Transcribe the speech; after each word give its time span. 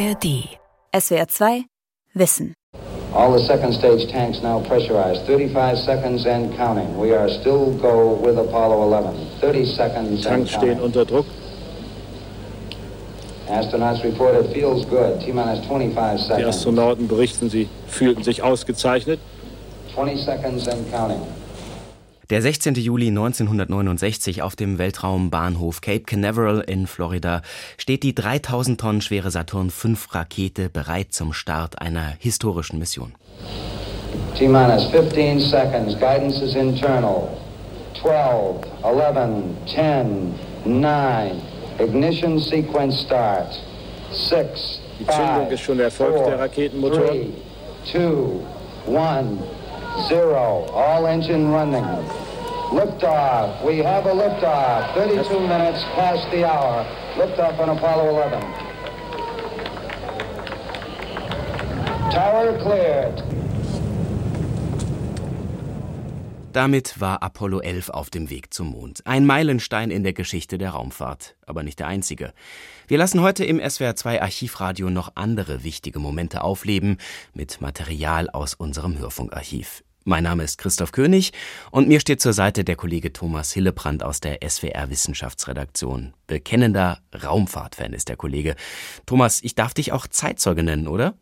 ARD. 0.00 0.56
SWR 0.94 1.26
2 1.26 1.64
Wissen. 2.16 2.54
All 3.12 3.32
the 3.32 3.44
second 3.44 3.74
stage 3.74 4.10
tanks 4.10 4.40
now 4.40 4.60
pressurized. 4.66 5.26
35 5.26 5.76
seconds 5.78 6.24
and 6.24 6.56
counting. 6.56 6.96
We 6.98 7.12
are 7.12 7.28
still 7.28 7.76
go 7.78 8.14
with 8.14 8.38
Apollo 8.38 8.82
11. 8.82 9.40
30 9.40 9.66
seconds 9.66 10.24
Tanks 10.24 10.54
and 10.54 10.62
stehen 10.62 10.82
unter 10.82 11.04
Druck. 11.04 11.26
Astronauts 13.48 14.02
report 14.02 14.34
it 14.36 14.54
feels 14.54 14.86
good. 14.86 15.20
T 15.20 15.32
minus 15.32 15.66
25 15.66 15.94
Die 15.94 16.24
seconds. 16.24 16.56
Astronauten 16.56 17.06
berichten, 17.06 17.50
sie 17.50 17.68
fühlten 17.86 18.24
sich 18.24 18.42
ausgezeichnet. 18.42 19.20
20 19.92 20.16
seconds 20.16 20.68
and 20.68 20.90
counting. 20.90 21.20
Der 22.30 22.40
16. 22.42 22.74
Juli 22.76 23.08
1969 23.08 24.42
auf 24.42 24.54
dem 24.54 24.78
Weltraumbahnhof 24.78 25.80
Cape 25.80 26.04
Canaveral 26.04 26.60
in 26.60 26.86
Florida 26.86 27.42
steht 27.76 28.04
die 28.04 28.14
3000 28.14 28.80
Tonnen 28.80 29.00
schwere 29.00 29.32
Saturn 29.32 29.70
V 29.70 29.88
Rakete 30.12 30.68
bereit 30.68 31.08
zum 31.12 31.32
Start 31.32 31.82
einer 31.82 32.14
historischen 32.20 32.78
Mission. 32.78 33.16
T 34.38 34.46
minus 34.46 34.84
15 34.92 35.40
seconds. 35.40 35.98
Guidance 35.98 36.40
is 36.44 36.54
internal. 36.54 37.36
12, 38.00 38.64
11, 38.84 39.42
10, 39.66 40.34
9. 40.66 41.30
Ignition 41.80 42.38
sequence 42.38 43.00
start. 43.00 43.60
6, 44.12 44.80
Die 45.00 45.06
Zündung 45.06 45.36
5, 45.48 45.50
ist 45.50 45.60
schon 45.62 45.80
erfolgt, 45.80 46.28
der 46.28 46.38
Raketenmotoren. 46.38 47.32
3, 47.90 47.98
2, 48.86 48.96
1, 49.18 49.26
0. 50.08 50.66
All 50.72 51.06
engine 51.06 51.50
running. 51.50 51.84
Liftoff. 52.70 53.64
We 53.64 53.78
have 53.78 54.06
a 54.06 54.12
liftoff. 54.12 54.94
32 54.94 55.40
minutes 55.40 55.82
past 55.94 56.30
the 56.30 56.44
hour. 56.44 56.86
Liftoff 57.16 57.58
on 57.58 57.70
Apollo 57.70 58.08
11. 58.10 58.40
Tower 62.10 62.58
cleared. 62.62 63.22
Damit 66.52 67.00
war 67.00 67.22
Apollo 67.22 67.60
11 67.60 67.90
auf 67.90 68.10
dem 68.10 68.28
Weg 68.28 68.52
zum 68.52 68.70
Mond. 68.70 69.06
Ein 69.06 69.24
Meilenstein 69.24 69.92
in 69.92 70.02
der 70.02 70.12
Geschichte 70.12 70.58
der 70.58 70.70
Raumfahrt, 70.70 71.36
aber 71.46 71.62
nicht 71.62 71.78
der 71.78 71.86
einzige. 71.86 72.32
Wir 72.90 72.98
lassen 72.98 73.20
heute 73.20 73.44
im 73.44 73.60
SWR2 73.60 74.20
Archivradio 74.20 74.90
noch 74.90 75.12
andere 75.14 75.62
wichtige 75.62 76.00
Momente 76.00 76.42
aufleben 76.42 76.98
mit 77.34 77.60
Material 77.60 78.28
aus 78.28 78.54
unserem 78.54 78.98
Hörfunkarchiv. 78.98 79.84
Mein 80.02 80.24
Name 80.24 80.42
ist 80.42 80.58
Christoph 80.58 80.90
König 80.90 81.32
und 81.70 81.86
mir 81.86 82.00
steht 82.00 82.20
zur 82.20 82.32
Seite 82.32 82.64
der 82.64 82.74
Kollege 82.74 83.12
Thomas 83.12 83.52
Hillebrand 83.52 84.02
aus 84.02 84.18
der 84.18 84.40
SWR 84.44 84.90
Wissenschaftsredaktion. 84.90 86.14
Bekennender 86.26 86.98
Raumfahrtfan 87.14 87.92
ist 87.92 88.08
der 88.08 88.16
Kollege. 88.16 88.56
Thomas, 89.06 89.40
ich 89.44 89.54
darf 89.54 89.72
dich 89.72 89.92
auch 89.92 90.08
Zeitzeuge 90.08 90.64
nennen, 90.64 90.88
oder? 90.88 91.14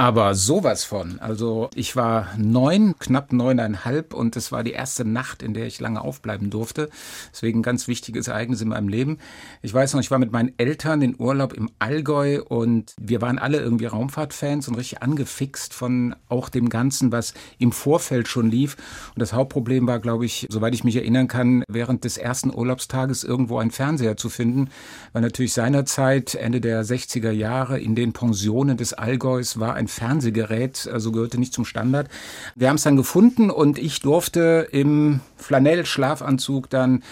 Aber 0.00 0.36
sowas 0.36 0.84
von. 0.84 1.18
Also 1.18 1.70
ich 1.74 1.96
war 1.96 2.28
neun, 2.36 2.94
knapp 3.00 3.32
neuneinhalb 3.32 4.14
und 4.14 4.36
es 4.36 4.52
war 4.52 4.62
die 4.62 4.70
erste 4.70 5.04
Nacht, 5.04 5.42
in 5.42 5.54
der 5.54 5.66
ich 5.66 5.80
lange 5.80 6.00
aufbleiben 6.02 6.50
durfte. 6.50 6.88
Deswegen 7.32 7.62
ganz 7.62 7.88
wichtiges 7.88 8.28
Ereignis 8.28 8.60
in 8.60 8.68
meinem 8.68 8.88
Leben. 8.88 9.18
Ich 9.60 9.74
weiß 9.74 9.94
noch, 9.94 10.00
ich 10.00 10.12
war 10.12 10.20
mit 10.20 10.30
meinen 10.30 10.52
Eltern 10.56 11.02
in 11.02 11.16
Urlaub 11.18 11.52
im 11.52 11.68
Allgäu 11.80 12.40
und 12.44 12.94
wir 13.00 13.20
waren 13.22 13.40
alle 13.40 13.58
irgendwie 13.58 13.86
Raumfahrtfans 13.86 14.68
und 14.68 14.76
richtig 14.76 15.02
angefixt 15.02 15.74
von 15.74 16.14
auch 16.28 16.48
dem 16.48 16.68
Ganzen, 16.68 17.10
was 17.10 17.34
im 17.58 17.72
Vorfeld 17.72 18.28
schon 18.28 18.48
lief. 18.48 18.76
Und 19.16 19.20
das 19.20 19.32
Hauptproblem 19.32 19.88
war, 19.88 19.98
glaube 19.98 20.26
ich, 20.26 20.46
soweit 20.48 20.74
ich 20.74 20.84
mich 20.84 20.94
erinnern 20.94 21.26
kann, 21.26 21.64
während 21.68 22.04
des 22.04 22.18
ersten 22.18 22.54
Urlaubstages 22.54 23.24
irgendwo 23.24 23.58
einen 23.58 23.72
Fernseher 23.72 24.16
zu 24.16 24.28
finden, 24.28 24.70
weil 25.12 25.22
natürlich 25.22 25.54
seinerzeit, 25.54 26.36
Ende 26.36 26.60
der 26.60 26.84
60er 26.84 27.32
Jahre, 27.32 27.80
in 27.80 27.96
den 27.96 28.12
Pensionen 28.12 28.76
des 28.76 28.92
Allgäus 28.92 29.58
war 29.58 29.74
ein 29.74 29.87
Fernsehgerät, 29.88 30.88
also 30.92 31.12
gehörte 31.12 31.38
nicht 31.38 31.52
zum 31.52 31.64
Standard. 31.64 32.08
Wir 32.54 32.68
haben 32.68 32.76
es 32.76 32.82
dann 32.82 32.96
gefunden 32.96 33.50
und 33.50 33.78
ich 33.78 34.00
durfte 34.00 34.68
im 34.70 35.20
Flanell-Schlafanzug 35.36 36.70
dann 36.70 37.02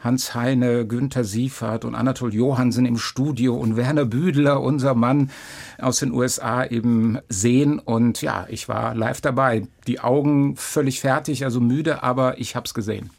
Hans 0.00 0.34
Heine, 0.34 0.86
Günther 0.86 1.24
Siefert 1.24 1.84
und 1.84 1.94
Anatol 1.94 2.32
Johansen 2.32 2.86
im 2.86 2.96
Studio 2.98 3.56
und 3.56 3.76
Werner 3.76 4.04
Büdler, 4.04 4.60
unser 4.60 4.94
Mann 4.94 5.30
aus 5.78 5.98
den 5.98 6.12
USA, 6.12 6.64
eben 6.64 7.18
sehen. 7.28 7.78
Und 7.78 8.22
ja, 8.22 8.46
ich 8.48 8.68
war 8.68 8.94
live 8.94 9.20
dabei. 9.20 9.66
Die 9.86 10.00
Augen 10.00 10.56
völlig 10.56 11.00
fertig, 11.00 11.44
also 11.44 11.60
müde, 11.60 12.02
aber 12.02 12.38
ich 12.38 12.54
hab's 12.56 12.74
gesehen. 12.74 13.10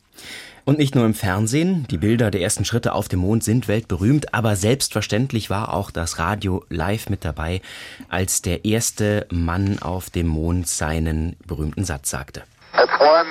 Und 0.68 0.80
nicht 0.80 0.96
nur 0.96 1.06
im 1.06 1.14
Fernsehen, 1.14 1.88
die 1.90 1.98
Bilder 1.98 2.30
der 2.30 2.42
ersten 2.42 2.66
Schritte 2.66 2.92
auf 2.92 3.08
dem 3.08 3.22
Mond 3.22 3.42
sind 3.42 3.70
weltberühmt, 3.70 4.34
aber 4.34 4.58
selbstverständlich 4.58 5.50
war 5.50 5.74
auch 5.74 5.92
das 5.92 6.20
Radio 6.20 6.66
live 6.68 7.10
mit 7.10 7.24
dabei, 7.24 7.62
als 8.10 8.42
der 8.42 8.66
erste 8.66 9.28
Mann 9.32 9.80
auf 9.80 10.10
dem 10.10 10.28
Mond 10.28 10.68
seinen 10.68 11.38
berühmten 11.48 11.86
Satz 11.86 12.10
sagte. 12.10 12.44
Man, 12.74 13.28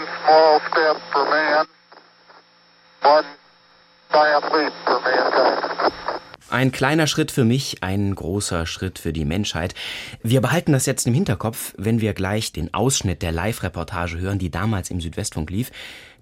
Ein 6.48 6.70
kleiner 6.70 7.08
Schritt 7.08 7.32
für 7.32 7.44
mich, 7.44 7.82
ein 7.82 8.14
großer 8.14 8.66
Schritt 8.66 9.00
für 9.00 9.12
die 9.12 9.24
Menschheit. 9.24 9.74
Wir 10.22 10.40
behalten 10.40 10.70
das 10.70 10.86
jetzt 10.86 11.04
im 11.08 11.12
Hinterkopf, 11.12 11.74
wenn 11.76 12.00
wir 12.00 12.14
gleich 12.14 12.52
den 12.52 12.72
Ausschnitt 12.72 13.22
der 13.22 13.32
Live-Reportage 13.32 14.20
hören, 14.20 14.38
die 14.38 14.52
damals 14.52 14.90
im 14.90 15.00
Südwestfunk 15.00 15.50
lief. 15.50 15.72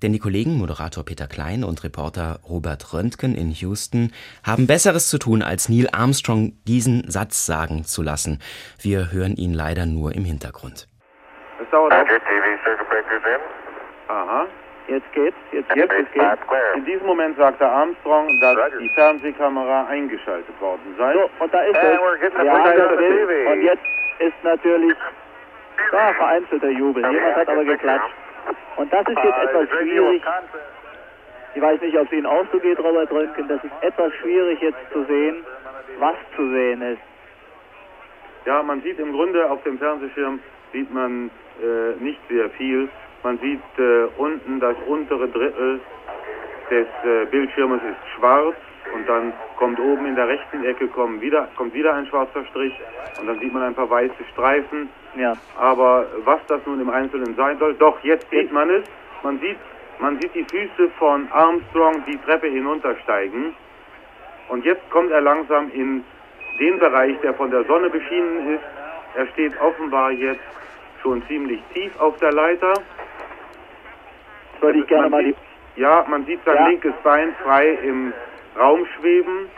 Denn 0.02 0.14
die 0.14 0.18
Kollegen 0.18 0.56
Moderator 0.56 1.04
Peter 1.04 1.26
Klein 1.26 1.62
und 1.62 1.84
Reporter 1.84 2.40
Robert 2.48 2.94
Röntgen 2.94 3.34
in 3.34 3.50
Houston 3.50 4.12
haben 4.42 4.66
Besseres 4.66 5.10
zu 5.10 5.18
tun, 5.18 5.42
als 5.42 5.68
Neil 5.68 5.90
Armstrong 5.92 6.54
diesen 6.66 7.10
Satz 7.10 7.44
sagen 7.44 7.84
zu 7.84 8.00
lassen. 8.00 8.38
Wir 8.80 9.12
hören 9.12 9.36
ihn 9.36 9.52
leider 9.52 9.84
nur 9.84 10.14
im 10.14 10.24
Hintergrund. 10.24 10.88
Roger, 11.70 12.04
TV 12.06 12.62
circuit 12.64 12.88
breakers 12.88 13.22
in. 13.26 14.10
Aha. 14.10 14.46
Jetzt 14.86 15.10
geht's, 15.12 15.36
jetzt 15.52 15.74
Jetzt 15.74 15.90
geht's. 15.90 16.08
ist 16.08 16.12
geht. 16.12 16.76
In 16.76 16.84
diesem 16.84 17.06
Moment 17.06 17.36
sagte 17.38 17.66
Armstrong, 17.66 18.28
dass 18.40 18.56
Roger. 18.56 18.78
die 18.78 18.88
Fernsehkamera 18.90 19.86
eingeschaltet 19.86 20.60
worden 20.60 20.94
sei. 20.98 21.14
So, 21.14 21.30
und 21.42 21.54
da 21.54 21.60
ist 21.62 21.76
And 21.76 21.84
es. 21.94 22.96
Bild. 22.98 23.28
TV. 23.28 23.50
Und 23.52 23.62
jetzt 23.62 23.82
ist 24.18 24.44
natürlich 24.44 24.94
da 25.90 26.12
vereinzelter 26.12 26.68
Jubel. 26.68 27.02
Jemand 27.10 27.36
hat 27.36 27.48
aber 27.48 27.64
geklatscht. 27.64 28.14
Und 28.76 28.92
das 28.92 29.06
ist 29.08 29.18
jetzt 29.24 29.38
Uh, 29.38 29.48
etwas 29.48 29.68
schwierig. 29.78 30.22
Ich 31.54 31.62
weiß 31.62 31.80
nicht, 31.80 31.96
ob 31.96 32.06
es 32.06 32.12
Ihnen 32.12 32.26
auch 32.26 32.44
so 32.52 32.58
geht, 32.58 32.78
Robert 32.78 33.10
Röntgen. 33.10 33.48
Das 33.48 33.62
ist 33.64 33.72
etwas 33.80 34.12
schwierig 34.14 34.60
jetzt 34.60 34.78
zu 34.92 35.04
sehen, 35.04 35.44
was 35.98 36.16
zu 36.36 36.50
sehen 36.50 36.82
ist. 36.82 37.00
Ja, 38.44 38.62
man 38.62 38.82
sieht 38.82 38.98
im 38.98 39.12
Grunde 39.12 39.48
auf 39.50 39.62
dem 39.62 39.78
Fernsehschirm 39.78 40.40
sieht 40.72 40.92
man 40.92 41.30
äh, 41.62 42.02
nicht 42.02 42.20
sehr 42.28 42.50
viel. 42.50 42.88
Man 43.24 43.38
sieht 43.38 43.78
äh, 43.78 44.04
unten 44.18 44.60
das 44.60 44.76
untere 44.86 45.26
Drittel 45.28 45.80
des 46.70 46.86
äh, 47.04 47.24
Bildschirmes 47.30 47.80
ist 47.82 47.96
schwarz 48.14 48.54
und 48.94 49.08
dann 49.08 49.32
kommt 49.56 49.80
oben 49.80 50.04
in 50.04 50.14
der 50.14 50.28
rechten 50.28 50.62
Ecke 50.62 50.88
kommen 50.88 51.22
wieder, 51.22 51.48
kommt 51.56 51.72
wieder 51.72 51.94
ein 51.94 52.06
schwarzer 52.06 52.44
Strich 52.50 52.74
und 53.18 53.26
dann 53.26 53.38
sieht 53.40 53.50
man 53.50 53.62
ein 53.62 53.74
paar 53.74 53.88
weiße 53.88 54.12
Streifen. 54.32 54.90
Ja. 55.16 55.32
Aber 55.58 56.06
was 56.24 56.40
das 56.48 56.60
nun 56.66 56.82
im 56.82 56.90
Einzelnen 56.90 57.34
sein 57.34 57.58
soll, 57.58 57.74
doch 57.76 57.98
jetzt 58.04 58.28
sieht 58.28 58.52
man 58.52 58.68
es. 58.68 58.84
Man 59.22 59.40
sieht, 59.40 59.56
man 60.00 60.20
sieht 60.20 60.34
die 60.34 60.44
Füße 60.44 60.90
von 60.98 61.26
Armstrong 61.32 62.04
die 62.06 62.18
Treppe 62.18 62.48
hinuntersteigen. 62.48 63.54
Und 64.50 64.66
jetzt 64.66 64.88
kommt 64.90 65.10
er 65.10 65.22
langsam 65.22 65.70
in 65.72 66.04
den 66.60 66.78
Bereich, 66.78 67.18
der 67.22 67.32
von 67.32 67.50
der 67.50 67.64
Sonne 67.64 67.88
beschienen 67.88 68.54
ist. 68.56 68.64
Er 69.14 69.26
steht 69.28 69.58
offenbar 69.62 70.10
jetzt 70.10 70.42
schon 71.02 71.22
ziemlich 71.26 71.62
tief 71.72 71.98
auf 71.98 72.18
der 72.18 72.32
Leiter. 72.32 72.74
Würde 74.64 74.78
ich 74.78 74.86
gerne 74.86 75.10
mal 75.10 75.22
die. 75.24 75.34
Ja, 75.76 76.04
man 76.08 76.24
sieht 76.24 76.44
sein 76.44 76.54
Ja. 76.54 76.68
linkes 76.68 76.94
Bein 77.02 77.34
frei 77.42 77.78
im 77.82 78.12
Raum 78.58 78.86
schweben. 78.98 79.48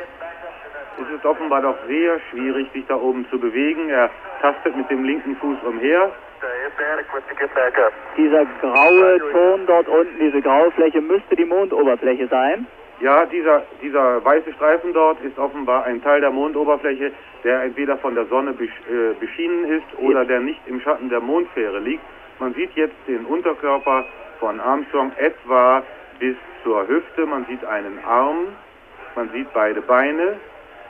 Es 0.99 1.15
ist 1.15 1.27
offenbar 1.27 1.61
doch 1.61 1.77
sehr 1.87 2.19
schwierig, 2.31 2.73
sich 2.73 2.87
da 2.87 2.97
oben 2.97 3.27
zu 3.31 3.39
bewegen. 3.39 3.91
Er 3.91 4.11
tastet 4.41 4.75
mit 4.77 4.91
dem 4.91 5.05
linken 5.05 5.37
Fuß 5.37 5.59
umher. 5.67 6.11
Dieser 8.17 8.47
graue 8.61 9.19
Ton 9.31 9.67
dort 9.67 9.89
unten, 9.89 10.19
diese 10.19 10.41
graue 10.41 10.71
Fläche 10.73 11.01
müsste 11.01 11.37
die 11.37 11.45
Mondoberfläche 11.45 12.29
sein. 12.29 12.67
Ja, 13.01 13.27
dieser, 13.27 13.63
dieser 13.83 14.25
weiße 14.25 14.55
Streifen 14.55 14.95
dort 14.95 15.21
ist 15.23 15.39
offenbar 15.39 15.85
ein 15.85 16.03
Teil 16.03 16.23
der 16.23 16.31
Mondoberfläche, 16.31 17.13
der 17.45 17.63
entweder 17.63 17.99
von 17.99 18.15
der 18.15 18.25
Sonne 18.27 18.55
besch 18.55 18.73
äh, 18.91 19.13
beschienen 19.21 19.67
ist 19.67 19.99
oder 19.99 20.25
der 20.25 20.41
nicht 20.41 20.61
im 20.67 20.81
Schatten 20.81 21.11
der 21.11 21.21
Mondsphäre 21.21 21.79
liegt. 21.81 22.03
Man 22.39 22.55
sieht 22.55 22.73
jetzt 22.75 22.97
den 23.07 23.27
Unterkörper 23.27 24.05
von 24.41 24.61
Armstrong 24.61 25.13
etwa 25.17 25.83
bis 26.19 26.37
zur 26.63 26.87
Hüfte. 26.89 27.27
Man 27.27 27.45
sieht 27.47 27.65
einen 27.65 27.99
Arm, 28.05 28.49
man 29.15 29.29
sieht 29.31 29.53
beide 29.53 29.81
Beine. 29.83 30.37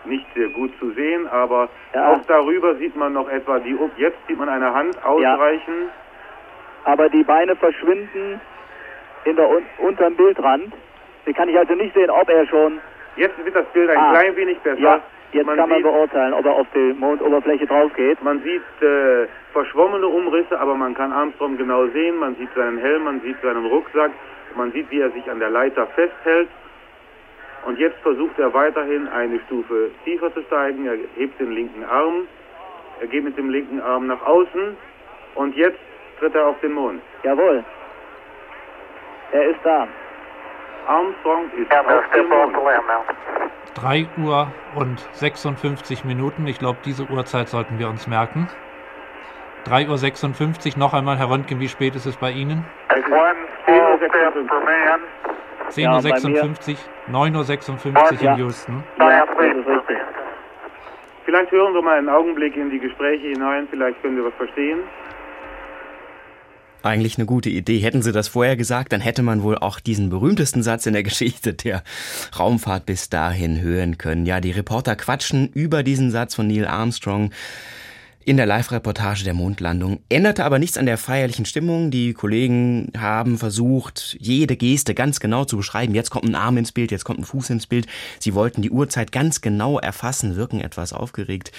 Nicht 0.05 0.27
sehr 0.35 0.49
gut 0.51 0.71
zu 0.79 0.91
sehen, 0.93 1.27
aber 1.29 1.69
Ja. 1.93 2.13
auch 2.13 2.21
darüber 2.29 2.77
sieht 2.77 2.95
man 2.95 3.13
noch 3.13 3.29
etwa 3.29 3.59
die. 3.59 3.77
Jetzt 3.97 4.19
sieht 4.29 4.39
man 4.39 4.49
eine 4.49 4.73
Hand 4.73 4.97
ausreichen. 5.05 5.91
Aber 6.85 7.09
die 7.09 7.25
Beine 7.25 7.57
verschwinden 7.57 8.41
in 9.25 9.35
der 9.35 9.49
un 9.49 9.65
unterm 9.79 10.15
Bildrand. 10.15 10.73
Die 11.27 11.33
kann 11.33 11.49
ich 11.49 11.59
also 11.59 11.75
nicht 11.75 11.93
sehen, 11.95 12.09
ob 12.11 12.29
er 12.29 12.47
schon. 12.47 12.79
Jetzt 13.17 13.37
wird 13.45 13.57
das 13.57 13.67
Bild 13.73 13.91
ein 13.91 13.97
Ah. 13.99 14.11
klein 14.13 14.37
wenig 14.37 14.59
besser. 14.61 14.79
Ja. 14.79 15.01
Jetzt 15.37 15.47
Man 15.47 15.57
kann 15.57 15.69
man 15.69 15.79
sieht- 15.79 15.85
beurteilen, 15.87 16.33
ob 16.33 16.47
er 16.47 16.53
auf 16.55 16.67
die 16.75 16.95
Mondoberfläche 16.95 17.67
drauf 17.67 17.93
geht. 17.95 18.23
Man 18.23 18.41
sieht 18.43 18.63
äh, 18.83 19.27
verschwommene 19.53 20.07
Umrisse, 20.07 20.59
aber 20.59 20.75
man 20.75 20.95
kann 20.95 21.13
Armstrong 21.13 21.57
genau 21.59 21.87
sehen. 21.89 22.17
Man 22.19 22.35
sieht 22.37 22.49
seinen 22.55 22.79
Helm, 22.79 23.05
man 23.05 23.21
sieht 23.21 23.37
seinen 23.43 23.67
Rucksack, 23.67 24.13
man 24.57 24.73
sieht, 24.73 24.91
wie 24.91 25.01
er 25.01 25.11
sich 25.11 25.31
an 25.31 25.39
der 25.39 25.51
Leiter 25.51 25.87
festhält. 25.89 26.49
Und 27.67 27.79
jetzt 27.79 27.99
versucht 27.99 28.39
er 28.39 28.55
weiterhin 28.55 29.09
eine 29.09 29.39
Stufe 29.41 29.91
tiefer 30.05 30.33
zu 30.33 30.43
steigen. 30.45 30.87
Er 30.87 30.97
hebt 31.17 31.39
den 31.39 31.53
linken 31.53 31.85
Arm, 31.85 32.27
er 33.01 33.07
geht 33.09 33.25
mit 33.25 33.37
dem 33.37 33.51
linken 33.51 33.81
Arm 33.83 34.07
nach 34.07 34.25
außen 34.25 34.77
und 35.35 35.55
jetzt 35.57 35.79
tritt 36.19 36.35
er 36.35 36.47
auf 36.47 36.61
den 36.61 36.73
Mond. 36.73 37.03
Jawohl. 37.25 37.63
Er 39.33 39.51
ist 39.51 39.61
da. 39.65 39.87
Armstrong 40.87 41.51
ist 41.59 41.71
And 41.75 41.89
auf 41.89 42.05
dem 42.15 42.29
Mond. 42.29 42.57
The 43.77 43.83
land 43.83 44.09
now. 44.17 44.17
3 44.17 44.23
Uhr 44.23 44.53
und 44.75 45.01
56 45.13 46.05
Minuten. 46.05 46.47
Ich 46.47 46.59
glaube, 46.59 46.79
diese 46.85 47.05
Uhrzeit 47.05 47.49
sollten 47.49 47.79
wir 47.79 47.89
uns 47.89 48.07
merken. 48.07 48.49
3 49.65 49.89
Uhr 49.89 49.99
56. 49.99 50.77
Noch 50.77 50.95
einmal, 50.95 51.19
Herr 51.19 51.31
Röntgen, 51.31 51.61
wie 51.61 51.69
spät 51.69 51.95
ist 51.97 52.07
es 52.07 52.17
bei 52.17 52.31
Ihnen? 52.31 52.65
That's 52.89 53.07
one 53.11 53.35
small 53.65 53.99
step 53.99 54.35
for 54.49 54.61
man, 54.61 55.01
10.56 55.71 55.81
Ja, 55.83 55.93
Uhr, 55.95 56.03
bei 56.03 56.29
mir- 56.29 57.43
9.56 57.43 58.23
Uhr 58.23 58.31
in 58.31 58.37
Houston. 58.39 58.85
Ja. 58.99 59.25
Vielleicht 61.25 61.51
hören 61.51 61.75
wir 61.75 61.83
mal 61.83 61.99
einen 61.99 62.09
Augenblick 62.09 62.57
in 62.57 62.71
die 62.71 62.79
Gespräche 62.79 63.29
hinein, 63.29 63.67
vielleicht 63.69 64.01
können 64.01 64.17
wir 64.17 64.25
was 64.27 64.35
verstehen. 64.35 64.79
Eigentlich 66.83 67.19
eine 67.19 67.27
gute 67.27 67.51
Idee. 67.51 67.79
Hätten 67.79 68.03
sie 68.03 68.13
das 68.13 68.29
vorher 68.29 68.57
gesagt, 68.57 68.93
dann 68.93 69.01
hätte 69.01 69.23
man 69.23 69.43
wohl 69.43 69.59
auch 69.59 69.81
diesen 69.81 70.11
berühmtesten 70.11 70.63
Satz 70.63 70.87
in 70.87 70.93
der 70.93 71.03
Geschichte 71.05 71.55
der 71.55 71.83
Raumfahrt 72.39 72.87
bis 72.87 73.09
dahin 73.09 73.61
hören 73.61 73.99
können. 73.99 74.27
Ja, 74.27 74.41
die 74.41 74.53
Reporter 74.53 74.97
quatschen 74.97 75.49
über 75.49 75.83
diesen 75.83 76.11
Satz 76.11 76.35
von 76.35 76.47
Neil 76.47 76.67
Armstrong 76.67 77.31
in 78.27 78.37
der 78.37 78.45
Live-Reportage 78.47 79.23
der 79.23 79.35
Mondlandung. 79.35 80.01
Änderte 80.09 80.45
aber 80.45 80.59
nichts 80.59 80.77
an 80.77 80.87
der 80.87 80.99
feierlichen 80.99 81.47
Stimmung. 81.47 81.93
Die 81.93 82.13
Kollegen 82.13 82.91
haben 82.99 83.39
versucht, 83.39 84.17
jede 84.19 84.57
Geste 84.57 84.95
ganz 84.95 85.21
genau 85.21 85.45
zu 85.45 85.57
beschreiben. 85.57 85.95
Jetzt 85.95 86.11
kommt 86.11 86.25
ein 86.25 86.35
Arm 86.35 86.57
ins 86.57 86.73
Bild, 86.73 86.91
jetzt 86.91 87.05
kommt 87.05 87.21
ein 87.21 87.25
Fuß 87.25 87.51
ins 87.51 87.69
Bild. 87.69 87.87
Sie 88.19 88.35
wollten 88.35 88.63
die 88.63 88.71
Uhrzeit 88.73 89.13
ganz 89.13 89.43
genau 89.43 89.79
erfassen, 89.79 90.35
wirken 90.35 90.61
etwas 90.61 90.93
aufgeregt. 90.93 91.53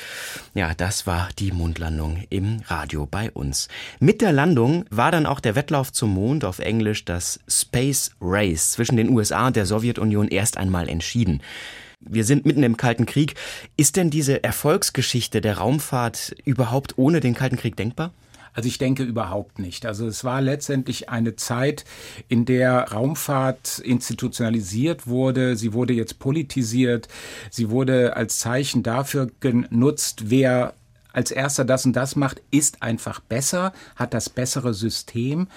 Ja, 0.56 0.74
das 0.74 1.08
war 1.08 1.30
die 1.40 1.54
Mondlandung 1.54 2.26
im 2.30 2.60
Radio 2.68 3.06
bei 3.06 3.32
uns. 3.32 3.70
Mit 4.02 4.20
der 4.20 4.34
Landung 4.34 4.84
war 4.90 5.14
dann 5.14 5.26
auch 5.26 5.40
der 5.40 5.56
Wettlauf 5.56 5.94
zum 5.94 6.14
Mond 6.14 6.44
auf 6.44 6.60
Englisch 6.60 7.06
das 7.06 7.40
Space 7.48 8.12
Race 8.20 8.72
zwischen 8.72 8.98
den 8.98 9.10
USA 9.12 9.48
und 9.48 9.56
der 9.56 9.66
Sowjetunion 9.66 10.28
erst 10.28 10.58
einmal 10.58 10.90
entschieden. 10.90 11.42
Wir 12.00 12.24
sind 12.24 12.46
mitten 12.46 12.64
im 12.64 12.78
Kalten 12.78 13.06
Krieg. 13.06 13.36
Ist 13.76 13.96
denn 13.96 14.10
diese 14.10 14.44
Erfolgsgeschichte 14.44 15.42
der 15.42 15.58
Raumfahrt 15.58 16.36
überhaupt 16.46 16.98
ohne 16.98 17.20
den 17.20 17.34
Kalten 17.34 17.58
Krieg 17.58 17.76
denkbar? 17.76 18.14
Also 18.54 18.70
ich 18.70 18.80
denke 18.80 19.04
überhaupt 19.04 19.60
nicht. 19.60 19.86
Also 19.86 20.08
es 20.08 20.24
war 20.24 20.42
letztendlich 20.42 21.10
eine 21.10 21.36
Zeit, 21.36 21.86
in 22.28 22.46
der 22.46 22.92
Raumfahrt 22.92 23.80
institutionalisiert 23.80 25.06
wurde. 25.06 25.56
Sie 25.56 25.74
wurde 25.74 25.94
jetzt 25.94 26.18
politisiert. 26.18 27.08
Sie 27.52 27.70
wurde 27.70 28.16
als 28.16 28.40
Zeichen 28.40 28.82
dafür 28.82 29.30
genutzt, 29.40 30.30
wer 30.32 30.74
als 31.14 31.32
erster 31.32 31.66
das 31.66 31.86
und 31.86 31.94
das 31.94 32.16
macht, 32.16 32.42
ist 32.52 32.84
einfach 32.84 33.20
besser, 33.20 33.74
hat 33.96 34.14
das 34.14 34.30
bessere 34.30 34.76
System. 34.76 35.48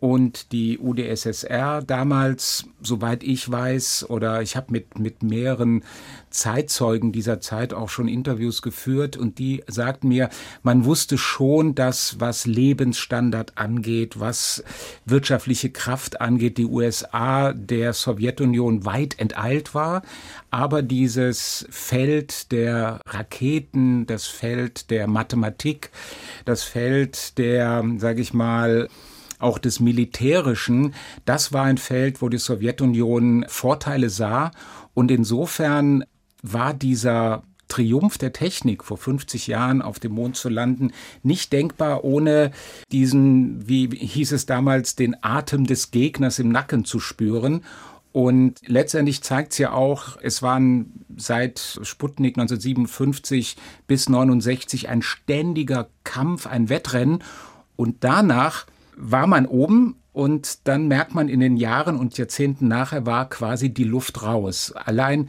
Und 0.00 0.52
die 0.52 0.78
UdSSR 0.78 1.82
damals, 1.82 2.64
soweit 2.80 3.22
ich 3.22 3.50
weiß, 3.50 4.08
oder 4.08 4.40
ich 4.40 4.56
habe 4.56 4.72
mit, 4.72 4.98
mit 4.98 5.22
mehreren 5.22 5.84
Zeitzeugen 6.30 7.12
dieser 7.12 7.40
Zeit 7.40 7.74
auch 7.74 7.90
schon 7.90 8.08
Interviews 8.08 8.62
geführt 8.62 9.18
und 9.18 9.38
die 9.38 9.62
sagten 9.66 10.08
mir, 10.08 10.30
man 10.62 10.86
wusste 10.86 11.18
schon, 11.18 11.74
dass 11.74 12.18
was 12.18 12.46
Lebensstandard 12.46 13.58
angeht, 13.58 14.18
was 14.18 14.64
wirtschaftliche 15.04 15.68
Kraft 15.68 16.22
angeht, 16.22 16.56
die 16.56 16.64
USA 16.64 17.52
der 17.52 17.92
Sowjetunion 17.92 18.86
weit 18.86 19.18
enteilt 19.18 19.74
war. 19.74 20.00
Aber 20.50 20.80
dieses 20.82 21.66
Feld 21.68 22.52
der 22.52 23.00
Raketen, 23.06 24.06
das 24.06 24.26
Feld 24.26 24.90
der 24.90 25.08
Mathematik, 25.08 25.90
das 26.46 26.62
Feld 26.62 27.36
der, 27.36 27.84
sage 27.98 28.22
ich 28.22 28.32
mal, 28.32 28.88
auch 29.40 29.58
des 29.58 29.80
Militärischen, 29.80 30.94
das 31.24 31.52
war 31.52 31.64
ein 31.64 31.78
Feld, 31.78 32.22
wo 32.22 32.28
die 32.28 32.38
Sowjetunion 32.38 33.44
Vorteile 33.48 34.10
sah. 34.10 34.50
Und 34.94 35.10
insofern 35.10 36.04
war 36.42 36.74
dieser 36.74 37.42
Triumph 37.70 38.18
der 38.18 38.32
Technik 38.32 38.84
vor 38.84 38.98
50 38.98 39.46
Jahren 39.46 39.80
auf 39.80 39.98
dem 39.98 40.12
Mond 40.12 40.36
zu 40.36 40.48
landen 40.50 40.92
nicht 41.22 41.52
denkbar, 41.52 42.04
ohne 42.04 42.50
diesen, 42.92 43.66
wie 43.66 43.88
hieß 43.88 44.32
es 44.32 44.44
damals, 44.44 44.96
den 44.96 45.16
Atem 45.22 45.66
des 45.66 45.90
Gegners 45.90 46.38
im 46.38 46.50
Nacken 46.50 46.84
zu 46.84 47.00
spüren. 47.00 47.62
Und 48.12 48.60
letztendlich 48.66 49.22
zeigt 49.22 49.52
es 49.52 49.58
ja 49.58 49.72
auch, 49.72 50.18
es 50.20 50.42
waren 50.42 51.04
seit 51.16 51.78
Sputnik 51.82 52.36
1957 52.36 53.56
bis 53.86 54.08
69 54.08 54.88
ein 54.88 55.00
ständiger 55.00 55.88
Kampf, 56.02 56.46
ein 56.46 56.68
Wettrennen. 56.68 57.22
Und 57.76 57.98
danach 58.00 58.66
war 59.00 59.26
man 59.26 59.46
oben 59.46 59.96
und 60.12 60.68
dann 60.68 60.88
merkt 60.88 61.14
man 61.14 61.28
in 61.28 61.40
den 61.40 61.56
Jahren 61.56 61.96
und 61.96 62.18
Jahrzehnten 62.18 62.68
nachher 62.68 63.06
war 63.06 63.28
quasi 63.28 63.72
die 63.72 63.84
Luft 63.84 64.22
raus. 64.22 64.72
Allein, 64.72 65.28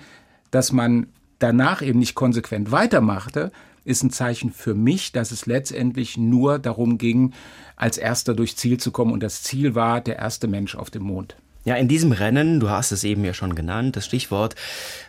dass 0.51 0.71
man 0.71 1.07
danach 1.39 1.81
eben 1.81 2.00
nicht 2.00 2.15
konsequent 2.15 2.71
weitermachte, 2.71 3.51
ist 3.83 4.03
ein 4.03 4.12
Zeichen 4.12 4.51
für 4.51 4.75
mich, 4.75 5.12
dass 5.12 5.31
es 5.31 5.45
letztendlich 5.45 6.18
nur 6.18 6.59
darum 6.59 6.97
ging, 6.97 7.33
als 7.75 7.97
erster 7.97 8.35
durchs 8.35 8.56
Ziel 8.56 8.77
zu 8.77 8.91
kommen. 8.91 9.12
Und 9.12 9.23
das 9.23 9.41
Ziel 9.41 9.73
war 9.73 10.01
der 10.01 10.18
erste 10.18 10.47
Mensch 10.47 10.75
auf 10.75 10.91
dem 10.91 11.03
Mond. 11.03 11.35
Ja, 11.63 11.75
in 11.75 11.88
diesem 11.88 12.12
Rennen, 12.12 12.59
du 12.59 12.69
hast 12.69 12.91
es 12.91 13.03
eben 13.03 13.23
ja 13.23 13.33
schon 13.33 13.53
genannt, 13.53 13.95
das 13.95 14.06
Stichwort, 14.06 14.56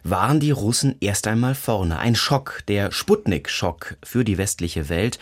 waren 0.05 0.39
die 0.39 0.51
Russen 0.51 0.97
erst 1.01 1.27
einmal 1.27 1.55
vorne. 1.55 1.99
Ein 1.99 2.15
Schock, 2.15 2.63
der 2.69 2.93
Sputnik-Schock 2.93 3.97
für 4.03 4.23
die 4.23 4.37
westliche 4.37 4.89
Welt. 4.89 5.19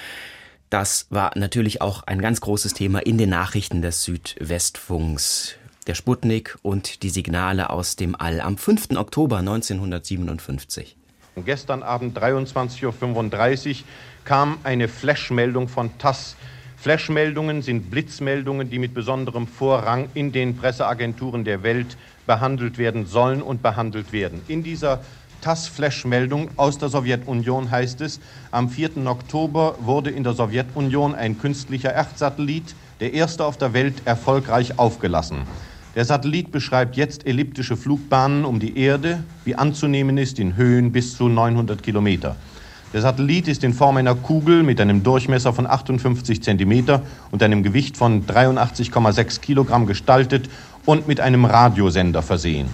Das 0.71 1.09
war 1.11 1.33
natürlich 1.35 1.83
auch 1.83 2.05
ein 2.05 2.21
ganz 2.21 2.41
großes 2.41 2.75
Thema 2.75 3.01
in 3.01 3.19
den 3.19 3.31
Nachrichten 3.31 3.83
des 3.83 4.05
Südwestfunks. 4.05 5.57
Der 5.89 5.97
Sputnik 5.97 6.59
und 6.63 7.03
die 7.03 7.11
Signale 7.11 7.71
aus 7.71 7.97
dem 7.97 8.15
All 8.15 8.41
am 8.41 8.57
5. 8.57 8.91
Oktober 8.95 9.39
1957. 9.39 10.97
Gestern 11.45 11.83
Abend 11.83 12.17
23.35 12.17 13.71
Uhr 13.71 13.75
kam 14.25 14.59
eine 14.63 14.87
Flashmeldung 14.87 15.67
von 15.67 15.99
TASS. 15.99 16.37
Flashmeldungen 16.77 17.63
sind 17.63 17.91
Blitzmeldungen, 17.91 18.71
die 18.71 18.79
mit 18.79 18.95
besonderem 18.95 19.49
Vorrang 19.49 20.09
in 20.15 20.31
den 20.31 20.57
Presseagenturen 20.57 21.45
der 21.45 21.65
Welt 21.65 21.97
behandelt 22.27 22.79
werden 22.79 23.07
sollen 23.07 23.43
und 23.43 23.61
behandelt 23.61 24.13
werden. 24.13 24.41
In 24.47 24.63
dieser 24.63 25.03
TASS-Flash-Meldung 25.41 26.51
aus 26.57 26.79
der 26.79 26.89
Sowjetunion 26.89 27.71
heißt 27.71 28.01
es, 28.01 28.21
am 28.51 28.69
4. 28.69 29.07
Oktober 29.07 29.75
wurde 29.81 30.11
in 30.11 30.25
der 30.25 30.35
Sowjetunion 30.35 31.15
ein 31.15 31.39
künstlicher 31.39 31.93
Erdsatellit, 31.93 32.75
der 33.01 33.15
erste 33.15 33.45
auf 33.45 33.57
der 33.57 33.73
Welt, 33.73 34.03
erfolgreich 34.05 34.79
aufgelassen. 34.79 35.39
Der 35.97 36.05
Satellit 36.05 36.53
beschreibt 36.53 36.97
jetzt 36.97 37.27
elliptische 37.27 37.77
Flugbahnen 37.77 38.45
um 38.45 38.61
die 38.61 38.79
Erde, 38.79 39.25
wie 39.45 39.57
anzunehmen 39.57 40.19
ist, 40.19 40.39
in 40.39 40.57
Höhen 40.57 40.93
bis 40.93 41.17
zu 41.17 41.29
900 41.29 41.83
Kilometer. 41.83 42.37
Der 42.93 43.01
Satellit 43.01 43.49
ist 43.49 43.65
in 43.65 43.73
Form 43.73 43.97
einer 43.97 44.15
Kugel 44.15 44.63
mit 44.63 44.81
einem 44.81 45.03
Durchmesser 45.03 45.53
von 45.53 45.67
58 45.67 46.43
Zentimeter 46.43 47.03
und 47.31 47.43
einem 47.43 47.63
Gewicht 47.63 47.97
von 47.97 48.27
83,6 48.27 49.41
Kilogramm 49.41 49.87
gestaltet 49.87 50.49
und 50.87 51.07
mit 51.09 51.21
einem 51.21 51.45
Radiosender 51.45 52.23
versehen. 52.23 52.69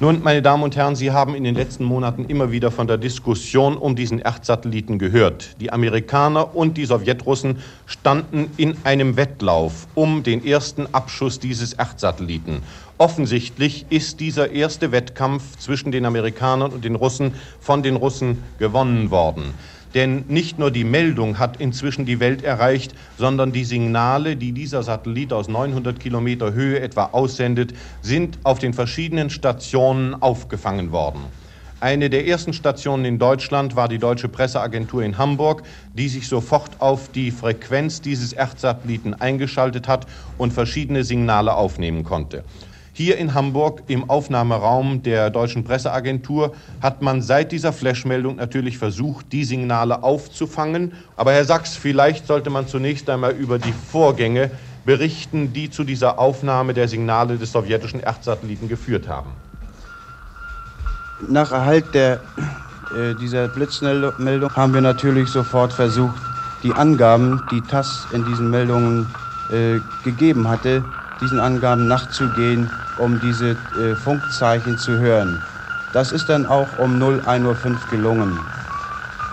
Nun, 0.00 0.22
meine 0.22 0.42
Damen 0.42 0.62
und 0.62 0.76
Herren, 0.76 0.94
Sie 0.94 1.10
haben 1.10 1.34
in 1.34 1.42
den 1.42 1.56
letzten 1.56 1.82
Monaten 1.82 2.24
immer 2.26 2.52
wieder 2.52 2.70
von 2.70 2.86
der 2.86 2.98
Diskussion 2.98 3.76
um 3.76 3.96
diesen 3.96 4.20
Erdsatelliten 4.20 4.96
gehört. 5.00 5.60
Die 5.60 5.72
Amerikaner 5.72 6.54
und 6.54 6.76
die 6.76 6.84
Sowjetrussen 6.84 7.58
standen 7.84 8.48
in 8.56 8.76
einem 8.84 9.16
Wettlauf 9.16 9.88
um 9.96 10.22
den 10.22 10.46
ersten 10.46 10.86
Abschuss 10.94 11.40
dieses 11.40 11.72
Erdsatelliten. 11.72 12.62
Offensichtlich 12.96 13.86
ist 13.90 14.20
dieser 14.20 14.52
erste 14.52 14.92
Wettkampf 14.92 15.56
zwischen 15.58 15.90
den 15.90 16.06
Amerikanern 16.06 16.70
und 16.70 16.84
den 16.84 16.94
Russen 16.94 17.34
von 17.58 17.82
den 17.82 17.96
Russen 17.96 18.44
gewonnen 18.60 19.10
worden. 19.10 19.52
Denn 19.94 20.24
nicht 20.28 20.58
nur 20.58 20.70
die 20.70 20.84
Meldung 20.84 21.38
hat 21.38 21.56
inzwischen 21.58 22.04
die 22.04 22.20
Welt 22.20 22.42
erreicht, 22.42 22.94
sondern 23.16 23.52
die 23.52 23.64
Signale, 23.64 24.36
die 24.36 24.52
dieser 24.52 24.82
Satellit 24.82 25.32
aus 25.32 25.48
900 25.48 25.98
Kilometer 25.98 26.52
Höhe 26.52 26.80
etwa 26.80 27.06
aussendet, 27.06 27.72
sind 28.02 28.38
auf 28.44 28.58
den 28.58 28.74
verschiedenen 28.74 29.30
Stationen 29.30 30.14
aufgefangen 30.14 30.92
worden. 30.92 31.32
Eine 31.80 32.10
der 32.10 32.26
ersten 32.26 32.52
Stationen 32.52 33.04
in 33.04 33.20
Deutschland 33.20 33.76
war 33.76 33.86
die 33.86 34.00
Deutsche 34.00 34.28
Presseagentur 34.28 35.04
in 35.04 35.16
Hamburg, 35.16 35.62
die 35.92 36.08
sich 36.08 36.26
sofort 36.26 36.80
auf 36.80 37.12
die 37.12 37.30
Frequenz 37.30 38.00
dieses 38.00 38.32
Erdsatelliten 38.32 39.14
eingeschaltet 39.14 39.86
hat 39.86 40.06
und 40.36 40.52
verschiedene 40.52 41.04
Signale 41.04 41.54
aufnehmen 41.54 42.02
konnte. 42.02 42.42
Hier 42.98 43.16
in 43.16 43.32
Hamburg 43.32 43.84
im 43.86 44.10
Aufnahmeraum 44.10 45.04
der 45.04 45.30
Deutschen 45.30 45.62
Presseagentur 45.62 46.52
hat 46.82 47.00
man 47.00 47.22
seit 47.22 47.52
dieser 47.52 47.72
Flashmeldung 47.72 48.34
natürlich 48.34 48.76
versucht, 48.76 49.30
die 49.30 49.44
Signale 49.44 50.02
aufzufangen. 50.02 50.92
Aber 51.14 51.32
Herr 51.32 51.44
Sachs, 51.44 51.76
vielleicht 51.76 52.26
sollte 52.26 52.50
man 52.50 52.66
zunächst 52.66 53.08
einmal 53.08 53.34
über 53.34 53.60
die 53.60 53.72
Vorgänge 53.72 54.50
berichten, 54.84 55.52
die 55.52 55.70
zu 55.70 55.84
dieser 55.84 56.18
Aufnahme 56.18 56.74
der 56.74 56.88
Signale 56.88 57.38
des 57.38 57.52
sowjetischen 57.52 58.00
Erdsatelliten 58.00 58.68
geführt 58.68 59.06
haben. 59.06 59.30
Nach 61.28 61.52
Erhalt 61.52 61.94
der, 61.94 62.14
äh, 62.96 63.14
dieser 63.20 63.46
Blitzmeldung 63.46 64.56
haben 64.56 64.74
wir 64.74 64.80
natürlich 64.80 65.28
sofort 65.28 65.72
versucht, 65.72 66.20
die 66.64 66.72
Angaben, 66.72 67.44
die 67.52 67.60
TASS 67.60 68.08
in 68.10 68.24
diesen 68.24 68.50
Meldungen 68.50 69.06
äh, 69.52 69.78
gegeben 70.02 70.48
hatte, 70.48 70.82
diesen 71.20 71.40
Angaben 71.40 71.86
nachzugehen 71.86 72.70
um 72.98 73.20
diese 73.20 73.50
äh, 73.50 73.94
Funkzeichen 73.94 74.76
zu 74.78 74.98
hören. 74.98 75.42
Das 75.92 76.12
ist 76.12 76.28
dann 76.28 76.46
auch 76.46 76.68
um 76.78 77.02
01.05 77.02 77.44
Uhr 77.44 77.76
gelungen. 77.90 78.38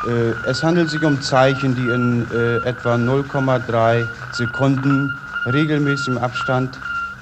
Äh, 0.08 0.50
es 0.50 0.64
handelt 0.64 0.90
sich 0.90 1.04
um 1.04 1.22
Zeichen, 1.22 1.76
die 1.76 1.90
in 1.90 2.26
äh, 2.32 2.58
etwa 2.68 2.96
0,3 2.96 4.06
Sekunden 4.32 5.14
regelmäßigem 5.46 6.18
Abstand 6.18 6.78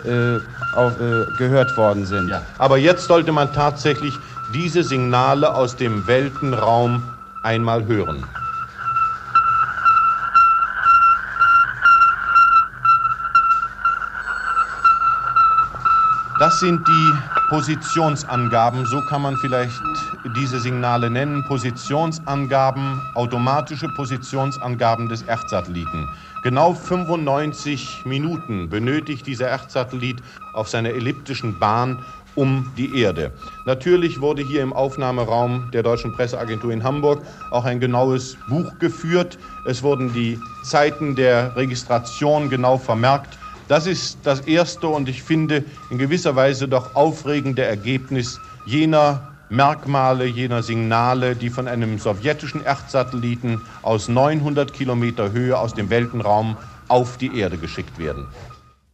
äh, 0.06 0.40
auf, 0.76 0.94
äh, 1.00 1.26
gehört 1.38 1.76
worden 1.78 2.06
sind. 2.06 2.28
Ja. 2.28 2.42
Aber 2.58 2.78
jetzt 2.78 3.08
sollte 3.08 3.32
man 3.32 3.52
tatsächlich 3.54 4.14
diese 4.54 4.84
Signale 4.84 5.54
aus 5.54 5.76
dem 5.76 6.06
Weltenraum 6.06 7.02
einmal 7.42 7.86
hören. 7.86 8.24
Das 16.54 16.60
sind 16.60 16.88
die 16.88 17.14
Positionsangaben, 17.50 18.86
so 18.86 19.02
kann 19.02 19.24
man 19.24 19.36
vielleicht 19.38 19.82
diese 20.36 20.60
Signale 20.60 21.10
nennen, 21.10 21.44
Positionsangaben, 21.46 23.02
automatische 23.16 23.88
Positionsangaben 23.90 25.10
des 25.10 25.24
Erdsatelliten. 25.24 26.08
Genau 26.44 26.76
95 26.76 28.06
Minuten 28.06 28.70
benötigt 28.70 29.26
dieser 29.26 29.48
Erdsatellit 29.48 30.22
auf 30.54 30.70
seiner 30.70 30.90
elliptischen 30.90 31.58
Bahn 31.58 31.98
um 32.36 32.72
die 32.78 33.02
Erde. 33.02 33.32
Natürlich 33.66 34.22
wurde 34.22 34.44
hier 34.44 34.62
im 34.62 34.74
Aufnahmeraum 34.74 35.72
der 35.74 35.82
Deutschen 35.82 36.14
Presseagentur 36.14 36.72
in 36.72 36.84
Hamburg 36.84 37.24
auch 37.50 37.66
ein 37.66 37.80
genaues 37.80 38.38
Buch 38.48 38.78
geführt. 38.78 39.40
Es 39.66 39.82
wurden 39.82 40.14
die 40.14 40.40
Zeiten 40.64 41.16
der 41.16 41.56
Registration 41.56 42.52
genau 42.52 42.78
vermerkt 42.78 43.40
das 43.68 43.88
ist 43.88 44.20
das 44.24 44.42
erste 44.42 44.88
und 44.88 45.10
ich 45.10 45.24
finde 45.24 45.64
in 45.90 45.98
gewisser 45.98 46.36
Weise 46.36 46.68
doch 46.68 46.96
aufregende 46.96 47.64
Ergebnis 47.64 48.40
jener 48.66 49.34
Merkmale, 49.50 50.26
jener 50.26 50.64
Signale, 50.64 51.36
die 51.36 51.50
von 51.50 51.68
einem 51.68 52.00
sowjetischen 52.00 52.64
Erdsatelliten 52.64 53.62
aus 53.84 54.08
900 54.08 54.74
Kilometer 54.74 55.32
Höhe 55.32 55.58
aus 55.58 55.74
dem 55.76 55.90
Weltenraum 55.90 56.58
auf 56.88 57.18
die 57.18 57.38
Erde 57.38 57.58
geschickt 57.58 58.00
werden. 58.00 58.26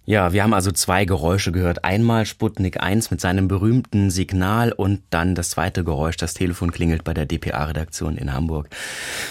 Ja, 0.10 0.34
wir 0.34 0.42
haben 0.42 0.56
also 0.56 0.72
zwei 0.72 1.06
Geräusche 1.06 1.52
gehört. 1.52 1.86
Einmal 1.86 2.26
Sputnik 2.26 2.82
1 2.82 3.12
mit 3.12 3.22
seinem 3.22 3.48
berühmten 3.48 4.10
Signal 4.10 4.72
und 4.72 5.04
dann 5.12 5.36
das 5.36 5.52
zweite 5.52 5.84
Geräusch, 5.84 6.18
das 6.18 6.34
Telefon 6.34 6.72
klingelt 6.72 7.04
bei 7.04 7.14
der 7.14 7.28
DPA-Redaktion 7.28 8.18
in 8.18 8.34
Hamburg. 8.34 8.70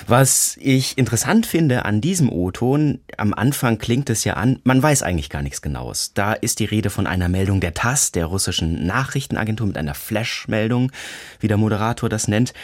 Was 0.07 0.57
ich 0.61 0.97
interessant 0.97 1.47
finde 1.47 1.85
an 1.85 2.01
diesem 2.01 2.31
O-Ton, 2.31 3.01
am 3.17 3.35
Anfang 3.35 3.79
klingt 3.79 4.09
es 4.09 4.23
ja 4.23 4.35
an, 4.35 4.61
man 4.63 4.81
weiß 4.81 5.03
eigentlich 5.03 5.31
gar 5.31 5.43
nichts 5.43 5.63
Genaues. 5.63 6.13
Da 6.15 6.33
ist 6.33 6.61
die 6.61 6.67
Rede 6.67 6.91
von 6.91 7.09
einer 7.09 7.29
Meldung 7.29 7.59
der 7.59 7.75
TASS, 7.75 8.13
der 8.13 8.27
russischen 8.27 8.87
Nachrichtenagentur, 8.87 9.67
mit 9.67 9.79
einer 9.79 9.97
Flash-Meldung, 9.97 10.93
wie 11.41 11.49
der 11.49 11.57
Moderator 11.57 12.09
das 12.09 12.29
nennt. 12.29 12.55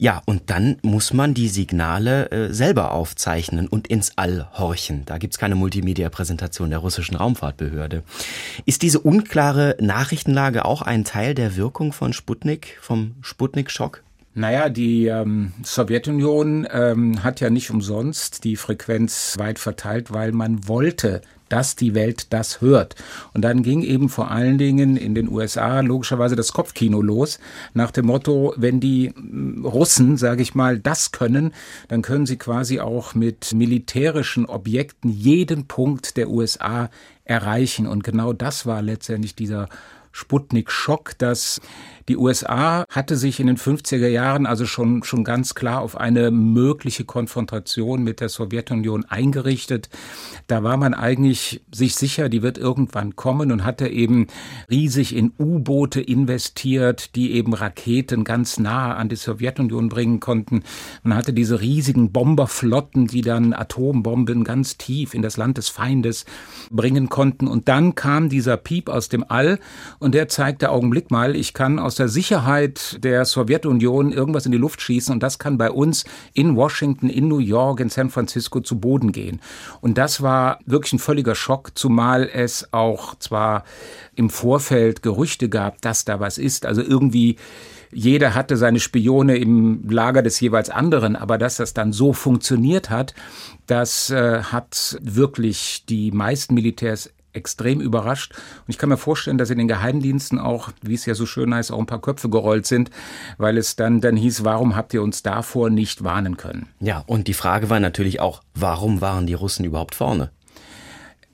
Ja, 0.00 0.22
und 0.24 0.48
dann 0.48 0.78
muss 0.80 1.12
man 1.12 1.34
die 1.34 1.48
Signale 1.48 2.30
äh, 2.30 2.54
selber 2.54 2.92
aufzeichnen 2.92 3.68
und 3.68 3.86
ins 3.88 4.16
All 4.16 4.48
horchen. 4.54 5.02
Da 5.04 5.18
gibt's 5.18 5.36
keine 5.36 5.56
Multimedia-Präsentation 5.56 6.70
der 6.70 6.78
russischen 6.78 7.16
Raumfahrtbehörde. 7.16 8.02
Ist 8.64 8.80
diese 8.80 8.98
unklare 9.00 9.76
Nachrichtenlage 9.78 10.64
auch 10.64 10.80
ein 10.80 11.04
Teil 11.04 11.34
der 11.34 11.54
Wirkung 11.54 11.92
von 11.92 12.14
Sputnik, 12.14 12.78
vom 12.80 13.16
Sputnik-Schock? 13.20 14.02
Naja, 14.32 14.70
die 14.70 15.04
ähm, 15.08 15.52
Sowjetunion 15.62 16.66
ähm, 16.72 17.22
hat 17.22 17.40
ja 17.40 17.50
nicht 17.50 17.70
umsonst 17.70 18.44
die 18.44 18.56
Frequenz 18.56 19.36
weit 19.36 19.58
verteilt, 19.58 20.14
weil 20.14 20.32
man 20.32 20.66
wollte, 20.66 21.20
dass 21.50 21.76
die 21.76 21.94
Welt 21.94 22.32
das 22.32 22.60
hört. 22.60 22.94
Und 23.34 23.42
dann 23.42 23.62
ging 23.62 23.82
eben 23.82 24.08
vor 24.08 24.30
allen 24.30 24.56
Dingen 24.56 24.96
in 24.96 25.14
den 25.14 25.28
USA 25.28 25.80
logischerweise 25.80 26.36
das 26.36 26.52
Kopfkino 26.52 27.02
los, 27.02 27.38
nach 27.74 27.90
dem 27.90 28.06
Motto, 28.06 28.54
wenn 28.56 28.80
die 28.80 29.10
mm, 29.10 29.66
Russen, 29.66 30.16
sage 30.16 30.42
ich 30.42 30.54
mal, 30.54 30.78
das 30.78 31.12
können, 31.12 31.52
dann 31.88 32.02
können 32.02 32.26
sie 32.26 32.38
quasi 32.38 32.80
auch 32.80 33.14
mit 33.14 33.52
militärischen 33.52 34.46
Objekten 34.46 35.10
jeden 35.10 35.66
Punkt 35.66 36.16
der 36.16 36.30
USA 36.30 36.88
erreichen. 37.24 37.86
Und 37.86 38.04
genau 38.04 38.32
das 38.32 38.66
war 38.66 38.82
letztendlich 38.82 39.34
dieser 39.34 39.68
Sputnik-Schock, 40.12 41.16
dass 41.18 41.60
die 42.10 42.16
USA 42.16 42.84
hatte 42.90 43.16
sich 43.16 43.38
in 43.38 43.46
den 43.46 43.56
50er 43.56 44.08
Jahren 44.08 44.44
also 44.44 44.66
schon, 44.66 45.04
schon 45.04 45.22
ganz 45.22 45.54
klar 45.54 45.80
auf 45.80 45.96
eine 45.96 46.32
mögliche 46.32 47.04
Konfrontation 47.04 48.02
mit 48.02 48.18
der 48.18 48.28
Sowjetunion 48.28 49.04
eingerichtet. 49.04 49.88
Da 50.48 50.64
war 50.64 50.76
man 50.76 50.92
eigentlich 50.92 51.62
sich 51.72 51.94
sicher, 51.94 52.28
die 52.28 52.42
wird 52.42 52.58
irgendwann 52.58 53.14
kommen 53.14 53.52
und 53.52 53.64
hatte 53.64 53.86
eben 53.86 54.26
riesig 54.68 55.14
in 55.14 55.32
U-Boote 55.38 56.00
investiert, 56.00 57.14
die 57.14 57.30
eben 57.30 57.54
Raketen 57.54 58.24
ganz 58.24 58.58
nah 58.58 58.96
an 58.96 59.08
die 59.08 59.14
Sowjetunion 59.14 59.88
bringen 59.88 60.18
konnten. 60.18 60.64
Man 61.04 61.16
hatte 61.16 61.32
diese 61.32 61.60
riesigen 61.60 62.10
Bomberflotten, 62.10 63.06
die 63.06 63.22
dann 63.22 63.52
Atombomben 63.52 64.42
ganz 64.42 64.76
tief 64.78 65.14
in 65.14 65.22
das 65.22 65.36
Land 65.36 65.58
des 65.58 65.68
Feindes 65.68 66.24
bringen 66.70 67.08
konnten. 67.08 67.46
Und 67.46 67.68
dann 67.68 67.94
kam 67.94 68.28
dieser 68.28 68.56
Piep 68.56 68.88
aus 68.88 69.08
dem 69.08 69.24
All 69.28 69.60
und 70.00 70.14
der 70.14 70.28
zeigte 70.28 70.70
Augenblick 70.70 71.10
mal, 71.10 71.36
ich 71.36 71.52
kann 71.54 71.78
aus 71.78 71.94
der 71.94 72.08
Sicherheit 72.08 73.04
der 73.04 73.24
Sowjetunion 73.26 74.12
irgendwas 74.12 74.46
in 74.46 74.52
die 74.52 74.58
Luft 74.58 74.80
schießen 74.80 75.12
und 75.12 75.22
das 75.22 75.38
kann 75.38 75.58
bei 75.58 75.70
uns 75.70 76.04
in 76.32 76.56
Washington, 76.56 77.10
in 77.10 77.28
New 77.28 77.38
York, 77.38 77.80
in 77.80 77.90
San 77.90 78.10
Francisco 78.10 78.60
zu 78.60 78.80
Boden 78.80 79.12
gehen. 79.12 79.40
Und 79.82 79.98
das 79.98 80.22
war 80.22 80.58
wirklich 80.64 80.94
ein 80.94 80.98
völliger 80.98 81.34
Schock, 81.34 81.72
zumal 81.74 82.28
es 82.32 82.72
auch 82.72 83.14
zwar 83.16 83.64
im 84.16 84.30
Vorfeld 84.30 85.02
Gerüchte 85.02 85.50
gab, 85.50 85.80
dass 85.82 86.06
da 86.06 86.18
was 86.18 86.38
ist, 86.38 86.64
also 86.66 86.82
irgendwie 86.82 87.36
jeder 87.92 88.34
hatte 88.34 88.56
seine 88.56 88.78
Spione 88.78 89.36
im 89.36 89.88
Lager 89.90 90.22
des 90.22 90.38
jeweils 90.40 90.70
anderen, 90.70 91.16
aber 91.16 91.38
dass 91.38 91.56
das 91.56 91.74
dann 91.74 91.92
so 91.92 92.12
funktioniert 92.12 92.88
hat, 92.88 93.14
das 93.66 94.10
äh, 94.10 94.42
hat 94.44 94.98
wirklich 95.02 95.84
die 95.88 96.12
meisten 96.12 96.54
Militärs 96.54 97.10
extrem 97.32 97.80
überrascht. 97.80 98.34
Und 98.34 98.68
ich 98.68 98.78
kann 98.78 98.88
mir 98.88 98.96
vorstellen, 98.96 99.38
dass 99.38 99.50
in 99.50 99.58
den 99.58 99.68
Geheimdiensten 99.68 100.38
auch, 100.38 100.70
wie 100.82 100.94
es 100.94 101.06
ja 101.06 101.14
so 101.14 101.26
schön 101.26 101.54
heißt, 101.54 101.72
auch 101.72 101.78
ein 101.78 101.86
paar 101.86 102.00
Köpfe 102.00 102.28
gerollt 102.28 102.66
sind, 102.66 102.90
weil 103.38 103.56
es 103.58 103.76
dann, 103.76 104.00
dann 104.00 104.16
hieß, 104.16 104.44
warum 104.44 104.76
habt 104.76 104.94
ihr 104.94 105.02
uns 105.02 105.22
davor 105.22 105.70
nicht 105.70 106.04
warnen 106.04 106.36
können? 106.36 106.68
Ja, 106.80 107.04
und 107.06 107.28
die 107.28 107.34
Frage 107.34 107.70
war 107.70 107.80
natürlich 107.80 108.20
auch, 108.20 108.42
warum 108.54 109.00
waren 109.00 109.26
die 109.26 109.34
Russen 109.34 109.64
überhaupt 109.64 109.94
vorne? 109.94 110.30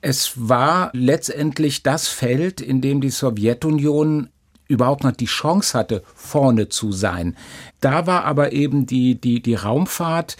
Es 0.00 0.32
war 0.36 0.90
letztendlich 0.92 1.82
das 1.82 2.08
Feld, 2.08 2.60
in 2.60 2.80
dem 2.80 3.00
die 3.00 3.10
Sowjetunion 3.10 4.28
überhaupt 4.68 5.04
noch 5.04 5.12
die 5.12 5.26
Chance 5.26 5.78
hatte, 5.78 6.02
vorne 6.14 6.68
zu 6.68 6.92
sein. 6.92 7.36
Da 7.80 8.06
war 8.06 8.24
aber 8.24 8.52
eben 8.52 8.86
die, 8.86 9.20
die, 9.20 9.40
die 9.40 9.54
Raumfahrt 9.54 10.36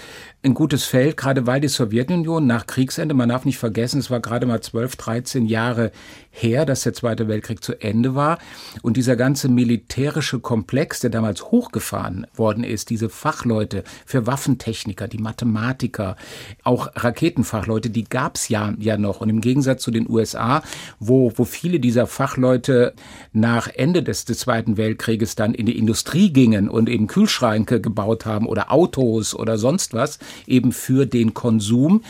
ein 0.47 0.55
gutes 0.55 0.85
Feld, 0.85 1.17
gerade 1.17 1.47
weil 1.47 1.61
die 1.61 1.69
Sowjetunion 1.69 2.47
nach 2.47 2.67
Kriegsende, 2.67 3.15
man 3.15 3.29
darf 3.29 3.45
nicht 3.45 3.59
vergessen, 3.59 3.99
es 3.99 4.11
war 4.11 4.21
gerade 4.21 4.47
mal 4.47 4.61
12, 4.61 4.97
13 4.97 5.47
Jahre 5.47 5.91
her, 6.31 6.65
dass 6.65 6.83
der 6.83 6.93
Zweite 6.93 7.29
Weltkrieg 7.29 7.65
zu 7.65 7.81
Ende 7.81 8.15
war. 8.15 8.39
Und 8.83 8.97
dieser 8.97 9.17
ganze 9.17 9.49
militärische 9.49 10.39
Komplex, 10.39 11.01
der 11.01 11.11
damals 11.11 11.45
hochgefahren 11.45 12.27
worden 12.35 12.63
ist, 12.63 12.91
diese 12.91 13.09
Fachleute 13.09 13.83
für 14.05 14.27
Waffentechniker, 14.27 15.09
die 15.09 15.19
Mathematiker, 15.19 16.17
auch 16.63 16.89
Raketenfachleute, 16.95 17.91
die 17.91 18.05
gab's 18.05 18.49
ja, 18.49 18.75
ja 18.79 18.97
noch. 18.97 19.21
Und 19.21 19.31
im 19.31 19.41
Gegensatz 19.41 19.83
zu 19.83 19.91
den 19.91 20.09
USA, 20.09 20.63
wo, 21.01 21.33
wo 21.35 21.45
viele 21.45 21.81
dieser 21.81 22.07
Fachleute 22.07 22.95
nach 23.33 23.69
Ende 23.69 24.03
des, 24.03 24.27
des 24.27 24.39
Zweiten 24.39 24.77
Weltkrieges 24.77 25.35
dann 25.35 25.55
in 25.55 25.67
die 25.67 25.79
Industrie 25.79 26.33
gingen 26.33 26.69
und 26.69 26.89
eben 26.89 27.09
Kühlschränke 27.09 27.81
gebaut 27.81 28.27
haben 28.27 28.47
oder 28.47 28.71
Autos 28.71 29.35
oder 29.35 29.59
sonst 29.59 29.95
was, 29.95 30.19
eben 30.47 30.73
für 30.73 31.07
den 31.07 31.35
Konsum, 31.35 32.03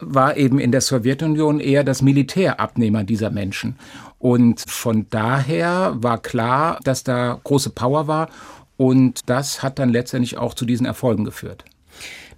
war 0.00 0.36
eben 0.36 0.58
in 0.58 0.72
der 0.72 0.80
Sowjetunion 0.80 1.60
eher 1.60 1.84
das 1.84 2.02
Militär 2.02 2.60
Abnehmer 2.60 3.04
dieser 3.04 3.30
Menschen. 3.30 3.76
Und 4.18 4.64
von 4.66 5.06
daher 5.10 5.94
war 5.96 6.18
klar, 6.18 6.78
dass 6.84 7.04
da 7.04 7.40
große 7.42 7.70
Power 7.70 8.06
war 8.06 8.28
und 8.76 9.28
das 9.28 9.62
hat 9.62 9.78
dann 9.78 9.90
letztendlich 9.90 10.38
auch 10.38 10.54
zu 10.54 10.64
diesen 10.64 10.86
Erfolgen 10.86 11.24
geführt. 11.24 11.64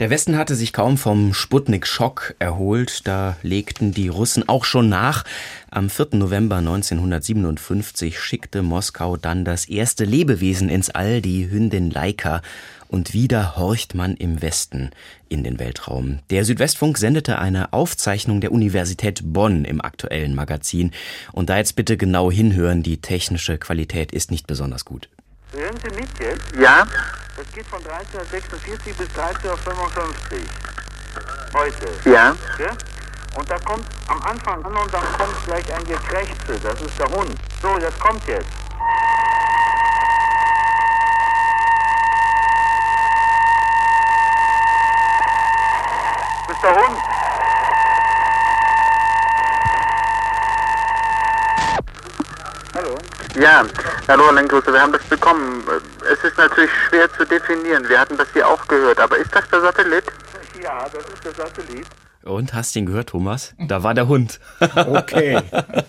Der 0.00 0.08
Westen 0.08 0.38
hatte 0.38 0.54
sich 0.54 0.72
kaum 0.72 0.96
vom 0.96 1.34
Sputnik-Schock 1.34 2.34
erholt. 2.38 3.06
Da 3.06 3.36
legten 3.42 3.92
die 3.92 4.08
Russen 4.08 4.48
auch 4.48 4.64
schon 4.64 4.88
nach. 4.88 5.24
Am 5.70 5.90
4. 5.90 6.08
November 6.12 6.56
1957 6.56 8.18
schickte 8.18 8.62
Moskau 8.62 9.18
dann 9.18 9.44
das 9.44 9.66
erste 9.66 10.04
Lebewesen 10.04 10.70
ins 10.70 10.88
All, 10.88 11.20
die 11.20 11.50
Hündin 11.50 11.90
Laika. 11.90 12.40
Und 12.88 13.12
wieder 13.12 13.56
horcht 13.56 13.94
man 13.94 14.16
im 14.16 14.40
Westen 14.40 14.90
in 15.28 15.44
den 15.44 15.58
Weltraum. 15.58 16.20
Der 16.30 16.46
Südwestfunk 16.46 16.96
sendete 16.96 17.38
eine 17.38 17.72
Aufzeichnung 17.74 18.40
der 18.40 18.52
Universität 18.52 19.20
Bonn 19.22 19.66
im 19.66 19.82
aktuellen 19.82 20.34
Magazin. 20.34 20.92
Und 21.30 21.50
da 21.50 21.58
jetzt 21.58 21.76
bitte 21.76 21.98
genau 21.98 22.32
hinhören, 22.32 22.82
die 22.82 23.02
technische 23.02 23.58
Qualität 23.58 24.12
ist 24.12 24.30
nicht 24.30 24.46
besonders 24.46 24.86
gut. 24.86 25.10
Hören 25.52 25.76
Sie 25.76 25.94
mit 25.94 26.08
jetzt? 26.20 26.56
Ja. 26.60 26.86
Das 27.40 27.50
geht 27.54 27.66
von 27.68 27.82
13.46 27.82 28.94
bis 28.98 29.08
13.55 29.16 30.44
Heute. 31.54 32.10
Ja. 32.10 32.36
ja. 32.58 32.76
Und 33.38 33.50
da 33.50 33.58
kommt 33.60 33.86
am 34.08 34.22
Anfang 34.24 34.62
an 34.62 34.76
und 34.76 34.92
dann 34.92 35.02
kommt 35.16 35.46
gleich 35.46 35.72
ein 35.72 35.86
Gekrächze. 35.86 36.60
Das 36.62 36.78
ist 36.82 36.98
der 36.98 37.08
Hund. 37.08 37.32
So, 37.62 37.78
das 37.78 37.98
kommt 38.00 38.22
jetzt. 38.28 38.46
Das 46.46 46.56
ist 46.56 46.62
der 46.62 46.76
Hund. 46.76 47.19
Hallo? 52.90 52.98
Ja, 53.40 53.64
hallo 54.08 54.32
Lenkrüsse, 54.32 54.72
wir 54.72 54.80
haben 54.80 54.92
das 54.92 55.04
bekommen. 55.04 55.62
Es 56.12 56.24
ist 56.24 56.36
natürlich 56.36 56.70
schwer 56.88 57.08
zu 57.12 57.24
definieren. 57.24 57.88
Wir 57.88 58.00
hatten 58.00 58.16
das 58.16 58.26
hier 58.32 58.48
auch 58.48 58.66
gehört, 58.66 58.98
aber 58.98 59.16
ist 59.18 59.32
das 59.32 59.48
der 59.48 59.60
Satellit? 59.60 60.04
Ja, 60.60 60.86
das 60.92 61.04
ist 61.04 61.24
der 61.24 61.32
Satellit. 61.32 61.86
Und 62.24 62.52
hast 62.52 62.74
du 62.74 62.80
ihn 62.80 62.86
gehört, 62.86 63.10
Thomas? 63.10 63.54
Da 63.58 63.82
war 63.82 63.94
der 63.94 64.08
Hund. 64.08 64.40
Okay. 64.76 65.40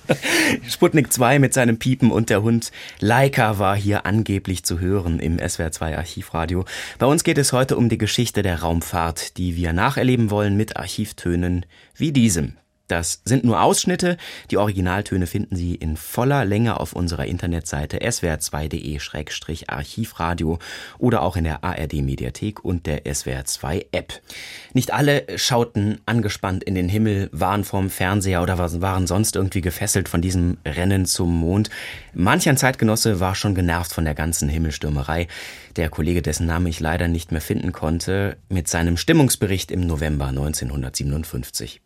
Sputnik 0.69 1.11
2 1.11 1.39
mit 1.39 1.53
seinem 1.53 1.79
Piepen 1.79 2.11
und 2.11 2.29
der 2.29 2.43
Hund 2.43 2.71
Laika 2.99 3.57
war 3.57 3.75
hier 3.75 4.05
angeblich 4.05 4.63
zu 4.63 4.79
hören 4.79 5.19
im 5.19 5.39
SWR 5.39 5.71
2 5.71 5.97
Archivradio. 5.97 6.65
Bei 6.99 7.07
uns 7.07 7.23
geht 7.23 7.37
es 7.37 7.51
heute 7.51 7.77
um 7.77 7.89
die 7.89 7.97
Geschichte 7.97 8.43
der 8.43 8.61
Raumfahrt, 8.61 9.37
die 9.37 9.55
wir 9.55 9.73
nacherleben 9.73 10.29
wollen 10.29 10.55
mit 10.55 10.77
Archivtönen 10.77 11.65
wie 11.95 12.11
diesem. 12.11 12.57
Das 12.91 13.21
sind 13.23 13.45
nur 13.45 13.61
Ausschnitte. 13.61 14.17
Die 14.51 14.57
Originaltöne 14.57 15.25
finden 15.25 15.55
Sie 15.55 15.75
in 15.75 15.95
voller 15.95 16.43
Länge 16.43 16.77
auf 16.77 16.91
unserer 16.91 17.25
Internetseite 17.25 17.99
swr2.de-archivradio 17.99 20.59
oder 20.97 21.21
auch 21.21 21.37
in 21.37 21.45
der 21.45 21.63
ARD-Mediathek 21.63 22.65
und 22.65 22.87
der 22.87 23.05
SWR2-App. 23.05 24.21
Nicht 24.73 24.91
alle 24.91 25.25
schauten 25.37 26.01
angespannt 26.05 26.65
in 26.65 26.75
den 26.75 26.89
Himmel, 26.89 27.29
waren 27.31 27.63
vorm 27.63 27.89
Fernseher 27.89 28.43
oder 28.43 28.57
waren 28.57 29.07
sonst 29.07 29.37
irgendwie 29.37 29.61
gefesselt 29.61 30.09
von 30.09 30.21
diesem 30.21 30.57
Rennen 30.65 31.05
zum 31.05 31.33
Mond. 31.33 31.69
Manch 32.13 32.49
ein 32.49 32.57
Zeitgenosse 32.57 33.21
war 33.21 33.35
schon 33.35 33.55
genervt 33.55 33.93
von 33.93 34.03
der 34.03 34.15
ganzen 34.15 34.49
Himmelstürmerei. 34.49 35.29
Der 35.77 35.87
Kollege, 35.87 36.21
dessen 36.21 36.45
Name 36.45 36.67
ich 36.67 36.81
leider 36.81 37.07
nicht 37.07 37.31
mehr 37.31 37.39
finden 37.39 37.71
konnte, 37.71 38.35
mit 38.49 38.67
seinem 38.67 38.97
Stimmungsbericht 38.97 39.71
im 39.71 39.87
November 39.87 40.27
1957. 40.27 41.79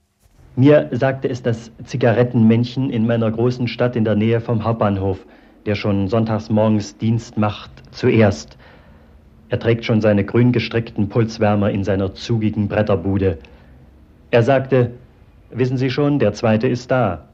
Mir 0.57 0.87
sagte 0.91 1.27
es 1.27 1.43
das 1.43 1.69
Zigarettenmännchen 1.83 2.89
in 2.89 3.05
meiner 3.05 3.29
großen 3.29 3.67
Stadt 3.67 3.97
in 3.97 4.05
der 4.05 4.15
Nähe 4.15 4.39
vom 4.39 4.63
Hauptbahnhof, 4.63 5.25
der 5.65 5.75
schon 5.75 6.07
sonntags 6.07 6.49
morgens 6.49 6.97
Dienst 6.97 7.37
macht, 7.37 7.71
zuerst. 7.91 8.57
Er 9.49 9.59
trägt 9.59 9.83
schon 9.83 9.99
seine 9.99 10.23
grün 10.23 10.53
gestrickten 10.53 11.09
Pulswärmer 11.09 11.71
in 11.71 11.83
seiner 11.83 12.13
zugigen 12.13 12.69
Bretterbude. 12.69 13.37
Er 14.31 14.43
sagte, 14.43 14.91
wissen 15.49 15.75
Sie 15.75 15.89
schon, 15.89 16.19
der 16.19 16.31
zweite 16.31 16.69
ist 16.69 16.89
da. 16.89 17.27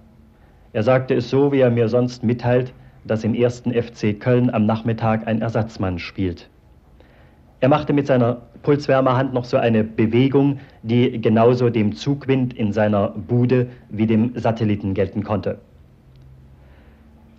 Er 0.74 0.82
sagte 0.82 1.13
es 1.13 1.30
so, 1.30 1.51
wie 1.51 1.60
er 1.60 1.70
mir 1.70 1.90
sonst 1.90 2.24
mitteilt, 2.24 2.74
dass 3.06 3.24
im 3.24 3.36
ersten 3.36 3.72
FC 3.72 4.20
Köln 4.20 4.50
am 4.50 4.66
Nachmittag 4.66 5.28
ein 5.28 5.42
Ersatzmann 5.42 6.00
spielt. 6.00 6.50
Er 7.60 7.70
machte 7.70 7.94
mit 7.94 8.08
seiner 8.08 8.42
Pulswärmerhand 8.63 9.34
noch 9.34 9.46
so 9.46 9.58
eine 9.58 9.84
Bewegung, 9.84 10.60
die 10.84 11.20
genauso 11.22 11.70
dem 11.70 11.96
Zugwind 11.96 12.53
in 12.53 12.74
seiner 12.74 13.09
Bude 13.09 13.68
wie 13.90 14.07
dem 14.07 14.38
Satelliten 14.38 14.94
gelten 14.94 15.24
konnte. 15.24 15.59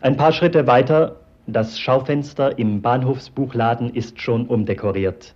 Ein 0.00 0.16
paar 0.16 0.32
Schritte 0.32 0.66
weiter, 0.66 1.16
das 1.46 1.78
Schaufenster 1.78 2.58
im 2.58 2.82
Bahnhofsbuchladen 2.82 3.94
ist 3.94 4.20
schon 4.20 4.46
umdekoriert. 4.46 5.34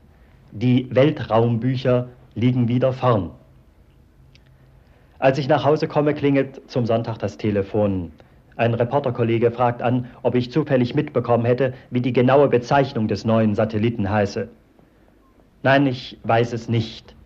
Die 0.53 0.89
Weltraumbücher 0.91 2.09
liegen 2.35 2.69
wieder 2.69 2.93
vorn. 2.93 3.31
Als 5.19 5.39
ich 5.39 5.49
nach 5.49 5.65
Hause 5.65 5.89
komme, 5.89 6.15
klingelt 6.15 6.61
zum 6.71 6.87
Sonntag 6.87 7.19
das 7.19 7.39
Telefon. 7.39 8.13
Ein 8.57 8.75
Reporterkollege 8.75 9.51
fragt 9.51 9.83
an, 9.83 10.07
ob 10.23 10.35
ich 10.35 10.51
zufällig 10.51 10.95
mitbekommen 10.95 11.45
hätte, 11.45 11.75
wie 11.91 12.01
die 12.01 12.13
genaue 12.13 12.49
Bezeichnung 12.49 13.09
des 13.09 13.25
neuen 13.25 13.55
Satelliten 13.55 14.11
heiße. 14.11 14.49
Nein, 15.67 15.89
ich 15.89 16.17
weiß 16.23 16.53
es 16.53 16.69
nicht. 16.69 17.17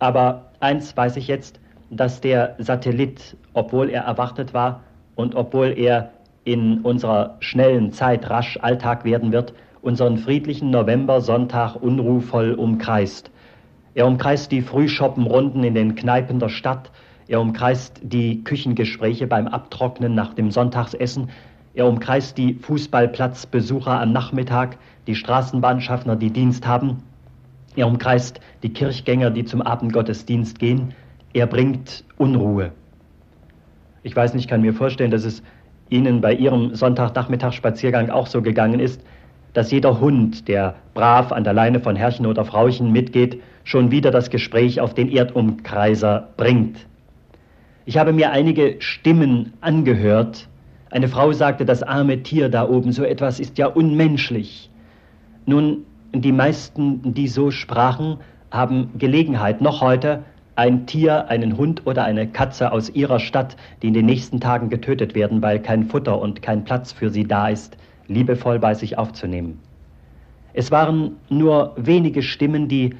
Aber 0.00 0.46
eins 0.58 0.96
weiß 0.96 1.16
ich 1.16 1.28
jetzt, 1.28 1.60
dass 1.90 2.20
der 2.20 2.56
Satellit, 2.58 3.36
obwohl 3.52 3.88
er 3.88 4.02
erwartet 4.02 4.52
war 4.52 4.80
und 5.14 5.36
obwohl 5.36 5.78
er 5.78 6.10
in 6.42 6.80
unserer 6.80 7.36
schnellen 7.38 7.92
Zeit 7.92 8.28
rasch 8.30 8.58
Alltag 8.60 9.04
werden 9.04 9.30
wird, 9.30 9.54
unseren 9.80 10.18
friedlichen 10.18 10.70
November-Sonntag 10.72 11.76
unruhvoll 11.76 12.54
umkreist. 12.54 13.30
Er 13.94 14.08
umkreist 14.08 14.50
die 14.50 14.62
Frühschoppenrunden 14.62 15.62
in 15.62 15.76
den 15.76 15.94
Kneipen 15.94 16.40
der 16.40 16.48
Stadt, 16.48 16.90
er 17.28 17.40
umkreist 17.40 18.00
die 18.02 18.42
Küchengespräche 18.42 19.28
beim 19.28 19.46
Abtrocknen 19.46 20.16
nach 20.16 20.34
dem 20.34 20.50
Sonntagsessen, 20.50 21.30
er 21.74 21.86
umkreist 21.86 22.38
die 22.38 22.54
Fußballplatzbesucher 22.54 24.00
am 24.00 24.10
Nachmittag, 24.10 24.78
die 25.06 25.14
Straßenbahnschaffner, 25.14 26.16
die 26.16 26.32
Dienst 26.32 26.66
haben, 26.66 27.04
er 27.78 27.86
umkreist 27.86 28.40
die 28.62 28.72
Kirchgänger, 28.72 29.30
die 29.30 29.44
zum 29.44 29.62
Abendgottesdienst 29.62 30.58
gehen. 30.58 30.94
Er 31.32 31.46
bringt 31.46 32.04
Unruhe. 32.16 32.72
Ich 34.02 34.14
weiß 34.16 34.34
nicht, 34.34 34.48
kann 34.48 34.62
mir 34.62 34.74
vorstellen, 34.74 35.10
dass 35.10 35.24
es 35.24 35.42
Ihnen 35.88 36.20
bei 36.20 36.34
Ihrem 36.34 36.74
Sonntagnachmittagsspaziergang 36.74 38.10
auch 38.10 38.26
so 38.26 38.42
gegangen 38.42 38.80
ist, 38.80 39.00
dass 39.52 39.70
jeder 39.70 40.00
Hund, 40.00 40.48
der 40.48 40.74
brav 40.94 41.32
an 41.32 41.44
der 41.44 41.52
Leine 41.52 41.80
von 41.80 41.96
Herrchen 41.96 42.26
oder 42.26 42.44
Frauchen 42.44 42.92
mitgeht, 42.92 43.40
schon 43.64 43.90
wieder 43.90 44.10
das 44.10 44.30
Gespräch 44.30 44.80
auf 44.80 44.94
den 44.94 45.10
Erdumkreiser 45.10 46.28
bringt. 46.36 46.86
Ich 47.86 47.96
habe 47.96 48.12
mir 48.12 48.32
einige 48.32 48.76
Stimmen 48.80 49.52
angehört. 49.60 50.48
Eine 50.90 51.08
Frau 51.08 51.32
sagte, 51.32 51.64
das 51.64 51.82
arme 51.82 52.22
Tier 52.22 52.48
da 52.48 52.68
oben, 52.68 52.92
so 52.92 53.04
etwas 53.04 53.40
ist 53.40 53.56
ja 53.56 53.66
unmenschlich. 53.66 54.70
Nun, 55.46 55.84
die 56.12 56.32
meisten, 56.32 57.14
die 57.14 57.28
so 57.28 57.50
sprachen, 57.50 58.18
haben 58.50 58.90
Gelegenheit, 58.98 59.60
noch 59.60 59.80
heute 59.80 60.24
ein 60.56 60.86
Tier, 60.86 61.28
einen 61.28 61.56
Hund 61.56 61.86
oder 61.86 62.04
eine 62.04 62.26
Katze 62.26 62.72
aus 62.72 62.90
ihrer 62.90 63.20
Stadt, 63.20 63.56
die 63.82 63.88
in 63.88 63.94
den 63.94 64.06
nächsten 64.06 64.40
Tagen 64.40 64.70
getötet 64.70 65.14
werden, 65.14 65.40
weil 65.40 65.60
kein 65.60 65.84
Futter 65.84 66.20
und 66.20 66.42
kein 66.42 66.64
Platz 66.64 66.92
für 66.92 67.10
sie 67.10 67.24
da 67.24 67.48
ist, 67.48 67.76
liebevoll 68.08 68.58
bei 68.58 68.74
sich 68.74 68.98
aufzunehmen. 68.98 69.60
Es 70.54 70.72
waren 70.72 71.12
nur 71.28 71.74
wenige 71.76 72.22
Stimmen, 72.22 72.66
die 72.66 72.96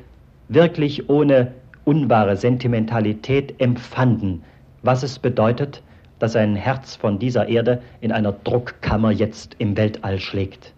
wirklich 0.49 1.09
ohne 1.09 1.53
unwahre 1.85 2.37
Sentimentalität 2.37 3.61
empfanden, 3.61 4.43
was 4.83 5.03
es 5.03 5.19
bedeutet, 5.19 5.83
dass 6.19 6.37
ein 6.37 6.55
Herz 6.55 6.95
von 6.95 7.19
dieser 7.19 7.49
Erde 7.49 7.83
in 8.01 8.13
einer 8.13 8.33
Druckkammer 8.33 9.11
jetzt 9.11 9.57
im 9.59 9.77
Weltall 9.77 10.21
schlägt. 10.21 10.75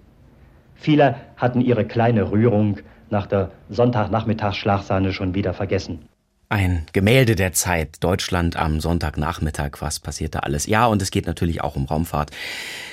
Viele 0.80 1.16
hatten 1.36 1.60
ihre 1.60 1.84
kleine 1.84 2.30
Rührung 2.30 2.78
nach 3.10 3.26
der 3.26 3.50
Sonntagnachmittagsschlagsahne 3.68 5.12
schon 5.12 5.34
wieder 5.34 5.52
vergessen. 5.52 6.08
Ein 6.48 6.86
Gemälde 6.92 7.36
der 7.36 7.52
Zeit. 7.52 8.02
Deutschland 8.02 8.56
am 8.56 8.80
Sonntagnachmittag. 8.80 9.76
Was 9.80 10.00
passierte 10.00 10.42
alles? 10.42 10.66
Ja, 10.66 10.86
und 10.86 11.00
es 11.00 11.12
geht 11.12 11.26
natürlich 11.26 11.60
auch 11.60 11.76
um 11.76 11.84
Raumfahrt. 11.84 12.32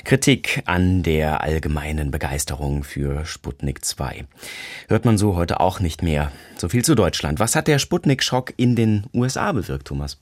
Kritik 0.03 0.61
an 0.65 1.01
der 1.01 1.41
allgemeinen 1.41 2.11
Begeisterung 2.11 2.83
für 2.83 3.25
Sputnik 3.25 3.83
2. 3.83 4.25
Hört 4.89 5.05
man 5.05 5.17
so 5.17 5.35
heute 5.35 5.59
auch 5.59 5.79
nicht 5.79 6.03
mehr. 6.03 6.31
So 6.57 6.69
viel 6.69 6.85
zu 6.85 6.93
Deutschland. 6.93 7.39
Was 7.39 7.55
hat 7.55 7.67
der 7.67 7.79
Sputnik-Schock 7.79 8.53
in 8.57 8.75
den 8.75 9.05
USA 9.11 9.51
bewirkt, 9.53 9.87
Thomas? 9.87 10.19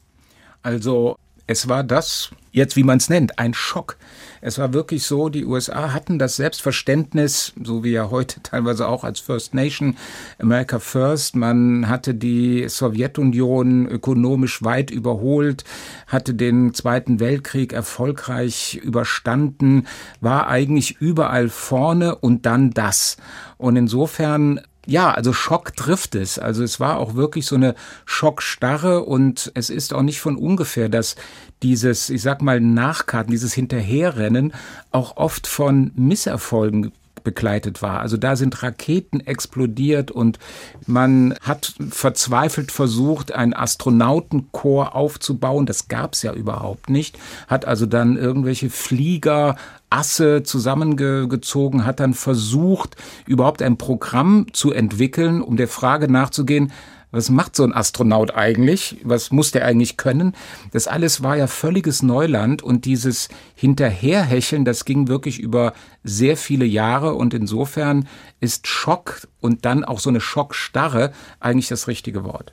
Also, 0.62 1.18
es 1.48 1.68
war 1.68 1.84
das, 1.84 2.32
jetzt 2.52 2.76
wie 2.76 2.84
man 2.84 2.98
es 2.98 3.10
nennt, 3.10 3.38
ein 3.38 3.54
Schock. 3.54 3.98
Es 4.42 4.58
war 4.58 4.74
wirklich 4.74 5.04
so, 5.04 5.30
die 5.30 5.46
USA 5.46 5.94
hatten 5.94 6.20
das 6.20 6.36
Selbstverständnis, 6.36 7.54
so 7.64 7.84
wie 7.84 7.92
ja 7.92 8.10
heute 8.10 8.40
teilweise 8.44 8.88
auch 8.88 9.04
als 9.04 9.20
First 9.20 9.54
Nation, 9.54 9.98
America 10.40 10.80
First. 10.80 11.36
Man 11.36 11.88
hatte 11.90 12.14
die 12.14 12.68
Sowjetunion 12.68 13.88
ökonomisch 13.88 14.64
weit 14.64 14.92
überholt, 14.92 15.64
hatte 16.08 16.34
den 16.34 16.74
Zweiten 16.74 17.20
Weltkrieg 17.20 17.74
erfolgreich 17.74 18.80
überstanden, 18.84 19.88
war 20.22 20.48
eigentlich 20.48 20.98
überall 21.00 21.50
vorne 21.50 22.16
und 22.16 22.46
dann 22.46 22.72
das. 22.72 23.18
Und 23.58 23.76
insofern 23.76 24.62
Ja, 24.86 25.12
also 25.12 25.34
Schock 25.34 25.76
trifft 25.76 26.16
es. 26.16 26.38
Also 26.38 26.64
es 26.64 26.80
war 26.80 26.98
auch 27.00 27.16
wirklich 27.16 27.46
so 27.46 27.56
eine 27.56 27.76
Schockstarre 28.06 29.04
und 29.04 29.52
es 29.56 29.70
ist 29.70 29.94
auch 29.94 30.04
nicht 30.04 30.20
von 30.20 30.36
ungefähr, 30.36 30.90
dass 30.90 31.16
dieses, 31.64 32.10
ich 32.10 32.22
sag 32.22 32.42
mal, 32.42 32.60
Nachkarten, 32.60 33.32
dieses 33.32 33.54
Hinterherrennen 33.54 34.54
auch 34.92 35.18
oft 35.18 35.48
von 35.48 35.92
Misserfolgen 35.96 36.92
begleitet 37.26 37.82
war. 37.82 38.00
Also 38.00 38.16
da 38.16 38.38
sind 38.38 38.64
Raketen 38.64 39.20
explodiert 39.20 40.12
und 40.12 40.40
man 40.88 41.36
hat 41.42 41.74
verzweifelt 41.90 42.72
versucht, 42.72 43.34
einen 43.34 43.54
Astronautenchor 43.54 44.96
aufzubauen. 44.96 45.66
Das 45.66 45.90
gab 45.90 46.14
es 46.14 46.22
ja 46.24 46.32
überhaupt 46.32 46.90
nicht. 46.90 47.20
Hat 47.48 47.66
also 47.66 47.86
dann 47.86 48.16
irgendwelche 48.16 48.70
Flieger 48.70 49.58
Asse 49.90 50.44
zusammengezogen, 50.44 51.86
hat 51.86 52.00
dann 52.00 52.14
versucht, 52.14 52.96
überhaupt 53.28 53.62
ein 53.62 53.78
Programm 53.78 54.48
zu 54.54 54.72
entwickeln, 54.72 55.42
um 55.42 55.58
der 55.58 55.68
Frage 55.68 56.12
nachzugehen, 56.12 56.72
was 57.16 57.30
macht 57.30 57.56
so 57.56 57.64
ein 57.64 57.74
Astronaut 57.74 58.36
eigentlich? 58.36 58.98
Was 59.04 59.32
muss 59.32 59.52
der 59.52 59.66
eigentlich 59.66 59.98
können? 59.98 60.34
Das 60.72 60.88
alles 60.88 61.24
war 61.24 61.38
ja 61.38 61.48
völliges 61.48 62.04
Neuland 62.04 62.62
und 62.62 62.86
dieses 62.86 63.30
Hinterherhecheln, 63.56 64.66
das 64.66 64.86
ging 64.86 65.08
wirklich 65.08 65.40
über 65.40 65.74
sehr 66.04 66.38
viele 66.38 66.66
Jahre 66.66 67.16
und 67.16 67.34
insofern 67.34 68.08
ist 68.40 68.68
Schock 68.68 69.28
und 69.46 69.64
dann 69.64 69.84
auch 69.84 70.00
so 70.00 70.10
eine 70.10 70.22
Schockstarre 70.22 71.12
eigentlich 71.40 71.68
das 71.68 71.88
richtige 71.88 72.24
Wort. 72.24 72.52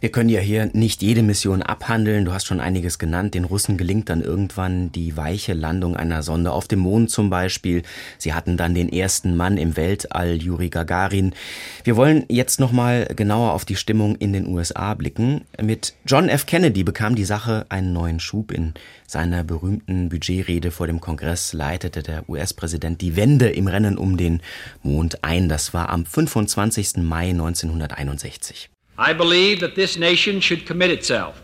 Wir 0.00 0.10
können 0.10 0.28
ja 0.28 0.40
hier 0.40 0.70
nicht 0.72 1.02
jede 1.02 1.22
Mission 1.22 1.62
abhandeln. 1.62 2.26
Du 2.26 2.32
hast 2.32 2.46
schon 2.46 2.60
einiges 2.60 2.98
genannt. 2.98 3.34
Den 3.34 3.44
Russen 3.44 3.78
gelingt 3.78 4.10
dann 4.10 4.20
irgendwann 4.20 4.92
die 4.92 5.16
weiche 5.16 5.54
Landung 5.54 5.96
einer 5.96 6.22
Sonde 6.22 6.52
auf 6.52 6.68
dem 6.68 6.80
Mond 6.80 7.10
zum 7.10 7.30
Beispiel. 7.30 7.82
Sie 8.18 8.34
hatten 8.34 8.58
dann 8.58 8.74
den 8.74 8.90
ersten 8.90 9.36
Mann 9.36 9.56
im 9.56 9.76
Weltall, 9.76 10.36
Juri 10.36 10.68
Gagarin. 10.68 11.34
Wir 11.82 11.96
wollen 11.96 12.24
jetzt 12.28 12.60
nochmal 12.60 13.06
genauer 13.16 13.52
auf 13.52 13.64
die 13.64 13.76
Stimmung 13.76 14.03
in 14.12 14.34
den 14.34 14.46
USA 14.48 14.92
blicken. 14.92 15.46
Mit 15.62 15.94
John 16.04 16.28
F. 16.28 16.44
Kennedy 16.44 16.84
bekam 16.84 17.14
die 17.14 17.24
Sache 17.24 17.64
einen 17.70 17.92
neuen 17.94 18.20
Schub 18.20 18.52
in 18.52 18.74
seiner 19.06 19.44
berühmten 19.44 20.10
Budgetrede 20.10 20.70
vor 20.70 20.86
dem 20.86 21.00
Kongress 21.00 21.52
leitete 21.54 22.02
der 22.02 22.28
US-Präsident 22.28 23.00
die 23.00 23.16
Wende 23.16 23.48
im 23.48 23.68
Rennen 23.68 23.96
um 23.96 24.16
den 24.16 24.42
Mond 24.82 25.24
ein. 25.24 25.48
Das 25.48 25.72
war 25.72 25.88
am 25.88 26.04
25. 26.04 26.98
Mai 26.98 27.30
1961. 27.30 28.68
I 28.98 29.14
believe 29.14 29.60
that 29.60 29.74
this 29.74 29.98
nation 29.98 30.42
should 30.42 30.66
commit 30.66 30.90
itself 30.90 31.42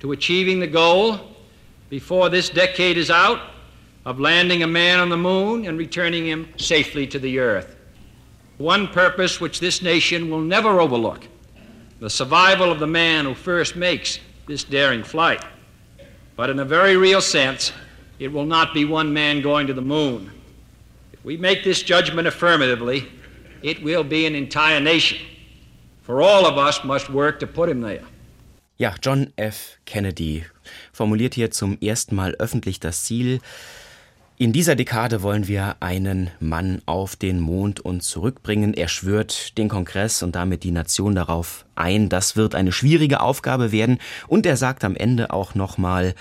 to 0.00 0.12
achieving 0.12 0.60
the 0.60 0.70
goal 0.70 1.20
before 1.90 2.30
this 2.30 2.48
decade 2.50 2.98
is 2.98 3.10
out 3.10 3.40
of 4.04 4.18
landing 4.18 4.62
a 4.62 4.66
man 4.66 5.00
on 5.00 5.10
the 5.10 5.16
moon 5.16 5.66
and 5.66 5.78
returning 5.78 6.24
him 6.24 6.46
safely 6.56 7.06
to 7.06 7.18
the 7.18 7.38
earth. 7.38 7.76
One 8.58 8.88
purpose 8.88 9.40
which 9.40 9.60
this 9.60 9.82
nation 9.82 10.30
will 10.30 10.40
never 10.40 10.80
overlook 10.80 11.26
the 12.00 12.10
survival 12.10 12.72
of 12.72 12.80
the 12.80 12.86
man 12.86 13.26
who 13.26 13.34
first 13.34 13.76
makes 13.76 14.18
this 14.46 14.64
daring 14.64 15.04
flight. 15.04 15.44
But 16.34 16.50
in 16.50 16.58
a 16.58 16.64
very 16.64 16.96
real 16.96 17.20
sense, 17.20 17.72
it 18.18 18.32
will 18.32 18.46
not 18.46 18.72
be 18.74 18.84
one 18.84 19.12
man 19.12 19.42
going 19.42 19.66
to 19.66 19.74
the 19.74 19.82
moon. 19.82 20.30
If 21.12 21.24
we 21.24 21.36
make 21.36 21.62
this 21.62 21.82
judgment 21.82 22.26
affirmatively, 22.26 23.06
it 23.62 23.82
will 23.82 24.02
be 24.02 24.26
an 24.26 24.34
entire 24.34 24.80
nation. 24.80 25.18
For 26.02 26.22
all 26.22 26.46
of 26.46 26.56
us 26.56 26.82
must 26.82 27.10
work 27.10 27.38
to 27.40 27.46
put 27.46 27.68
him 27.68 27.82
there. 27.82 28.04
Ja, 28.78 28.94
John 29.02 29.32
F. 29.36 29.76
Kennedy 29.84 30.44
formuliert 30.92 31.34
hier 31.34 31.50
zum 31.50 31.76
ersten 31.82 32.16
Mal 32.16 32.34
öffentlich 32.38 32.80
das 32.80 33.04
Ziel, 33.04 33.40
in 34.40 34.54
dieser 34.54 34.74
Dekade 34.74 35.20
wollen 35.20 35.48
wir 35.48 35.76
einen 35.80 36.30
Mann 36.40 36.80
auf 36.86 37.14
den 37.14 37.40
Mond 37.40 37.80
und 37.80 38.02
zurückbringen. 38.02 38.72
Er 38.72 38.88
schwört 38.88 39.58
den 39.58 39.68
Kongress 39.68 40.22
und 40.22 40.34
damit 40.34 40.64
die 40.64 40.70
Nation 40.70 41.14
darauf 41.14 41.66
ein. 41.74 42.08
Das 42.08 42.36
wird 42.36 42.54
eine 42.54 42.72
schwierige 42.72 43.20
Aufgabe 43.20 43.70
werden. 43.70 43.98
Und 44.28 44.46
er 44.46 44.56
sagt 44.56 44.82
am 44.82 44.96
Ende 44.96 45.30
auch 45.30 45.54
nochmal, 45.54 46.14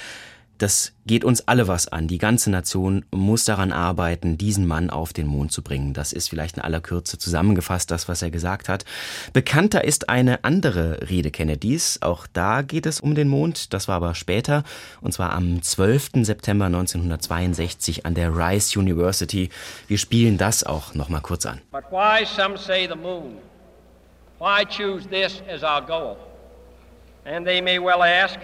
das 0.59 0.93
geht 1.05 1.23
uns 1.23 1.47
alle 1.47 1.67
was 1.67 1.87
an. 1.87 2.07
Die 2.07 2.17
ganze 2.17 2.51
Nation 2.51 3.05
muss 3.11 3.45
daran 3.45 3.71
arbeiten, 3.71 4.37
diesen 4.37 4.67
Mann 4.67 4.89
auf 4.89 5.13
den 5.13 5.25
Mond 5.25 5.51
zu 5.51 5.63
bringen. 5.63 5.93
Das 5.93 6.13
ist 6.13 6.29
vielleicht 6.29 6.57
in 6.57 6.63
aller 6.63 6.81
Kürze 6.81 7.17
zusammengefasst, 7.17 7.89
das, 7.89 8.07
was 8.07 8.21
er 8.21 8.29
gesagt 8.29 8.69
hat. 8.69 8.85
Bekannter 9.33 9.83
ist 9.83 10.09
eine 10.09 10.43
andere 10.43 11.09
Rede 11.09 11.31
Kennedys. 11.31 11.99
Auch 12.01 12.27
da 12.27 12.61
geht 12.61 12.85
es 12.85 12.99
um 12.99 13.15
den 13.15 13.29
Mond. 13.29 13.73
Das 13.73 13.87
war 13.87 13.95
aber 13.95 14.13
später. 14.13 14.63
Und 15.01 15.13
zwar 15.13 15.31
am 15.33 15.61
12. 15.61 16.25
September 16.25 16.65
1962 16.65 18.05
an 18.05 18.13
der 18.13 18.35
Rice 18.35 18.75
University. 18.75 19.49
Wir 19.87 19.97
spielen 19.97 20.37
das 20.37 20.63
auch 20.63 20.93
noch 20.93 21.09
mal 21.09 21.21
kurz 21.21 21.45
an. 21.45 21.61
But 21.71 21.85
why 21.89 22.25
some 22.25 22.57
say 22.57 22.87
the 22.87 22.95
moon? 22.95 23.37
Why 24.39 24.65
choose 24.65 25.07
this 25.07 25.41
as 25.49 25.63
our 25.63 25.81
goal? 25.81 26.17
And 27.25 27.45
they 27.45 27.61
may 27.61 27.79
well 27.79 28.01
ask, 28.01 28.39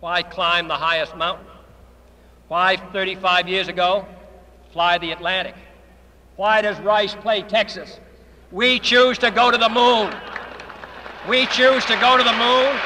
Why 0.00 0.22
climb 0.22 0.68
the 0.68 0.74
highest 0.74 1.16
mountain? 1.16 1.46
Why, 2.48 2.76
35 2.76 3.48
years 3.48 3.68
ago, 3.68 4.06
fly 4.72 4.98
the 4.98 5.10
Atlantic? 5.10 5.54
Why 6.36 6.60
does 6.60 6.78
Rice 6.80 7.14
play 7.14 7.42
Texas? 7.42 7.98
We 8.52 8.78
choose 8.78 9.18
to 9.18 9.30
go 9.30 9.50
to 9.50 9.56
the 9.56 9.68
moon. 9.68 10.14
We 11.28 11.46
choose 11.46 11.84
to 11.86 11.96
go 11.96 12.16
to 12.16 12.22
the 12.22 12.32
moon. 12.32 12.78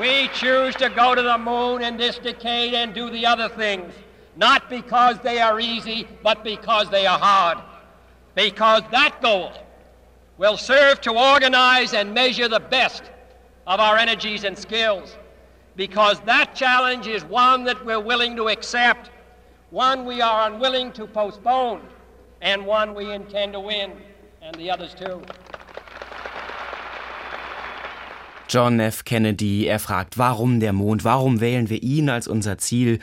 We 0.00 0.28
choose 0.28 0.74
to 0.76 0.88
go 0.88 1.14
to 1.14 1.22
the 1.22 1.38
moon 1.38 1.82
in 1.82 1.98
this 1.98 2.18
decade 2.18 2.72
and 2.72 2.94
do 2.94 3.10
the 3.10 3.26
other 3.26 3.50
things, 3.50 3.92
not 4.36 4.70
because 4.70 5.18
they 5.20 5.38
are 5.38 5.60
easy, 5.60 6.08
but 6.22 6.42
because 6.42 6.88
they 6.88 7.06
are 7.06 7.18
hard. 7.18 7.58
Because 8.34 8.82
that 8.90 9.20
goal 9.20 9.52
will 10.42 10.56
serve 10.56 11.00
to 11.00 11.12
organize 11.12 11.94
and 11.94 12.12
measure 12.12 12.48
the 12.48 12.58
best 12.58 13.04
of 13.64 13.78
our 13.78 13.96
energies 13.96 14.42
and 14.42 14.58
skills 14.58 15.16
because 15.76 16.18
that 16.22 16.52
challenge 16.52 17.06
is 17.06 17.24
one 17.26 17.62
that 17.62 17.86
we're 17.86 18.00
willing 18.00 18.34
to 18.34 18.48
accept, 18.48 19.10
one 19.70 20.04
we 20.04 20.20
are 20.20 20.50
unwilling 20.50 20.90
to 20.90 21.06
postpone, 21.06 21.80
and 22.40 22.66
one 22.66 22.92
we 22.92 23.12
intend 23.12 23.52
to 23.52 23.60
win, 23.60 23.92
and 24.42 24.52
the 24.56 24.68
others 24.68 24.94
too. 24.94 25.22
John 28.48 28.80
F. 28.80 29.04
Kennedy, 29.04 29.68
er 29.68 29.78
fragt, 29.78 30.18
warum 30.18 30.58
der 30.58 30.72
Mond, 30.72 31.04
warum 31.04 31.40
wählen 31.40 31.70
wir 31.70 31.80
ihn 31.84 32.10
als 32.10 32.26
unser 32.26 32.58
Ziel? 32.58 32.98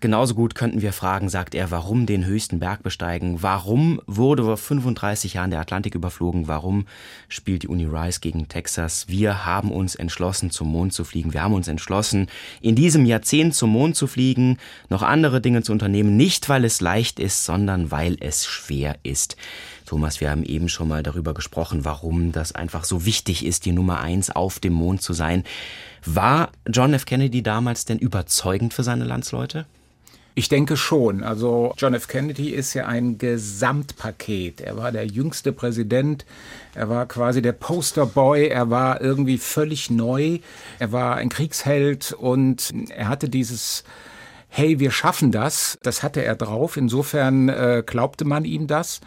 Genauso 0.00 0.34
gut 0.34 0.54
könnten 0.54 0.80
wir 0.80 0.94
fragen, 0.94 1.28
sagt 1.28 1.54
er, 1.54 1.70
warum 1.70 2.06
den 2.06 2.24
höchsten 2.24 2.58
Berg 2.58 2.82
besteigen? 2.82 3.42
Warum 3.42 4.00
wurde 4.06 4.44
vor 4.44 4.56
35 4.56 5.34
Jahren 5.34 5.50
der 5.50 5.60
Atlantik 5.60 5.94
überflogen? 5.94 6.48
Warum 6.48 6.86
spielt 7.28 7.64
die 7.64 7.68
Uni 7.68 7.84
Rice 7.84 8.22
gegen 8.22 8.48
Texas? 8.48 9.08
Wir 9.08 9.44
haben 9.44 9.70
uns 9.70 9.94
entschlossen, 9.94 10.50
zum 10.50 10.68
Mond 10.68 10.94
zu 10.94 11.04
fliegen. 11.04 11.34
Wir 11.34 11.42
haben 11.42 11.52
uns 11.52 11.68
entschlossen, 11.68 12.28
in 12.62 12.76
diesem 12.76 13.04
Jahrzehnt 13.04 13.54
zum 13.54 13.68
Mond 13.68 13.94
zu 13.94 14.06
fliegen, 14.06 14.56
noch 14.88 15.02
andere 15.02 15.42
Dinge 15.42 15.62
zu 15.62 15.72
unternehmen, 15.72 16.16
nicht 16.16 16.48
weil 16.48 16.64
es 16.64 16.80
leicht 16.80 17.20
ist, 17.20 17.44
sondern 17.44 17.90
weil 17.90 18.16
es 18.20 18.46
schwer 18.46 18.96
ist. 19.02 19.36
Thomas, 19.84 20.20
wir 20.20 20.30
haben 20.30 20.44
eben 20.44 20.70
schon 20.70 20.88
mal 20.88 21.02
darüber 21.02 21.34
gesprochen, 21.34 21.84
warum 21.84 22.32
das 22.32 22.52
einfach 22.52 22.84
so 22.84 23.04
wichtig 23.04 23.44
ist, 23.44 23.66
die 23.66 23.72
Nummer 23.72 24.00
eins 24.00 24.30
auf 24.30 24.60
dem 24.60 24.72
Mond 24.72 25.02
zu 25.02 25.12
sein. 25.12 25.44
War 26.04 26.50
John 26.66 26.94
F. 26.94 27.06
Kennedy 27.06 27.42
damals 27.42 27.84
denn 27.84 27.98
überzeugend 27.98 28.74
für 28.74 28.82
seine 28.82 29.04
Landsleute? 29.04 29.66
Ich 30.38 30.48
denke 30.48 30.76
schon. 30.76 31.24
Also 31.24 31.74
John 31.76 31.94
F. 31.94 32.06
Kennedy 32.06 32.50
ist 32.50 32.72
ja 32.74 32.86
ein 32.86 33.18
Gesamtpaket. 33.18 34.60
Er 34.60 34.76
war 34.76 34.92
der 34.92 35.04
jüngste 35.04 35.52
Präsident. 35.52 36.24
Er 36.76 36.88
war 36.88 37.06
quasi 37.06 37.42
der 37.42 37.50
Posterboy. 37.50 38.46
Er 38.46 38.70
war 38.70 39.00
irgendwie 39.00 39.38
völlig 39.38 39.90
neu. 39.90 40.38
Er 40.78 40.92
war 40.92 41.16
ein 41.16 41.28
Kriegsheld 41.28 42.12
und 42.12 42.72
er 42.90 43.08
hatte 43.08 43.28
dieses 43.28 43.82
Hey, 44.48 44.78
wir 44.78 44.92
schaffen 44.92 45.32
das. 45.32 45.76
Das 45.82 46.04
hatte 46.04 46.24
er 46.24 46.36
drauf. 46.36 46.76
Insofern 46.76 47.48
äh, 47.48 47.82
glaubte 47.84 48.24
man 48.24 48.44
ihm 48.44 48.68
das. 48.68 49.00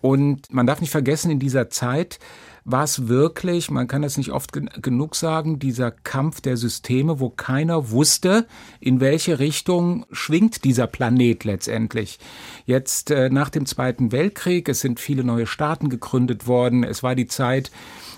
Und 0.00 0.52
man 0.52 0.66
darf 0.66 0.80
nicht 0.80 0.90
vergessen, 0.90 1.30
in 1.30 1.38
dieser 1.38 1.70
Zeit 1.70 2.18
war 2.64 2.88
wirklich, 3.08 3.70
man 3.70 3.88
kann 3.88 4.02
das 4.02 4.16
nicht 4.16 4.30
oft 4.30 4.52
gen 4.52 4.70
genug 4.80 5.16
sagen, 5.16 5.58
dieser 5.58 5.90
Kampf 5.90 6.40
der 6.40 6.56
Systeme, 6.56 7.18
wo 7.18 7.28
keiner 7.28 7.90
wusste, 7.90 8.46
in 8.80 9.00
welche 9.00 9.38
Richtung 9.38 10.06
schwingt 10.12 10.64
dieser 10.64 10.86
Planet 10.86 11.44
letztendlich. 11.44 12.18
Jetzt 12.64 13.10
äh, 13.10 13.30
nach 13.30 13.48
dem 13.48 13.66
Zweiten 13.66 14.12
Weltkrieg, 14.12 14.68
es 14.68 14.80
sind 14.80 15.00
viele 15.00 15.24
neue 15.24 15.46
Staaten 15.46 15.88
gegründet 15.88 16.46
worden, 16.46 16.84
es 16.84 17.02
war 17.02 17.14
die 17.14 17.26
Zeit, 17.26 17.72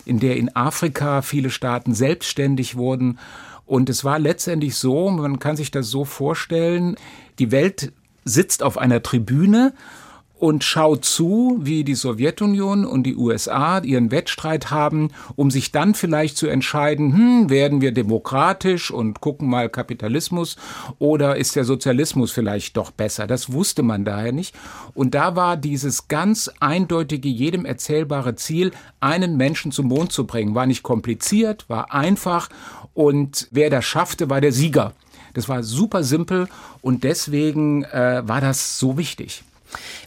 in 0.05 0.21
der 0.21 0.37
in 0.37 0.55
Afrika 0.55 1.23
viele 1.23 1.51
Staaten 1.51 1.95
selbstständig 1.95 2.77
wurden. 2.77 3.19
Und 3.67 3.89
es 3.89 4.05
war 4.05 4.19
letztendlich 4.19 4.77
so, 4.77 5.11
man 5.11 5.39
kann 5.39 5.57
sich 5.57 5.71
das 5.71 5.89
so 5.89 6.05
vorstellen, 6.05 6.97
die 7.39 7.51
Welt 7.51 7.93
sitzt 8.25 8.63
auf 8.63 8.77
einer 8.77 9.03
Tribüne 9.03 9.73
und 10.45 10.63
schaut 10.63 11.07
zu, 11.07 11.59
wie 11.63 11.85
die 11.85 11.95
Sowjetunion 11.95 12.85
und 12.85 13.05
die 13.05 13.17
USA 13.17 13.79
ihren 13.79 14.11
Wettstreit 14.11 14.71
haben, 14.71 15.09
um 15.37 15.51
sich 15.51 15.73
dann 15.73 15.95
vielleicht 15.95 16.37
zu 16.37 16.49
entscheiden, 16.49 17.17
hm, 17.17 17.49
werden 17.49 17.81
wir 17.81 17.93
demokratisch 17.93 18.91
und 18.91 19.23
gucken 19.23 19.49
mal 19.49 19.71
Kapitalismus 19.71 20.57
oder 20.99 21.37
ist 21.37 21.57
der 21.57 21.65
Sozialismus 21.65 22.31
vielleicht 22.31 22.77
doch 22.77 22.91
besser? 22.91 23.27
Das 23.27 23.55
wusste 23.55 23.83
man 23.83 24.05
daher 24.05 24.33
nicht. 24.33 24.55
Und 24.93 25.15
da 25.15 25.35
war 25.35 25.57
dieses 25.57 26.09
ganz 26.09 26.51
eindeutige, 26.61 27.31
jedem 27.31 27.65
erzählbare 27.65 28.35
Ziel, 28.35 28.73
einen 29.01 29.39
Menschen 29.39 29.73
zum 29.73 29.87
Mond 29.87 30.13
zu 30.13 30.27
bringen. 30.27 30.55
War 30.55 30.67
nicht 30.67 30.83
kompliziert, 30.83 31.65
war 31.71 31.95
einfach 31.95 32.51
und 32.93 33.49
wer 33.51 33.71
das 33.71 33.87
schaffte, 33.87 34.29
war 34.29 34.43
der 34.43 34.53
Sieger. 34.53 34.93
Das 35.33 35.49
war 35.49 35.63
super 35.63 36.03
simpel 36.03 36.49
und 36.83 37.03
deswegen 37.03 37.85
äh, 37.85 38.23
war 38.27 38.43
das 38.43 38.79
so 38.79 38.99
wichtig. 38.99 39.43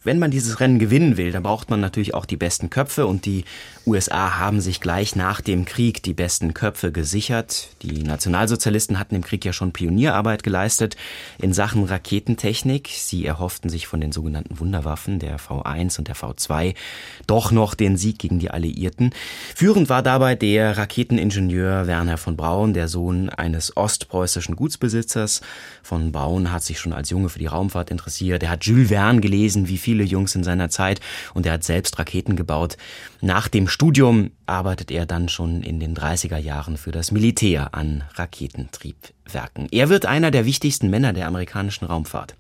Wenn 0.03 0.19
man 0.19 0.31
dieses 0.31 0.59
Rennen 0.59 0.79
gewinnen 0.79 1.17
will, 1.17 1.31
dann 1.31 1.43
braucht 1.43 1.69
man 1.69 1.79
natürlich 1.79 2.13
auch 2.13 2.25
die 2.25 2.37
besten 2.37 2.69
Köpfe 2.69 3.07
und 3.07 3.25
die 3.25 3.45
USA 3.87 4.37
haben 4.37 4.59
sich 4.59 4.81
gleich 4.81 5.15
nach 5.15 5.39
dem 5.39 5.63
Krieg 5.63 6.03
die 6.03 6.13
besten 6.13 6.53
Köpfe 6.53 6.91
gesichert. 6.91 7.69
Die 7.81 8.03
Nationalsozialisten 8.03 8.99
hatten 8.99 9.15
im 9.15 9.23
Krieg 9.23 9.45
ja 9.45 9.53
schon 9.53 9.71
Pionierarbeit 9.71 10.43
geleistet 10.43 10.97
in 11.41 11.53
Sachen 11.53 11.85
Raketentechnik. 11.85 12.89
Sie 12.91 13.25
erhofften 13.25 13.69
sich 13.69 13.87
von 13.87 14.01
den 14.01 14.11
sogenannten 14.11 14.59
Wunderwaffen 14.59 15.19
der 15.19 15.39
V1 15.39 15.97
und 15.99 16.09
der 16.09 16.17
V2 16.17 16.75
doch 17.27 17.51
noch 17.51 17.75
den 17.75 17.95
Sieg 17.95 18.19
gegen 18.19 18.39
die 18.39 18.51
Alliierten. 18.51 19.11
Führend 19.55 19.87
war 19.87 20.03
dabei 20.03 20.35
der 20.35 20.77
Raketeningenieur 20.77 21.87
Werner 21.87 22.17
von 22.17 22.35
Braun, 22.35 22.73
der 22.73 22.89
Sohn 22.89 23.29
eines 23.29 23.77
ostpreußischen 23.77 24.57
Gutsbesitzers. 24.57 25.41
Von 25.81 26.11
Braun 26.11 26.51
hat 26.51 26.63
sich 26.63 26.77
schon 26.79 26.91
als 26.91 27.09
Junge 27.09 27.29
für 27.29 27.39
die 27.39 27.47
Raumfahrt 27.47 27.89
interessiert. 27.89 28.43
Er 28.43 28.49
hat 28.49 28.65
Jules 28.65 28.89
Verne 28.89 29.21
gelesen, 29.21 29.56
wie 29.67 29.77
viele 29.77 30.03
Jungs 30.03 30.35
in 30.35 30.43
seiner 30.43 30.69
Zeit, 30.69 30.99
und 31.33 31.45
er 31.45 31.53
hat 31.53 31.63
selbst 31.63 31.97
Raketen 31.97 32.35
gebaut. 32.35 32.77
Nach 33.21 33.47
dem 33.47 33.67
Studium 33.67 34.31
arbeitet 34.45 34.91
er 34.91 35.05
dann 35.05 35.29
schon 35.29 35.63
in 35.63 35.79
den 35.79 35.95
30er 35.95 36.37
Jahren 36.37 36.77
für 36.77 36.91
das 36.91 37.11
Militär 37.11 37.73
an 37.73 38.03
Raketentriebwerken. 38.15 39.67
Er 39.71 39.89
wird 39.89 40.05
einer 40.05 40.31
der 40.31 40.45
wichtigsten 40.45 40.89
Männer 40.89 41.13
der 41.13 41.27
amerikanischen 41.27 41.85
Raumfahrt. 41.85 42.35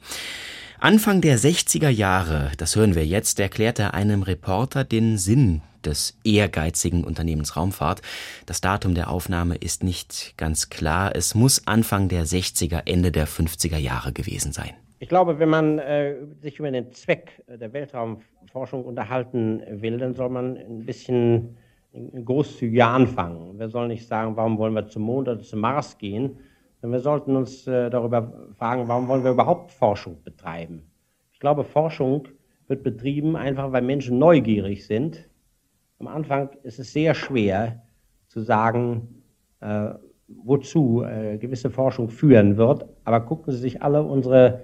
Anfang 0.79 1.21
der 1.21 1.39
60er 1.39 1.89
Jahre, 1.89 2.51
das 2.57 2.75
hören 2.75 2.93
wir 2.93 3.05
jetzt, 3.05 3.39
erklärt 3.39 3.79
er 3.79 3.95
einem 3.95 4.21
Reporter 4.21 4.83
den 4.83 5.17
Sinn 5.17 5.61
des 5.83 6.17
ehrgeizigen 6.23 7.03
Unternehmens 7.03 7.55
Raumfahrt. 7.55 8.01
Das 8.45 8.61
Datum 8.61 8.93
der 8.93 9.09
Aufnahme 9.09 9.55
ist 9.55 9.83
nicht 9.83 10.35
ganz 10.37 10.69
klar. 10.69 11.15
Es 11.15 11.33
muss 11.33 11.65
Anfang 11.65 12.09
der 12.09 12.27
60er, 12.27 12.83
Ende 12.85 13.11
der 13.11 13.27
50er 13.27 13.77
Jahre 13.77 14.13
gewesen 14.13 14.51
sein. 14.51 14.73
Ich 14.99 15.09
glaube, 15.09 15.37
wenn 15.37 15.49
man 15.49 15.77
äh, 15.77 16.15
sich 16.41 16.57
über 16.57 16.71
den 16.71 16.91
Zweck 16.91 17.43
der 17.47 17.71
Weltraumforschung 17.71 18.83
unterhalten 18.83 19.61
will, 19.69 19.97
dann 19.99 20.15
soll 20.15 20.29
man 20.29 20.57
ein 20.57 20.85
bisschen 20.85 21.57
großzügiger 21.93 22.87
anfangen. 22.87 23.59
Wir 23.59 23.69
sollen 23.69 23.89
nicht 23.89 24.07
sagen, 24.07 24.35
warum 24.35 24.57
wollen 24.57 24.73
wir 24.73 24.87
zum 24.87 25.03
Mond 25.03 25.27
oder 25.27 25.41
zum 25.41 25.59
Mars 25.59 25.97
gehen, 25.97 26.37
sondern 26.81 26.99
wir 26.99 27.03
sollten 27.03 27.35
uns 27.35 27.67
äh, 27.67 27.89
darüber 27.89 28.49
fragen, 28.57 28.87
warum 28.87 29.07
wollen 29.07 29.23
wir 29.23 29.31
überhaupt 29.31 29.71
Forschung 29.71 30.21
betreiben. 30.23 30.83
Ich 31.31 31.39
glaube, 31.39 31.63
Forschung 31.63 32.27
wird 32.67 32.83
betrieben 32.83 33.35
einfach, 33.35 33.71
weil 33.71 33.83
Menschen 33.83 34.17
neugierig 34.17 34.85
sind. 34.85 35.29
Am 35.99 36.07
Anfang 36.07 36.49
ist 36.63 36.79
es 36.79 36.93
sehr 36.93 37.13
schwer 37.13 37.83
zu 38.27 38.41
sagen, 38.41 39.23
äh, 39.61 39.89
wozu 40.27 41.03
äh, 41.03 41.37
gewisse 41.37 41.69
Forschung 41.69 42.09
führen 42.09 42.57
wird. 42.57 42.85
Aber 43.05 43.21
gucken 43.21 43.53
Sie 43.53 43.59
sich 43.59 43.81
alle 43.81 44.03
unsere 44.03 44.61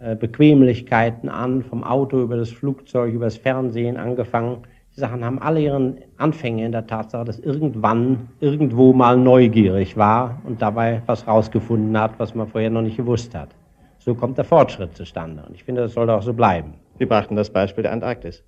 äh, 0.00 0.16
Bequemlichkeiten 0.16 1.28
an, 1.28 1.62
vom 1.62 1.84
Auto 1.84 2.22
über 2.22 2.36
das 2.36 2.50
Flugzeug, 2.50 3.12
über 3.12 3.26
das 3.26 3.36
Fernsehen 3.36 3.98
angefangen. 3.98 4.62
Die 4.96 5.00
Sachen 5.00 5.22
haben 5.22 5.38
alle 5.38 5.60
ihren 5.60 5.98
Anfänge 6.16 6.64
in 6.64 6.72
der 6.72 6.86
Tatsache, 6.86 7.24
dass 7.24 7.38
irgendwann, 7.38 8.30
irgendwo 8.40 8.94
mal 8.94 9.18
neugierig 9.18 9.98
war 9.98 10.40
und 10.44 10.62
dabei 10.62 11.02
was 11.04 11.26
rausgefunden 11.26 11.98
hat, 12.00 12.18
was 12.18 12.34
man 12.34 12.48
vorher 12.48 12.70
noch 12.70 12.80
nicht 12.80 12.96
gewusst 12.96 13.34
hat. 13.34 13.50
So 13.98 14.14
kommt 14.14 14.38
der 14.38 14.46
Fortschritt 14.46 14.96
zustande. 14.96 15.44
Und 15.46 15.54
ich 15.54 15.64
finde, 15.64 15.82
das 15.82 15.92
sollte 15.92 16.14
auch 16.14 16.22
so 16.22 16.32
bleiben. 16.32 16.74
Sie 16.98 17.04
brachten 17.04 17.36
das 17.36 17.50
Beispiel 17.50 17.82
der 17.82 17.92
Antarktis. 17.92 18.42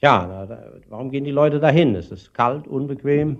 Ja, 0.00 0.48
warum 0.88 1.10
gehen 1.10 1.24
die 1.24 1.30
Leute 1.30 1.60
dahin? 1.60 1.94
Es 1.94 2.10
ist 2.10 2.34
kalt, 2.34 2.66
unbequem, 2.66 3.38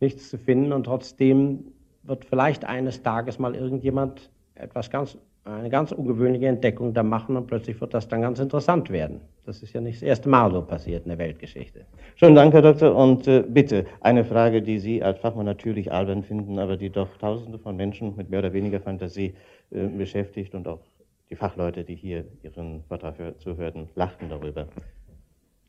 nichts 0.00 0.30
zu 0.30 0.38
finden 0.38 0.72
und 0.72 0.84
trotzdem 0.84 1.72
wird 2.02 2.24
vielleicht 2.24 2.64
eines 2.64 3.02
Tages 3.02 3.38
mal 3.38 3.54
irgendjemand 3.54 4.30
etwas 4.54 4.90
ganz 4.90 5.18
eine 5.44 5.68
ganz 5.68 5.92
ungewöhnliche 5.92 6.46
Entdeckung 6.46 6.94
da 6.94 7.02
machen 7.02 7.36
und 7.36 7.46
plötzlich 7.46 7.78
wird 7.80 7.92
das 7.92 8.08
dann 8.08 8.22
ganz 8.22 8.38
interessant 8.38 8.88
werden. 8.88 9.20
Das 9.44 9.62
ist 9.62 9.74
ja 9.74 9.80
nicht 9.80 9.96
das 9.96 10.02
erste 10.02 10.28
Mal 10.28 10.50
so 10.50 10.62
passiert 10.62 11.04
in 11.04 11.10
der 11.10 11.18
Weltgeschichte. 11.18 11.84
Schönen 12.16 12.34
Dank, 12.34 12.54
Herr 12.54 12.62
Doktor. 12.62 12.96
Und 12.96 13.28
äh, 13.28 13.44
bitte 13.46 13.84
eine 14.00 14.24
Frage, 14.24 14.62
die 14.62 14.78
Sie 14.78 15.02
als 15.02 15.18
Fachmann 15.20 15.44
natürlich 15.44 15.92
albern 15.92 16.22
finden, 16.22 16.58
aber 16.58 16.78
die 16.78 16.88
doch 16.88 17.14
Tausende 17.18 17.58
von 17.58 17.76
Menschen 17.76 18.16
mit 18.16 18.30
mehr 18.30 18.38
oder 18.38 18.54
weniger 18.54 18.80
Fantasie 18.80 19.34
äh, 19.70 19.86
beschäftigt 19.86 20.54
und 20.54 20.66
auch 20.66 20.80
die 21.28 21.36
Fachleute, 21.36 21.84
die 21.84 21.94
hier 21.94 22.24
Ihren 22.42 22.82
Vortrag 22.88 23.16
zuhörten, 23.38 23.88
lachten 23.94 24.30
darüber. 24.30 24.66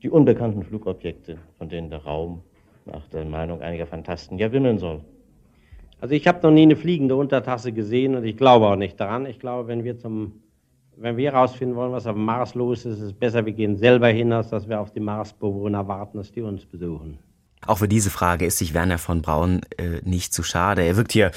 Die 0.03 0.09
unbekannten 0.09 0.63
Flugobjekte, 0.63 1.38
von 1.57 1.67
denen 1.67 1.89
der 1.89 2.03
Raum 2.03 2.43
nach 2.85 3.07
der 3.09 3.25
Meinung 3.25 3.61
einiger 3.61 3.88
Fantasten 3.88 4.38
ja 4.38 4.51
wimmeln 4.51 4.77
soll. 4.77 5.01
Also 6.01 6.13
ich 6.13 6.27
habe 6.27 6.39
noch 6.43 6.51
nie 6.51 6.63
eine 6.63 6.75
fliegende 6.75 7.15
Untertasse 7.15 7.71
gesehen 7.71 8.15
und 8.15 8.25
ich 8.25 8.38
glaube 8.38 8.67
auch 8.67 8.75
nicht 8.75 8.99
daran. 8.99 9.25
Ich 9.25 9.39
glaube, 9.39 9.67
wenn 9.67 9.84
wir 9.84 9.97
zum, 9.97 10.41
wenn 10.97 11.17
wir 11.17 11.31
herausfinden 11.31 11.75
wollen, 11.75 11.91
was 11.91 12.05
auf 12.05 12.15
dem 12.15 12.25
Mars 12.25 12.55
los 12.55 12.86
ist, 12.86 12.97
ist 12.97 13.01
es 13.01 13.13
besser, 13.13 13.45
wir 13.45 13.53
gehen 13.53 13.77
selber 13.77 14.08
hin, 14.08 14.31
als 14.34 14.49
dass 14.49 14.67
wir 14.67 14.79
auf 14.79 14.91
die 14.91 14.99
Marsbewohner 14.99 15.88
warten, 15.88 16.17
dass 16.17 16.31
die 16.31 16.41
uns 16.41 16.65
besuchen. 16.65 17.17
Auch 17.65 17.79
für 17.79 17.88
diese 17.88 18.10
Frage 18.10 18.45
ist 18.45 18.58
sich 18.58 18.73
Werner 18.73 18.97
von 18.97 19.21
Braun 19.21 19.62
äh, 19.77 20.01
nicht 20.03 20.34
zu 20.34 20.43
schade. 20.43 20.84
Er 20.84 20.97
wirkt 20.97 21.13
hier 21.13 21.31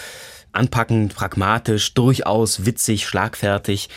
anpackend, 0.53 1.14
pragmatisch, 1.14 1.94
durchaus 1.94 2.66
witzig, 2.66 3.07
schlagfertig. 3.07 3.88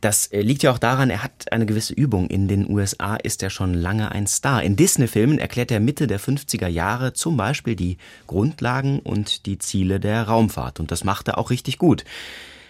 Das 0.00 0.28
äh, 0.28 0.40
liegt 0.40 0.62
ja 0.62 0.72
auch 0.72 0.78
daran, 0.78 1.10
er 1.10 1.22
hat 1.22 1.52
eine 1.52 1.66
gewisse 1.66 1.92
Übung. 1.92 2.28
In 2.28 2.48
den 2.48 2.70
USA 2.70 3.16
ist 3.16 3.42
er 3.42 3.50
schon 3.50 3.74
lange 3.74 4.10
ein 4.12 4.26
Star. 4.26 4.62
In 4.62 4.76
Disney-Filmen 4.76 5.38
erklärt 5.38 5.70
er 5.70 5.80
Mitte 5.80 6.06
der 6.06 6.20
50er 6.20 6.68
Jahre 6.68 7.12
zum 7.12 7.36
Beispiel 7.36 7.76
die 7.76 7.98
Grundlagen 8.26 9.00
und 9.00 9.46
die 9.46 9.58
Ziele 9.58 10.00
der 10.00 10.22
Raumfahrt. 10.24 10.80
Und 10.80 10.90
das 10.90 11.04
macht 11.04 11.28
er 11.28 11.38
auch 11.38 11.50
richtig 11.50 11.78
gut. 11.78 12.04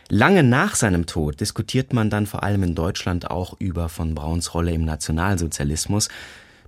Lange 0.08 0.42
nach 0.42 0.74
seinem 0.74 1.06
Tod 1.06 1.40
diskutiert 1.40 1.92
man 1.92 2.10
dann 2.10 2.26
vor 2.26 2.42
allem 2.42 2.64
in 2.64 2.74
Deutschland 2.74 3.30
auch 3.30 3.54
über 3.60 3.88
von 3.88 4.16
Brauns 4.16 4.54
Rolle 4.54 4.72
im 4.72 4.84
Nationalsozialismus. 4.84 6.08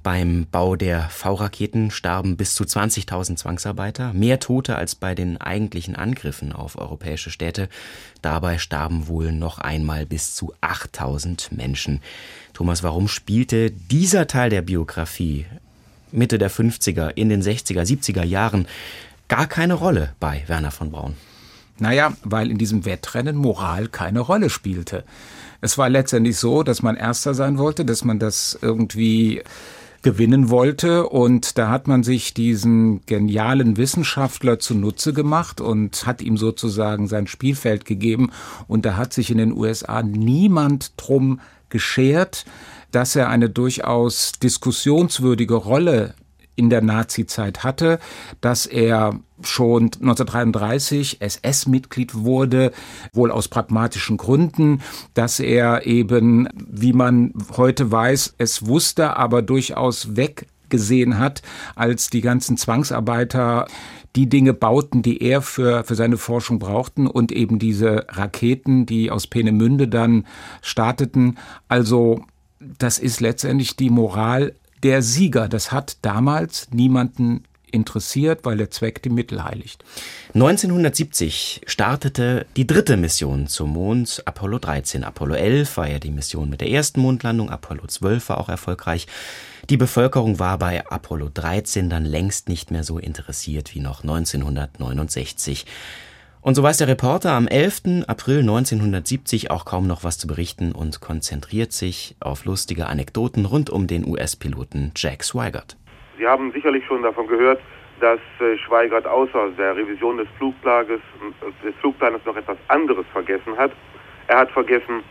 Beim 0.03 0.49
Bau 0.51 0.75
der 0.75 1.09
V-Raketen 1.11 1.93
starben 1.93 2.37
bis 2.37 2.57
zu 2.57 2.65
20.000 2.65 3.37
Zwangsarbeiter, 3.37 4.13
mehr 4.13 4.41
Tote 4.41 4.75
als 4.75 4.97
bei 4.97 5.15
den 5.15 5.41
eigentlichen 5.41 5.95
Angriffen 5.95 6.53
auf 6.53 6.77
europäische 6.77 7.31
Städte. 7.31 7.69
Dabei 8.21 8.59
starben 8.59 9.07
wohl 9.07 9.31
noch 9.31 9.59
einmal 9.59 10.05
bis 10.05 10.35
zu 10.35 10.55
8.000 10.61 11.55
Menschen. 11.55 12.01
Thomas, 12.53 12.83
warum 12.83 13.07
spielte 13.07 13.71
dieser 13.71 14.27
Teil 14.27 14.51
der 14.51 14.63
Biografie 14.63 15.47
Mitte 16.11 16.37
der 16.37 16.51
50er, 16.51 17.11
in 17.15 17.29
den 17.29 17.43
60er, 17.43 17.83
70er 17.83 18.25
Jahren 18.25 18.67
gar 19.29 19.47
keine 19.47 19.75
Rolle 19.75 20.15
bei 20.19 20.43
Werner 20.49 20.73
von 20.73 20.91
Braun? 20.91 21.15
Naja, 21.79 22.13
weil 22.25 22.51
in 22.51 22.59
diesem 22.59 22.85
Wettrennen 22.85 23.37
Moral 23.37 23.87
keine 23.87 24.21
Rolle 24.21 24.51
spielte. 24.51 25.05
Es 25.61 25.79
war 25.79 25.89
letztendlich 25.89 26.39
so, 26.39 26.65
dass 26.65 26.83
man 26.83 26.97
Erster 26.97 27.35
sein 27.35 27.57
wollte, 27.57 27.85
dass 27.85 28.05
man 28.05 28.19
das 28.19 28.59
irgendwie 28.61 29.43
gewinnen 30.03 30.51
wollte. 30.51 31.09
Und 31.09 31.59
da 31.59 31.69
hat 31.71 31.89
man 31.89 32.03
sich 32.03 32.35
diesen 32.35 33.05
genialen 33.07 33.77
Wissenschaftler 33.77 34.59
zunutze 34.59 35.13
gemacht 35.13 35.61
und 35.61 36.07
hat 36.07 36.23
ihm 36.23 36.37
sozusagen 36.37 37.09
sein 37.09 37.27
Spielfeld 37.27 37.85
gegeben. 37.85 38.31
Und 38.69 38.85
da 38.85 38.97
hat 38.97 39.13
sich 39.13 39.31
in 39.31 39.39
den 39.39 39.53
USA 39.53 40.03
niemand 40.03 40.93
drum 40.97 41.41
geschert, 41.69 42.45
dass 42.91 43.17
er 43.17 43.29
eine 43.29 43.49
durchaus 43.49 44.33
diskussionswürdige 44.33 45.55
Rolle 45.55 46.15
in 46.57 46.71
der 46.71 46.83
Nazizeit 46.83 47.65
hatte, 47.65 47.99
dass 48.41 48.67
er 48.67 49.19
schon 49.43 49.85
1933 49.85 51.21
SS-Mitglied 51.21 52.15
wurde, 52.15 52.73
wohl 53.13 53.31
aus 53.31 53.49
pragmatischen 53.49 54.17
Gründen, 54.17 54.83
dass 55.15 55.41
er 55.41 55.87
eben, 55.87 56.49
wie 56.55 56.93
man 56.93 57.33
heute 57.57 57.91
weiß, 57.91 58.35
es 58.39 58.67
wusste, 58.67 59.17
aber 59.17 59.43
durchaus 59.43 60.17
weggesehen 60.17 61.19
hat, 61.19 61.43
als 61.75 62.11
die 62.11 62.21
ganzen 62.21 62.57
Zwangsarbeiter 62.57 63.67
die 64.15 64.29
Dinge 64.29 64.53
bauten, 64.53 65.03
die 65.03 65.23
er 65.23 65.41
für, 65.41 65.85
für 65.85 65.95
seine 65.95 66.19
Forschung 66.19 66.59
brauchten 66.59 67.07
und 67.07 67.33
eben 67.33 67.59
diese 67.59 68.07
Raketen, 68.11 68.85
die 68.85 69.11
aus 69.11 69.27
Peenemünde 69.27 69.89
dann 69.89 70.27
starteten. 70.61 71.39
Also 71.69 72.25
das 72.61 72.99
ist 72.99 73.21
letztendlich 73.21 73.77
die 73.77 73.91
Moral 73.91 74.55
der 74.83 75.03
Sieger. 75.03 75.49
Das 75.49 75.73
hat 75.73 75.97
damals 76.03 76.69
niemanden 76.73 77.45
interessiert, 77.73 78.45
weil 78.45 78.59
der 78.59 78.71
Zweck 78.71 79.03
die 79.03 79.09
Mittel 79.09 79.43
heiligt. 79.43 79.83
1970 80.35 81.63
startete 81.67 82.47
die 82.57 82.67
dritte 82.67 82.97
Mission 82.97 83.47
zum 83.49 83.71
Mond, 83.71 84.23
Apollo 84.27 84.59
13. 84.59 85.05
Apollo 85.05 85.35
11 85.35 85.77
war 85.77 85.89
ja 85.89 85.99
die 85.99 86.11
Mission 86.11 86.51
mit 86.51 86.61
der 86.61 86.71
ersten 86.71 87.01
Mondlandung, 87.01 87.51
Apollo 87.51 87.87
12 87.87 88.29
war 88.29 88.39
auch 88.39 88.49
erfolgreich. 88.49 89.07
Die 89.71 89.77
Bevölkerung 89.77 90.39
war 90.39 90.59
bei 90.59 90.87
Apollo 90.87 91.31
13 91.33 91.89
dann 91.89 92.05
längst 92.05 92.49
nicht 92.49 92.71
mehr 92.71 92.85
so 92.85 92.99
interessiert 92.99 93.75
wie 93.75 93.81
noch 93.81 94.03
1969. 94.03 95.67
Und 96.45 96.57
so 96.57 96.63
weiß 96.65 96.79
der 96.79 96.89
Reporter 96.89 97.31
am 97.35 97.47
11. 97.47 98.05
April 98.09 98.41
1970 98.41 99.53
auch 99.53 99.65
kaum 99.65 99.87
noch 99.87 100.03
was 100.03 100.19
zu 100.19 100.27
berichten 100.27 100.73
und 100.73 101.01
konzentriert 101.01 101.71
sich 101.71 102.17
auf 102.19 102.45
lustige 102.45 102.87
Anekdoten 102.87 103.45
rund 103.45 103.71
um 103.71 103.87
den 103.87 104.05
US-Piloten 104.05 104.91
Jack 104.97 105.23
Swigert. 105.23 105.77
Sie 106.19 106.27
haben 106.27 106.51
sicherlich 106.51 106.85
schon 106.85 107.05
davon 107.05 107.29
gehört, 107.29 107.61
dass 108.01 108.19
äh, 108.41 108.59
Schweigert 108.59 109.07
außer 109.07 109.51
der 109.57 109.77
Revision 109.77 110.17
des 110.17 110.27
des 111.65 111.75
Flugplanes 111.81 112.21
noch 112.27 112.37
etwas 112.37 112.59
anderes 112.67 113.07
vergessen 113.13 113.57
hat. 113.57 113.71
Er 114.27 114.39
hat 114.39 114.51
vergessen, 114.51 115.05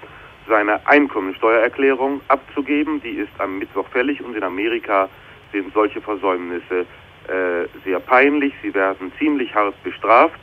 seine 0.49 0.85
Einkommensteuererklärung 0.85 2.19
abzugeben. 2.27 3.01
Die 3.01 3.11
ist 3.11 3.31
am 3.37 3.57
Mittwoch 3.57 3.87
fällig 3.87 4.21
und 4.21 4.35
in 4.35 4.43
Amerika 4.43 5.07
sind 5.53 5.73
solche 5.73 6.01
Versäumnisse 6.01 6.81
äh, 7.29 7.67
sehr 7.85 8.01
peinlich. 8.01 8.53
Sie 8.61 8.73
werden 8.73 9.13
ziemlich 9.17 9.55
hart 9.55 9.81
bestraft. 9.83 10.39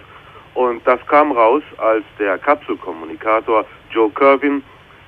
Und 0.58 0.84
das 0.88 0.98
kam 1.06 1.30
raus, 1.30 1.62
als 1.76 2.02
der 2.18 2.36
Kapselkommunikator 2.36 3.64
Joe 3.92 4.10
Kervin 4.10 4.64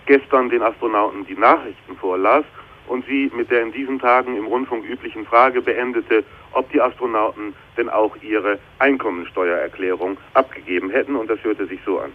gestern 0.06 0.48
den 0.48 0.62
Astronauten 0.62 1.26
die 1.26 1.34
Nachrichten 1.34 1.96
vorlas 1.96 2.44
und 2.86 3.04
sie 3.06 3.32
mit 3.34 3.50
der 3.50 3.62
in 3.62 3.72
diesen 3.72 3.98
Tagen 3.98 4.36
im 4.36 4.46
Rundfunk 4.46 4.84
üblichen 4.84 5.26
Frage 5.26 5.60
beendete, 5.60 6.22
ob 6.52 6.70
die 6.70 6.80
Astronauten 6.80 7.52
denn 7.76 7.88
auch 7.88 8.14
ihre 8.22 8.60
Einkommensteuererklärung 8.78 10.18
abgegeben 10.34 10.88
hätten. 10.88 11.16
Und 11.16 11.28
das 11.28 11.42
hörte 11.42 11.66
sich 11.66 11.80
so 11.84 11.98
an. 11.98 12.12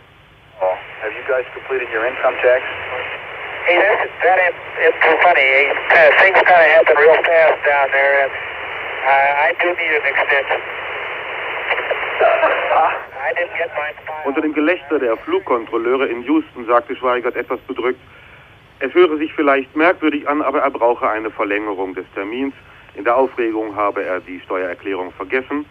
Oh, 0.62 0.78
have 1.02 1.12
you 1.12 1.24
guys 1.28 1.44
completed 1.54 1.90
your 1.94 2.06
income 2.06 2.36
tax? 2.42 2.64
Hey, 3.68 3.76
that, 3.76 4.08
that 4.24 4.40
is, 4.48 4.56
it's 4.80 4.98
too 5.04 5.18
funny. 5.22 5.76
Things 6.24 6.40
kind 6.48 6.64
of 6.64 6.72
happen 6.72 6.96
real 6.96 7.22
fast 7.22 7.60
down 7.68 7.92
there, 7.92 8.24
and 8.24 8.32
uh, 8.32 9.44
I 9.44 9.54
do 9.60 9.68
need 9.76 9.92
an 9.92 10.06
extension. 10.08 10.85
Unter 14.26 14.42
dem 14.42 14.54
Gelächter 14.54 15.00
der 15.00 15.18
Flugkontrolleure 15.18 16.08
in 16.08 16.24
Houston 16.24 16.66
sagte 16.66 16.96
Schweigert 16.96 17.36
etwas 17.36 17.60
bedrückt, 17.62 18.00
es 18.80 18.94
höre 18.94 19.18
sich 19.18 19.34
vielleicht 19.34 19.76
merkwürdig 19.76 20.28
an, 20.28 20.42
aber 20.42 20.60
er 20.60 20.72
brauche 20.72 21.10
eine 21.10 21.32
Verlängerung 21.32 21.96
des 21.96 22.06
Termins. 22.14 22.54
In 22.96 23.04
der 23.04 23.16
Aufregung 23.16 23.76
habe 23.76 24.04
er 24.04 24.20
die 24.20 24.40
Steuererklärung 24.42 25.12
vergessen, 25.14 25.66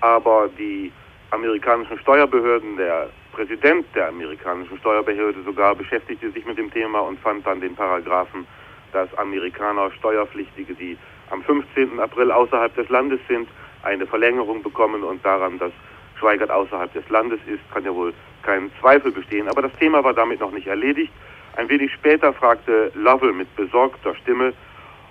aber 0.00 0.48
die 0.58 0.92
amerikanischen 1.30 1.98
Steuerbehörden, 1.98 2.76
der 2.76 3.08
Präsident 3.32 3.86
der 3.94 4.08
amerikanischen 4.08 4.78
Steuerbehörde 4.78 5.42
sogar 5.44 5.74
beschäftigte 5.74 6.30
sich 6.30 6.44
mit 6.44 6.58
dem 6.58 6.72
Thema 6.72 7.00
und 7.00 7.20
fand 7.20 7.46
dann 7.46 7.60
den 7.60 7.76
Paragraphen, 7.76 8.46
dass 8.92 9.12
Amerikaner 9.18 9.90
Steuerpflichtige, 9.92 10.74
die 10.74 10.98
am 11.30 11.42
15. 11.42 12.00
April 12.00 12.32
außerhalb 12.32 12.74
des 12.74 12.88
Landes 12.88 13.20
sind, 13.28 13.48
eine 13.82 14.06
Verlängerung 14.06 14.62
bekommen 14.62 15.02
und 15.02 15.24
daran, 15.24 15.58
dass 15.58 15.72
Schweigert 16.18 16.50
außerhalb 16.50 16.92
des 16.92 17.08
Landes 17.08 17.40
ist, 17.46 17.60
kann 17.72 17.84
ja 17.84 17.94
wohl 17.94 18.12
kein 18.42 18.70
Zweifel 18.80 19.10
bestehen. 19.10 19.48
Aber 19.48 19.62
das 19.62 19.72
Thema 19.78 20.04
war 20.04 20.14
damit 20.14 20.40
noch 20.40 20.52
nicht 20.52 20.66
erledigt. 20.66 21.12
Ein 21.56 21.68
wenig 21.68 21.92
später 21.92 22.32
fragte 22.32 22.92
Lovell 22.94 23.32
mit 23.32 23.54
besorgter 23.56 24.14
Stimme, 24.16 24.52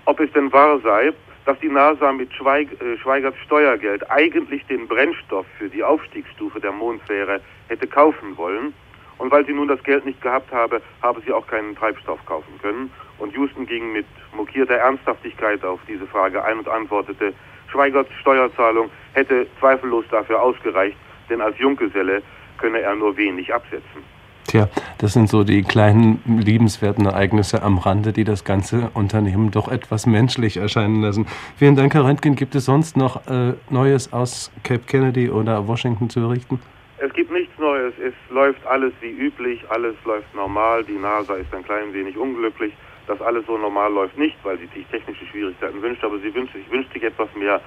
ob 0.06 0.20
es 0.20 0.32
denn 0.34 0.52
wahr 0.54 0.80
sei, 0.80 1.12
dass 1.46 1.60
die 1.60 1.70
NASA 1.70 2.12
mit 2.12 2.34
Schweig 2.34 2.70
äh, 2.82 2.98
Schweigerts 2.98 3.38
Steuergeld 3.40 4.10
eigentlich 4.10 4.66
den 4.68 4.88
Brennstoff 4.88 5.46
für 5.58 5.70
die 5.70 5.84
Aufstiegsstufe 5.84 6.60
der 6.60 6.72
Mondfähre 6.72 7.42
hätte 7.68 7.88
kaufen 7.88 8.38
wollen. 8.38 8.74
Und 9.18 9.32
weil 9.32 9.46
sie 9.46 9.54
nun 9.54 9.68
das 9.68 9.84
Geld 9.84 10.06
nicht 10.06 10.22
gehabt 10.22 10.52
habe, 10.54 10.82
habe 11.02 11.22
sie 11.26 11.34
auch 11.34 11.46
keinen 11.48 11.76
Treibstoff 11.76 12.26
kaufen 12.26 12.54
können. 12.62 12.92
Und 13.18 13.36
Houston 13.36 13.66
ging 13.66 13.92
mit 13.92 14.06
mokierter 14.34 14.76
Ernsthaftigkeit 14.76 15.64
auf 15.66 15.80
diese 15.88 16.08
Frage 16.08 16.44
ein 16.44 16.60
und 16.60 16.70
antwortete, 16.70 17.34
Schweigerts 17.72 18.12
Steuerzahlung 18.22 18.90
hätte 19.14 19.48
zweifellos 19.60 20.06
dafür 20.12 20.42
ausgereicht, 20.42 20.98
denn 21.30 21.42
als 21.42 21.58
Junggeselle 21.60 22.22
könne 22.58 22.80
er 22.82 22.96
nur 22.96 23.16
wenig 23.18 23.54
absetzen. 23.54 24.04
Tja, 24.48 24.68
das 24.98 25.14
sind 25.14 25.30
so 25.30 25.44
die 25.44 25.62
kleinen 25.62 26.24
liebenswerten 26.26 27.06
Ereignisse 27.06 27.62
am 27.62 27.78
Rande, 27.78 28.14
die 28.14 28.24
das 28.24 28.44
ganze 28.44 28.90
Unternehmen 28.96 29.52
doch 29.52 29.68
etwas 29.68 30.08
menschlich 30.08 30.58
erscheinen 30.58 31.04
lassen. 31.04 31.28
Vielen 31.58 31.76
Dank, 31.76 31.94
Herr 31.94 32.04
Röntgen. 32.04 32.36
Gibt 32.36 32.56
es 32.56 32.66
sonst 32.66 32.98
noch 32.98 33.28
äh, 33.28 33.54
Neues 33.70 34.12
aus 34.12 34.52
Cape 34.64 34.82
Kennedy 34.88 35.30
oder 35.30 35.68
Washington 35.68 36.10
zu 36.10 36.22
berichten? 36.22 36.60
Es 36.98 37.14
gibt 37.14 37.32
nichts 37.32 37.58
Neues. 37.60 37.94
Es 38.04 38.14
läuft 38.34 38.66
alles 38.66 38.92
wie 39.02 39.12
üblich. 39.12 39.62
Alles 39.70 39.96
läuft 40.04 40.34
normal. 40.34 40.84
Die 40.84 40.98
NASA 40.98 41.36
ist 41.36 41.54
ein 41.54 41.64
klein 41.64 41.94
wenig 41.94 42.18
unglücklich 42.18 42.74
dass 43.10 43.22
alles 43.22 43.46
so 43.48 43.58
normal 43.58 43.92
läuft, 43.92 44.18
nicht, 44.18 44.38
weil 44.44 44.58
sie 44.60 44.68
sich 44.68 44.86
technische 44.88 45.26
Schwierigkeiten 45.26 45.82
wünscht, 45.82 46.04
aber 46.04 46.20
sie 46.20 46.34
wünscht 46.34 46.54
sich, 46.54 46.70
wünscht 46.72 46.94
sich 46.94 47.04
etwas 47.04 47.28
mehr 47.36 47.60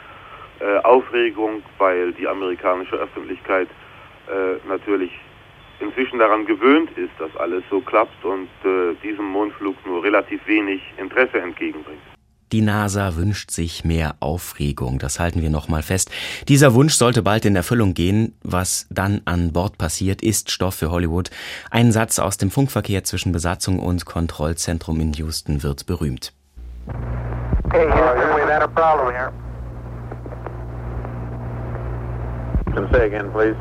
äh, 0.60 0.78
Aufregung, 0.84 1.62
weil 1.78 2.12
die 2.12 2.28
amerikanische 2.28 2.96
Öffentlichkeit 2.96 3.68
äh, 4.28 4.68
natürlich 4.68 5.10
inzwischen 5.80 6.20
daran 6.20 6.46
gewöhnt 6.46 6.96
ist, 6.96 7.10
dass 7.18 7.36
alles 7.36 7.64
so 7.68 7.80
klappt 7.80 8.24
und 8.24 8.48
äh, 8.64 8.94
diesem 9.02 9.24
Mondflug 9.24 9.74
nur 9.84 10.04
relativ 10.04 10.46
wenig 10.46 10.80
Interesse 10.96 11.40
entgegenbringt. 11.40 12.11
Die 12.52 12.60
NASA 12.60 13.16
wünscht 13.16 13.50
sich 13.50 13.82
mehr 13.82 14.16
Aufregung, 14.20 14.98
das 14.98 15.18
halten 15.18 15.40
wir 15.40 15.48
nochmal 15.48 15.82
fest. 15.82 16.10
Dieser 16.48 16.74
Wunsch 16.74 16.92
sollte 16.92 17.22
bald 17.22 17.46
in 17.46 17.56
Erfüllung 17.56 17.94
gehen. 17.94 18.34
Was 18.42 18.86
dann 18.90 19.22
an 19.24 19.52
Bord 19.52 19.78
passiert, 19.78 20.20
ist 20.20 20.50
Stoff 20.50 20.74
für 20.74 20.90
Hollywood. 20.90 21.30
Ein 21.70 21.92
Satz 21.92 22.18
aus 22.18 22.36
dem 22.36 22.50
Funkverkehr 22.50 23.04
zwischen 23.04 23.32
Besatzung 23.32 23.78
und 23.78 24.04
Kontrollzentrum 24.04 25.00
in 25.00 25.14
Houston 25.14 25.62
wird 25.62 25.86
berühmt. 25.86 26.34
Hey, 27.72 27.86
Houston, 27.86 28.36
we've 28.36 28.52
had 28.52 28.62
a 28.62 28.68
problem 28.68 29.14
here. 29.14 29.32
Can 32.74 32.86
say 32.92 33.06
again, 33.06 33.32
please. 33.32 33.56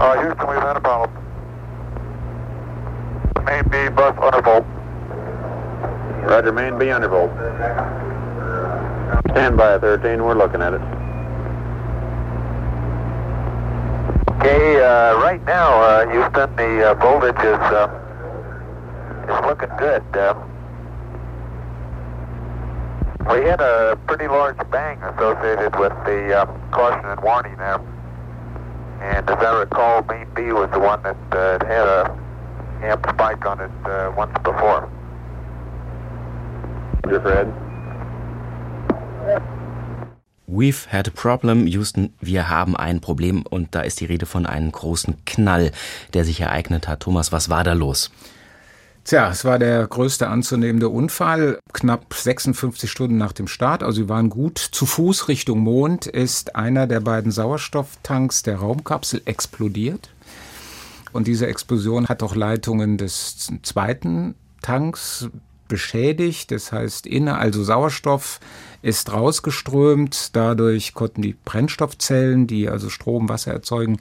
Uh, 0.00 0.14
Houston, 0.22 0.48
we've 0.48 0.58
had 0.58 0.76
a 0.76 0.80
problem. 0.80 1.29
Main 3.46 3.64
B 3.64 3.88
bus 3.94 4.14
undervolt. 4.16 4.66
Roger, 6.28 6.52
main 6.52 6.78
B 6.78 6.86
undervolt. 6.86 7.30
Stand 9.30 9.56
by 9.56 9.78
13, 9.78 10.22
we're 10.22 10.34
looking 10.34 10.62
at 10.62 10.74
it. 10.74 10.80
Okay, 14.40 14.80
uh, 14.80 15.16
right 15.20 15.44
now, 15.44 15.82
uh, 15.82 16.08
Houston, 16.10 16.56
the 16.56 16.90
uh, 16.90 16.94
voltage 16.94 17.36
is 17.36 17.60
uh, 17.72 17.88
is 19.28 19.46
looking 19.46 19.68
good. 19.78 20.02
Uh, 20.16 20.34
we 23.30 23.44
had 23.44 23.60
a 23.60 23.98
pretty 24.06 24.26
large 24.26 24.56
bang 24.70 24.98
associated 25.02 25.78
with 25.78 25.92
the 26.04 26.38
uh, 26.38 26.46
caution 26.70 27.04
and 27.04 27.20
warning 27.20 27.56
there. 27.56 27.80
And 29.00 29.28
as 29.28 29.38
I 29.38 29.58
recall, 29.60 30.02
main 30.04 30.26
B 30.34 30.52
was 30.52 30.70
the 30.72 30.80
one 30.80 31.02
that 31.02 31.16
uh, 31.32 31.64
had 31.66 31.86
a 31.86 32.18
amp 32.82 33.06
spike 33.10 33.46
on 33.46 33.60
it 33.60 33.70
uh, 33.86 34.12
once 34.16 34.36
before. 34.42 34.88
Roger, 37.04 37.20
Fred. 37.20 37.52
We've 40.46 40.86
had 40.90 41.06
a 41.06 41.12
problem, 41.12 41.66
Houston. 41.66 42.12
Wir 42.20 42.48
haben 42.48 42.76
ein 42.76 43.00
Problem 43.00 43.42
und 43.42 43.74
da 43.74 43.82
ist 43.82 44.00
die 44.00 44.06
Rede 44.06 44.26
von 44.26 44.46
einem 44.46 44.72
großen 44.72 45.24
Knall, 45.24 45.70
der 46.12 46.24
sich 46.24 46.40
ereignet 46.40 46.88
hat. 46.88 47.00
Thomas, 47.00 47.30
was 47.30 47.48
war 47.48 47.62
da 47.62 47.72
los? 47.72 48.10
Tja, 49.04 49.30
es 49.30 49.44
war 49.44 49.58
der 49.58 49.86
größte 49.86 50.28
anzunehmende 50.28 50.88
Unfall. 50.88 51.58
Knapp 51.72 52.12
56 52.12 52.90
Stunden 52.90 53.16
nach 53.16 53.32
dem 53.32 53.48
Start, 53.48 53.82
also 53.82 54.02
sie 54.02 54.08
waren 54.08 54.28
gut 54.28 54.58
zu 54.58 54.86
Fuß 54.86 55.28
Richtung 55.28 55.60
Mond, 55.60 56.06
ist 56.06 56.56
einer 56.56 56.86
der 56.86 57.00
beiden 57.00 57.32
Sauerstofftanks 57.32 58.42
der 58.42 58.56
Raumkapsel 58.56 59.22
explodiert. 59.24 60.10
Und 61.12 61.26
diese 61.26 61.46
Explosion 61.46 62.08
hat 62.08 62.22
auch 62.22 62.34
Leitungen 62.34 62.96
des 62.96 63.50
zweiten 63.62 64.34
Tanks 64.62 65.28
beschädigt. 65.68 66.50
Das 66.50 66.72
heißt, 66.72 67.06
inne, 67.06 67.36
also 67.36 67.64
Sauerstoff 67.64 68.40
ist 68.82 69.12
rausgeströmt. 69.12 70.36
Dadurch 70.36 70.94
konnten 70.94 71.22
die 71.22 71.36
Brennstoffzellen, 71.44 72.46
die 72.46 72.68
also 72.68 72.90
Strom, 72.90 73.28
Wasser 73.28 73.52
erzeugen, 73.52 73.98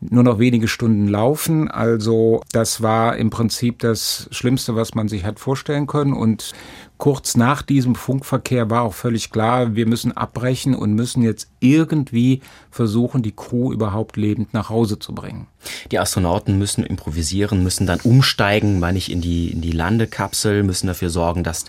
nur 0.00 0.22
noch 0.22 0.38
wenige 0.38 0.68
Stunden 0.68 1.08
laufen. 1.08 1.68
Also 1.70 2.42
das 2.52 2.82
war 2.82 3.16
im 3.16 3.30
Prinzip 3.30 3.78
das 3.78 4.28
Schlimmste, 4.30 4.76
was 4.76 4.94
man 4.94 5.08
sich 5.08 5.24
hat 5.24 5.40
vorstellen 5.40 5.86
können. 5.86 6.12
Und 6.12 6.52
kurz 6.98 7.36
nach 7.36 7.62
diesem 7.62 7.94
Funkverkehr 7.94 8.70
war 8.70 8.82
auch 8.82 8.94
völlig 8.94 9.30
klar, 9.30 9.74
wir 9.74 9.86
müssen 9.86 10.16
abbrechen 10.16 10.74
und 10.74 10.94
müssen 10.94 11.22
jetzt 11.22 11.48
irgendwie 11.60 12.40
versuchen, 12.70 13.22
die 13.22 13.34
Crew 13.34 13.72
überhaupt 13.72 14.16
lebend 14.16 14.54
nach 14.54 14.70
Hause 14.70 14.98
zu 14.98 15.14
bringen. 15.14 15.46
Die 15.90 15.98
Astronauten 15.98 16.58
müssen 16.58 16.84
improvisieren, 16.84 17.62
müssen 17.62 17.86
dann 17.86 18.00
umsteigen, 18.00 18.78
meine 18.78 18.98
ich, 18.98 19.10
in 19.10 19.20
die, 19.20 19.50
in 19.50 19.60
die 19.60 19.72
Landekapsel, 19.72 20.62
müssen 20.62 20.86
dafür 20.86 21.10
sorgen, 21.10 21.42
dass 21.42 21.64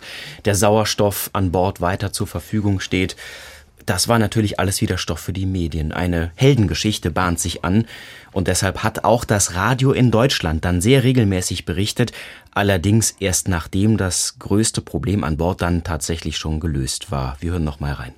der 0.45 0.55
Sauerstoff 0.55 1.30
an 1.34 1.51
Bord 1.51 1.82
weiter 1.82 2.11
zur 2.11 2.28
Verfügung 2.28 2.80
steht. 2.80 3.15
Das 3.88 4.09
war 4.09 4.19
natürlich 4.19 4.59
alles 4.59 4.81
wieder 4.81 4.97
Stoff 4.97 5.21
für 5.21 5.31
die 5.31 5.45
Medien. 5.45 5.93
Eine 5.93 6.31
Heldengeschichte 6.35 7.09
bahnt 7.09 7.39
sich 7.39 7.63
an 7.63 7.88
und 8.33 8.49
deshalb 8.49 8.83
hat 8.83 9.05
auch 9.05 9.23
das 9.23 9.55
Radio 9.55 9.93
in 9.93 10.11
Deutschland 10.11 10.65
dann 10.65 10.81
sehr 10.81 11.05
regelmäßig 11.05 11.63
berichtet, 11.63 12.11
allerdings 12.53 13.15
erst 13.21 13.47
nachdem 13.47 13.95
das 13.95 14.39
größte 14.39 14.81
Problem 14.81 15.23
an 15.23 15.38
Bord 15.38 15.61
dann 15.61 15.85
tatsächlich 15.85 16.35
schon 16.38 16.59
gelöst 16.59 17.13
war. 17.13 17.38
Wir 17.39 17.53
hören 17.53 17.63
noch 17.63 17.79
mal 17.79 17.93
rein. 17.93 18.13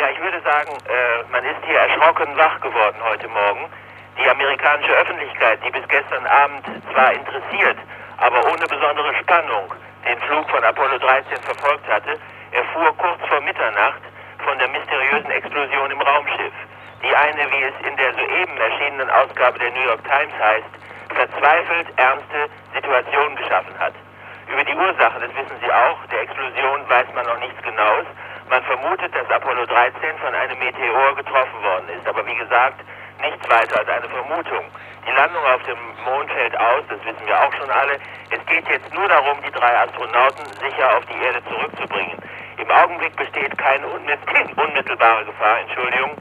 Ja, 0.00 0.08
ich 0.08 0.18
würde 0.18 0.40
sagen, 0.40 0.72
äh, 0.88 1.30
man 1.30 1.44
ist 1.44 1.60
hier 1.68 1.76
erschrocken 1.76 2.32
wach 2.34 2.58
geworden 2.62 2.96
heute 3.04 3.28
Morgen. 3.28 3.68
Die 4.16 4.26
amerikanische 4.26 4.96
Öffentlichkeit, 4.96 5.60
die 5.60 5.72
bis 5.76 5.86
gestern 5.88 6.24
Abend 6.24 6.64
zwar 6.90 7.12
interessiert, 7.12 7.76
aber 8.16 8.40
ohne 8.48 8.64
besondere 8.64 9.12
Spannung 9.20 9.68
den 10.08 10.16
Flug 10.24 10.48
von 10.48 10.64
Apollo 10.64 10.96
13 11.04 11.36
verfolgt 11.44 11.86
hatte, 11.86 12.16
erfuhr 12.52 12.96
kurz 12.96 13.20
vor 13.28 13.42
Mitternacht, 13.42 14.00
von 14.46 14.58
der 14.60 14.68
mysteriösen 14.68 15.30
Explosion 15.32 15.90
im 15.90 16.00
Raumschiff, 16.00 16.54
die 17.02 17.14
eine, 17.14 17.50
wie 17.50 17.62
es 17.66 17.74
in 17.82 17.96
der 17.96 18.14
soeben 18.14 18.56
erschienenen 18.56 19.10
Ausgabe 19.10 19.58
der 19.58 19.72
New 19.72 19.82
York 19.82 20.02
Times 20.04 20.32
heißt, 20.38 20.70
verzweifelt 21.10 21.88
ernste 21.96 22.46
Situation 22.72 23.34
geschaffen 23.34 23.74
hat. 23.80 23.94
Über 24.46 24.62
die 24.62 24.74
Ursache, 24.74 25.18
das 25.18 25.34
wissen 25.34 25.58
Sie 25.60 25.72
auch, 25.72 25.98
der 26.12 26.22
Explosion 26.22 26.88
weiß 26.88 27.06
man 27.16 27.26
noch 27.26 27.40
nichts 27.40 27.60
Genaues. 27.62 28.06
Man 28.48 28.62
vermutet, 28.62 29.12
dass 29.16 29.28
Apollo 29.28 29.66
13 29.66 30.16
von 30.22 30.32
einem 30.32 30.58
Meteor 30.60 31.16
getroffen 31.16 31.62
worden 31.64 31.88
ist, 31.98 32.06
aber 32.06 32.24
wie 32.24 32.36
gesagt, 32.36 32.78
nichts 33.20 33.50
weiter 33.50 33.80
als 33.80 33.88
eine 33.88 34.08
Vermutung. 34.08 34.64
Die 35.08 35.12
Landung 35.12 35.42
auf 35.42 35.62
dem 35.64 35.78
Mond 36.06 36.30
fällt 36.30 36.56
aus, 36.56 36.84
das 36.88 37.02
wissen 37.04 37.26
wir 37.26 37.34
auch 37.34 37.52
schon 37.54 37.70
alle. 37.70 37.98
Es 38.30 38.46
geht 38.46 38.68
jetzt 38.68 38.94
nur 38.94 39.08
darum, 39.08 39.38
die 39.42 39.50
drei 39.50 39.74
Astronauten 39.78 40.46
sicher 40.62 40.96
auf 40.96 41.04
die 41.06 41.18
Erde 41.18 41.42
zurückzubringen. 41.50 42.22
Im 42.58 42.70
Augenblick 42.70 43.14
besteht 43.16 43.56
keine 43.58 43.86
unmittelbare 43.86 45.24
Gefahr, 45.26 45.60
Entschuldigung. 45.60 46.16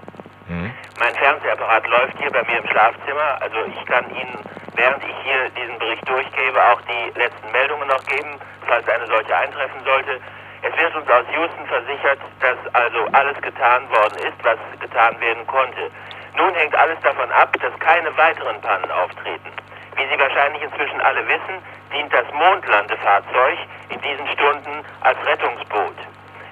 Mhm. 0.47 0.73
Mein 0.99 1.15
Fernsehapparat 1.15 1.87
läuft 1.87 2.17
hier 2.19 2.31
bei 2.31 2.43
mir 2.43 2.59
im 2.59 2.67
Schlafzimmer. 2.67 3.41
Also 3.41 3.57
ich 3.67 3.85
kann 3.85 4.05
Ihnen, 4.11 4.37
während 4.75 5.03
ich 5.03 5.15
hier 5.23 5.49
diesen 5.49 5.79
Bericht 5.79 6.07
durchgebe, 6.07 6.61
auch 6.71 6.81
die 6.81 7.17
letzten 7.19 7.51
Meldungen 7.51 7.87
noch 7.87 8.03
geben, 8.05 8.39
falls 8.67 8.87
eine 8.89 9.07
solche 9.07 9.35
eintreffen 9.35 9.83
sollte. 9.85 10.19
Es 10.61 10.75
wird 10.77 10.95
uns 10.95 11.09
aus 11.09 11.25
Houston 11.33 11.65
versichert, 11.67 12.19
dass 12.39 12.57
also 12.73 13.05
alles 13.13 13.39
getan 13.41 13.89
worden 13.89 14.17
ist, 14.19 14.43
was 14.43 14.57
getan 14.79 15.19
werden 15.21 15.45
konnte. 15.47 15.89
Nun 16.35 16.53
hängt 16.55 16.75
alles 16.75 16.99
davon 17.01 17.31
ab, 17.31 17.55
dass 17.61 17.79
keine 17.79 18.15
weiteren 18.17 18.59
Pannen 18.61 18.91
auftreten. 18.91 19.51
Wie 19.95 20.07
Sie 20.11 20.19
wahrscheinlich 20.19 20.61
inzwischen 20.63 20.99
alle 21.01 21.25
wissen, 21.27 21.63
dient 21.93 22.11
das 22.11 22.25
Mondlandefahrzeug 22.33 23.57
in 23.89 24.01
diesen 24.01 24.27
Stunden 24.27 24.83
als 25.01 25.17
Rettungsboot. 25.25 25.95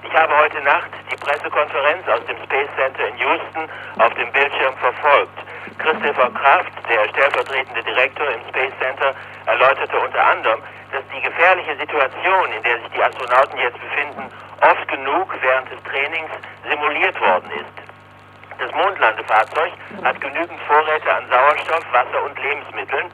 Ich 0.04 0.14
habe 0.14 0.36
heute 0.36 0.60
Nacht 0.60 0.90
die 1.10 1.16
Pressekonferenz 1.16 2.06
aus 2.08 2.24
dem 2.26 2.36
Space 2.44 2.68
Center 2.76 3.08
in 3.08 3.16
Houston 3.18 3.68
auf 3.98 4.14
dem 4.14 4.30
Bildschirm 4.32 4.76
verfolgt. 4.76 5.38
Christopher 5.78 6.30
Kraft, 6.30 6.72
der 6.88 7.08
stellvertretende 7.08 7.82
Direktor 7.82 8.28
im 8.28 8.40
Space 8.48 8.72
Center, 8.80 9.14
erläuterte 9.46 9.98
unter 9.98 10.24
anderem, 10.24 10.60
dass 10.92 11.02
die 11.08 11.20
gefährliche 11.20 11.76
Situation, 11.76 12.52
in 12.52 12.62
der 12.62 12.78
sich 12.78 12.90
die 12.94 13.02
Astronauten 13.02 13.58
jetzt 13.58 13.80
befinden, 13.80 14.30
oft 14.60 14.88
genug 14.88 15.34
während 15.40 15.70
des 15.72 15.82
Trainings 15.82 16.30
simuliert 16.68 17.20
worden 17.20 17.50
ist. 17.50 17.76
Das 18.58 18.70
Mondlandefahrzeug 18.72 19.72
hat 20.04 20.20
genügend 20.20 20.60
Vorräte 20.68 21.12
an 21.12 21.24
Sauerstoff, 21.28 21.84
Wasser 21.92 22.22
und 22.22 22.38
Lebensmitteln 22.40 23.10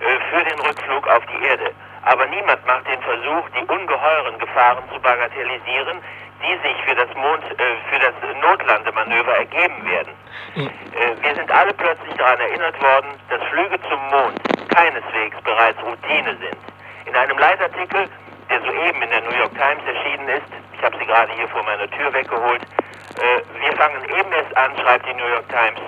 äh, 0.00 0.18
für 0.30 0.44
den 0.44 0.58
Rückflug 0.60 1.08
auf 1.08 1.24
die 1.26 1.46
Erde. 1.46 1.72
Aber 2.02 2.26
niemand 2.26 2.66
macht 2.66 2.86
den 2.88 3.00
Versuch, 3.00 3.48
die 3.56 3.64
ungeheuren 3.64 4.38
Gefahren 4.38 4.82
zu 4.92 5.00
bagatellisieren, 5.00 6.02
die 6.42 6.58
sich 6.66 6.76
für 6.84 6.94
das 6.94 7.08
Mond, 7.14 7.42
äh, 7.44 7.76
für 7.90 7.98
das 7.98 8.14
Notlandemanöver 8.40 9.36
ergeben 9.36 9.86
werden. 9.86 10.12
Mhm. 10.56 10.66
Äh, 10.66 11.22
wir 11.22 11.34
sind 11.34 11.50
alle 11.50 11.72
plötzlich 11.74 12.14
daran 12.16 12.40
erinnert 12.40 12.80
worden, 12.82 13.10
dass 13.28 13.42
Flüge 13.50 13.78
zum 13.88 14.00
Mond 14.10 14.40
keineswegs 14.74 15.40
bereits 15.42 15.78
Routine 15.82 16.36
sind. 16.36 16.58
In 17.06 17.14
einem 17.14 17.38
Leitartikel, 17.38 18.08
der 18.50 18.60
soeben 18.60 19.02
in 19.02 19.10
der 19.10 19.20
New 19.22 19.36
York 19.38 19.54
Times 19.54 19.82
erschienen 19.86 20.28
ist, 20.28 20.50
ich 20.74 20.82
habe 20.82 20.98
sie 20.98 21.06
gerade 21.06 21.32
hier 21.32 21.48
vor 21.48 21.62
meiner 21.62 21.88
Tür 21.90 22.12
weggeholt, 22.12 22.62
äh, 22.62 23.40
wir 23.60 23.76
fangen 23.76 24.02
eben 24.04 24.32
erst 24.32 24.56
an, 24.56 24.72
schreibt 24.78 25.06
die 25.06 25.14
New 25.14 25.28
York 25.28 25.48
Times, 25.48 25.80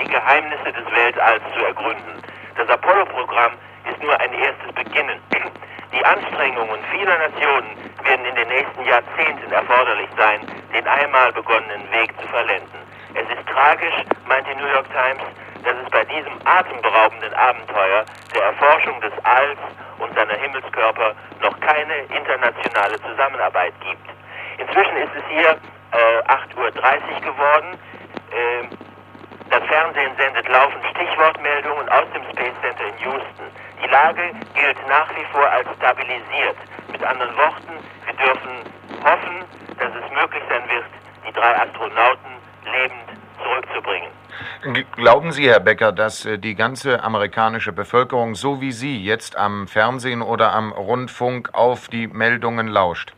die 0.00 0.08
Geheimnisse 0.08 0.72
des 0.72 0.86
Weltalls 0.94 1.42
zu 1.54 1.64
ergründen. 1.64 2.22
Das 2.56 2.68
Apollo-Programm 2.68 3.52
ist 3.90 4.02
nur 4.02 4.18
ein 4.18 4.32
erstes 4.34 4.72
Beginnen. 4.74 5.20
Die 5.92 6.04
Anstrengungen 6.04 6.80
vieler 6.90 7.18
Nationen 7.18 7.87
werden 8.08 8.24
in 8.24 8.34
den 8.36 8.48
nächsten 8.48 8.84
Jahrzehnten 8.86 9.52
erforderlich 9.52 10.08
sein, 10.16 10.40
den 10.72 10.86
einmal 10.88 11.30
begonnenen 11.32 11.84
Weg 11.92 12.08
zu 12.18 12.26
verlenden. 12.28 12.80
Es 13.12 13.28
ist 13.28 13.46
tragisch, 13.46 13.94
meint 14.26 14.46
die 14.48 14.54
New 14.54 14.66
York 14.66 14.86
Times, 14.88 15.22
dass 15.62 15.76
es 15.84 15.90
bei 15.90 16.04
diesem 16.04 16.32
atemberaubenden 16.44 17.34
Abenteuer 17.34 18.06
der 18.34 18.42
Erforschung 18.44 18.98
des 19.02 19.12
Alls 19.24 19.58
und 19.98 20.14
seiner 20.14 20.34
Himmelskörper 20.34 21.14
noch 21.42 21.60
keine 21.60 21.96
internationale 22.08 22.96
Zusammenarbeit 23.02 23.74
gibt. 23.84 24.08
Inzwischen 24.56 24.96
ist 24.96 25.12
es 25.14 25.24
hier 25.28 25.50
äh, 25.92 26.32
8.30 26.32 26.56
Uhr 26.56 26.70
geworden. 27.20 27.78
Äh, 28.32 28.72
das 29.50 29.62
Fernsehen 29.64 30.12
sendet 30.16 30.48
laufend 30.48 30.84
Stichwortmeldungen 30.96 31.88
aus 31.90 32.06
dem 32.14 32.22
Space 32.32 32.56
Center 32.62 32.84
in 32.84 32.98
Houston. 33.04 33.46
Die 33.82 33.88
Lage 33.88 34.32
gilt 34.54 34.88
nach 34.88 35.08
wie 35.16 35.24
vor 35.32 35.48
als 35.48 35.66
stabilisiert. 35.76 36.56
Mit 36.90 37.02
anderen 37.02 37.36
Worten, 37.36 37.72
wir 38.06 38.14
dürfen 38.14 38.50
hoffen, 39.04 39.44
dass 39.78 39.90
es 39.94 40.10
möglich 40.10 40.42
sein 40.48 40.62
wird, 40.68 40.84
die 41.26 41.32
drei 41.32 41.60
Astronauten 41.60 42.30
lebend 42.64 43.18
zurückzubringen. 43.42 44.10
Glauben 44.96 45.30
Sie, 45.30 45.48
Herr 45.48 45.60
Becker, 45.60 45.92
dass 45.92 46.26
äh, 46.26 46.38
die 46.38 46.54
ganze 46.54 47.02
amerikanische 47.02 47.72
Bevölkerung, 47.72 48.34
so 48.34 48.60
wie 48.60 48.72
Sie, 48.72 49.02
jetzt 49.04 49.36
am 49.36 49.68
Fernsehen 49.68 50.22
oder 50.22 50.52
am 50.52 50.72
Rundfunk 50.72 51.50
auf 51.52 51.88
die 51.88 52.08
Meldungen 52.08 52.66
lauscht? 52.66 53.12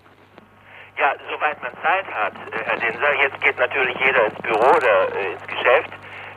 Ja, 0.99 1.15
soweit 1.31 1.63
man 1.63 1.73
Zeit 1.83 2.07
hat, 2.13 2.35
äh, 2.53 2.65
Herr 2.65 2.77
Dinser. 2.77 3.15
Jetzt 3.23 3.41
geht 3.41 3.59
natürlich 3.59 3.97
jeder 4.05 4.27
ins 4.27 4.39
Büro 4.43 4.69
oder 4.77 5.15
äh, 5.17 5.33
ins 5.33 5.47
Geschäft. 5.47 5.91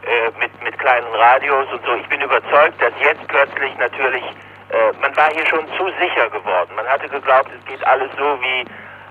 Äh, 0.03 0.31
mit, 0.37 0.51
mit 0.61 0.77
kleinen 0.79 1.07
Radios 1.15 1.65
und 1.71 1.85
so. 1.85 1.95
Ich 1.95 2.07
bin 2.09 2.19
überzeugt, 2.19 2.81
dass 2.81 2.91
jetzt 2.99 3.25
plötzlich 3.29 3.73
natürlich, 3.77 4.23
äh, 4.67 4.91
man 4.99 5.15
war 5.15 5.29
hier 5.31 5.45
schon 5.45 5.65
zu 5.77 5.87
sicher 5.97 6.29
geworden. 6.29 6.75
Man 6.75 6.85
hatte 6.87 7.07
geglaubt, 7.07 7.49
es 7.57 7.65
geht 7.65 7.81
alles 7.87 8.11
so 8.17 8.37
wie 8.41 8.65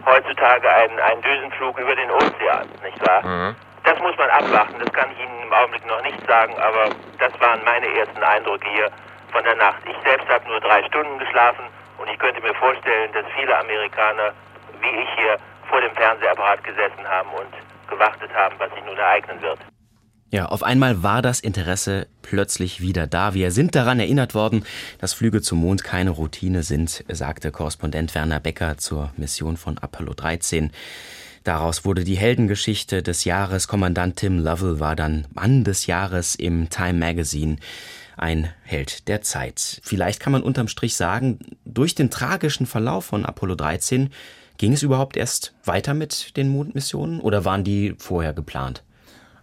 heutzutage 0.04 0.68
ein, 0.68 0.90
ein 1.00 1.22
Düsenflug 1.22 1.78
über 1.78 1.96
den 1.96 2.10
Ozean, 2.10 2.68
nicht 2.84 3.08
wahr? 3.08 3.24
Mhm. 3.24 3.56
Das 3.84 3.98
muss 4.00 4.14
man 4.18 4.28
abwarten, 4.28 4.74
das 4.84 4.92
kann 4.92 5.10
ich 5.12 5.24
Ihnen 5.24 5.42
im 5.44 5.52
Augenblick 5.54 5.86
noch 5.86 6.02
nicht 6.02 6.26
sagen, 6.26 6.54
aber 6.60 6.90
das 7.18 7.32
waren 7.40 7.64
meine 7.64 7.88
ersten 7.96 8.22
Eindrücke 8.22 8.68
hier 8.68 8.90
von 9.32 9.42
der 9.44 9.54
Nacht. 9.54 9.80
Ich 9.88 9.96
selbst 10.04 10.28
habe 10.28 10.46
nur 10.46 10.60
drei 10.60 10.84
Stunden 10.84 11.18
geschlafen 11.18 11.64
und 11.96 12.10
ich 12.10 12.18
könnte 12.18 12.42
mir 12.42 12.54
vorstellen, 12.54 13.10
dass 13.14 13.24
viele 13.34 13.58
Amerikaner 13.58 14.34
wie 14.82 15.00
ich 15.00 15.08
hier 15.16 15.38
vor 15.70 15.80
dem 15.80 15.94
Fernsehapparat 15.94 16.62
gesessen 16.64 17.08
haben 17.08 17.30
und 17.30 17.48
gewartet 17.88 18.30
haben, 18.34 18.54
was 18.58 18.70
sich 18.74 18.84
nun 18.84 18.98
ereignen 18.98 19.40
wird. 19.40 19.58
Ja, 20.32 20.46
auf 20.46 20.62
einmal 20.62 21.02
war 21.02 21.20
das 21.20 21.40
Interesse 21.40 22.06
plötzlich 22.22 22.80
wieder 22.80 23.06
da. 23.06 23.34
Wir 23.34 23.50
sind 23.50 23.74
daran 23.74 24.00
erinnert 24.00 24.34
worden, 24.34 24.64
dass 24.98 25.12
Flüge 25.12 25.42
zum 25.42 25.58
Mond 25.58 25.84
keine 25.84 26.08
Routine 26.08 26.62
sind, 26.62 27.04
sagte 27.12 27.50
Korrespondent 27.50 28.14
Werner 28.14 28.40
Becker 28.40 28.78
zur 28.78 29.12
Mission 29.18 29.58
von 29.58 29.76
Apollo 29.76 30.14
13. 30.14 30.70
Daraus 31.44 31.84
wurde 31.84 32.02
die 32.04 32.16
Heldengeschichte 32.16 33.02
des 33.02 33.24
Jahres. 33.24 33.68
Kommandant 33.68 34.16
Tim 34.16 34.38
Lovell 34.38 34.80
war 34.80 34.96
dann 34.96 35.26
Mann 35.34 35.64
des 35.64 35.84
Jahres 35.84 36.34
im 36.34 36.70
Time 36.70 36.94
Magazine. 36.94 37.56
Ein 38.16 38.48
Held 38.62 39.08
der 39.08 39.20
Zeit. 39.20 39.82
Vielleicht 39.84 40.18
kann 40.18 40.32
man 40.32 40.42
unterm 40.42 40.68
Strich 40.68 40.96
sagen, 40.96 41.40
durch 41.66 41.94
den 41.94 42.08
tragischen 42.08 42.64
Verlauf 42.64 43.04
von 43.04 43.26
Apollo 43.26 43.56
13 43.56 44.08
ging 44.56 44.72
es 44.72 44.82
überhaupt 44.82 45.18
erst 45.18 45.52
weiter 45.66 45.92
mit 45.92 46.38
den 46.38 46.48
Mondmissionen 46.48 47.20
oder 47.20 47.44
waren 47.44 47.64
die 47.64 47.94
vorher 47.98 48.32
geplant? 48.32 48.82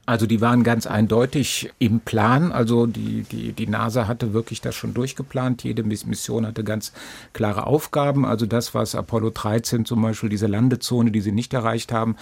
Also 0.10 0.26
die 0.26 0.42
waren 0.42 0.64
ganz 0.64 0.88
eindeutig 0.88 1.72
im 1.78 2.00
Plan. 2.00 2.52
Also 2.52 2.88
die, 2.88 3.22
die, 3.32 3.52
die 3.54 3.68
NASA 3.68 4.08
hatte 4.08 4.34
wirklich 4.34 4.60
das 4.60 4.74
schon 4.74 4.96
durchgeplant. 4.96 5.64
Jede 5.64 5.84
Mission 5.84 6.48
hatte 6.48 6.64
ganz 6.64 6.94
klare 7.32 7.68
Aufgaben. 7.68 8.26
Also 8.26 8.48
das, 8.48 8.74
was 8.74 8.96
Apollo 8.96 9.30
13 9.30 9.86
zum 9.86 10.02
Beispiel, 10.02 10.30
diese 10.30 10.48
Landezone, 10.48 11.12
die 11.12 11.22
sie 11.22 11.32
nicht 11.32 11.54
erreicht 11.54 11.92
haben, 11.92 12.16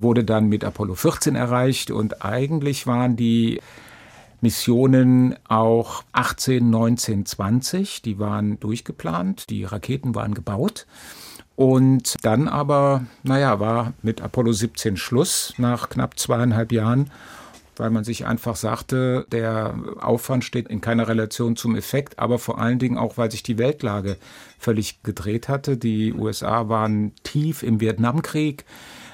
wurde 0.00 0.24
dann 0.24 0.48
mit 0.48 0.64
Apollo 0.64 0.94
14 0.94 1.36
erreicht. 1.36 1.90
Und 1.90 2.24
eigentlich 2.24 2.86
waren 2.86 3.14
die 3.14 3.60
Missionen 4.40 5.36
auch 5.46 6.02
18, 6.12 6.70
19, 6.70 7.26
20. 7.26 8.00
Die 8.00 8.18
waren 8.18 8.58
durchgeplant, 8.58 9.50
die 9.50 9.64
Raketen 9.64 10.14
waren 10.14 10.32
gebaut. 10.32 10.86
Und 11.56 12.16
dann 12.22 12.48
aber, 12.48 13.06
naja, 13.22 13.60
war 13.60 13.92
mit 14.02 14.20
Apollo 14.20 14.52
17 14.52 14.96
Schluss 14.96 15.54
nach 15.56 15.88
knapp 15.88 16.18
zweieinhalb 16.18 16.72
Jahren, 16.72 17.10
weil 17.76 17.90
man 17.90 18.04
sich 18.04 18.26
einfach 18.26 18.56
sagte, 18.56 19.26
der 19.30 19.74
Aufwand 20.00 20.44
steht 20.44 20.68
in 20.68 20.80
keiner 20.80 21.06
Relation 21.06 21.56
zum 21.56 21.76
Effekt, 21.76 22.18
aber 22.18 22.38
vor 22.38 22.58
allen 22.58 22.78
Dingen 22.78 22.98
auch, 22.98 23.18
weil 23.18 23.30
sich 23.30 23.42
die 23.42 23.58
Weltlage 23.58 24.16
völlig 24.58 25.02
gedreht 25.02 25.48
hatte. 25.48 25.76
Die 25.76 26.12
USA 26.12 26.68
waren 26.68 27.12
tief 27.22 27.62
im 27.62 27.80
Vietnamkrieg. 27.80 28.64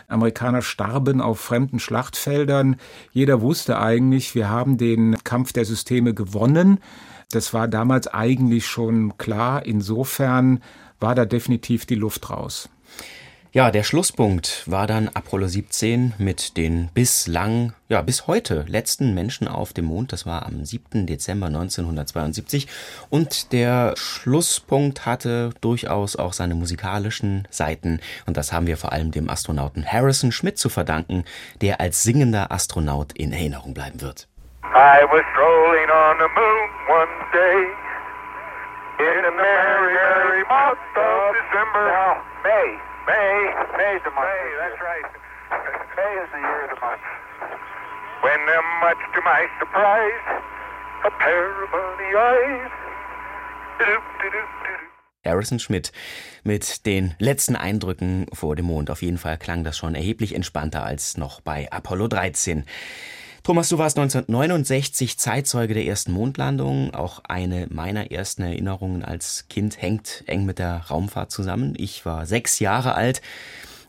Amerikaner 0.08 0.62
starben 0.62 1.20
auf 1.20 1.40
fremden 1.40 1.78
Schlachtfeldern. 1.78 2.76
Jeder 3.12 3.40
wusste 3.42 3.78
eigentlich, 3.78 4.34
wir 4.34 4.48
haben 4.48 4.76
den 4.76 5.16
Kampf 5.24 5.52
der 5.52 5.64
Systeme 5.64 6.14
gewonnen. 6.14 6.80
Das 7.30 7.54
war 7.54 7.68
damals 7.68 8.08
eigentlich 8.08 8.66
schon 8.66 9.16
klar. 9.18 9.64
Insofern 9.64 10.60
war 11.00 11.14
da 11.14 11.24
definitiv 11.24 11.86
die 11.86 11.96
Luft 11.96 12.30
raus. 12.30 12.68
Ja, 13.52 13.72
der 13.72 13.82
Schlusspunkt 13.82 14.62
war 14.70 14.86
dann 14.86 15.08
Apollo 15.12 15.48
17 15.48 16.14
mit 16.18 16.56
den 16.56 16.88
bislang, 16.94 17.72
ja, 17.88 18.00
bis 18.00 18.28
heute 18.28 18.64
letzten 18.68 19.12
Menschen 19.12 19.48
auf 19.48 19.72
dem 19.72 19.86
Mond. 19.86 20.12
Das 20.12 20.24
war 20.24 20.46
am 20.46 20.64
7. 20.64 21.04
Dezember 21.04 21.46
1972. 21.46 22.68
Und 23.08 23.52
der 23.52 23.94
Schlusspunkt 23.96 25.04
hatte 25.04 25.50
durchaus 25.62 26.14
auch 26.14 26.32
seine 26.32 26.54
musikalischen 26.54 27.48
Seiten. 27.50 27.98
Und 28.24 28.36
das 28.36 28.52
haben 28.52 28.68
wir 28.68 28.76
vor 28.76 28.92
allem 28.92 29.10
dem 29.10 29.28
Astronauten 29.28 29.84
Harrison 29.84 30.30
Schmidt 30.30 30.56
zu 30.56 30.68
verdanken, 30.68 31.24
der 31.60 31.80
als 31.80 32.04
singender 32.04 32.52
Astronaut 32.52 33.12
in 33.14 33.32
Erinnerung 33.32 33.74
bleiben 33.74 34.00
wird. 34.00 34.28
I 34.62 35.02
was 35.10 35.24
strolling 35.32 35.90
on 35.90 36.18
the 36.20 36.28
moon 36.36 36.68
one 36.86 37.10
day 37.32 37.89
in 39.00 39.24
a 39.24 39.32
merry, 39.32 39.94
merry 39.96 40.42
month 40.44 40.80
of 40.96 41.32
December. 41.40 41.88
Now, 41.88 42.20
May. 42.44 42.68
May. 43.08 43.32
May's 43.80 44.02
the 44.04 44.12
month. 44.12 44.28
May, 44.28 44.44
that's 44.60 44.80
right. 44.84 45.08
May 45.96 46.12
is 46.20 46.28
the 46.32 46.40
year 46.44 46.60
of 46.64 46.70
the 46.76 46.80
month. 46.84 47.04
When, 48.20 48.40
uh, 48.44 48.60
much 48.84 49.00
to 49.16 49.20
my 49.24 49.48
surprise, 49.58 50.24
a 51.08 51.10
pair 51.16 51.64
of 51.64 51.70
bunny 51.72 52.12
eyes. 52.12 52.70
Harrison 55.24 55.58
Schmidt 55.58 55.92
mit 56.44 56.86
den 56.86 57.14
letzten 57.18 57.56
Eindrücken 57.56 58.26
vor 58.32 58.56
dem 58.56 58.66
Mond. 58.66 58.90
Auf 58.90 59.02
jeden 59.02 59.18
Fall 59.18 59.38
klang 59.38 59.64
das 59.64 59.78
schon 59.78 59.94
erheblich 59.94 60.34
entspannter 60.34 60.84
als 60.84 61.16
noch 61.16 61.40
bei 61.40 61.68
Apollo 61.70 62.08
13. 62.08 62.64
Thomas, 63.42 63.70
du 63.70 63.78
warst 63.78 63.98
1969 63.98 65.18
Zeitzeuge 65.18 65.72
der 65.72 65.86
ersten 65.86 66.12
Mondlandung. 66.12 66.94
Auch 66.94 67.22
eine 67.26 67.68
meiner 67.70 68.10
ersten 68.10 68.42
Erinnerungen 68.42 69.02
als 69.02 69.48
Kind 69.48 69.80
hängt 69.80 70.24
eng 70.26 70.44
mit 70.44 70.58
der 70.58 70.82
Raumfahrt 70.90 71.30
zusammen. 71.30 71.74
Ich 71.78 72.04
war 72.04 72.26
sechs 72.26 72.58
Jahre 72.58 72.94
alt, 72.94 73.22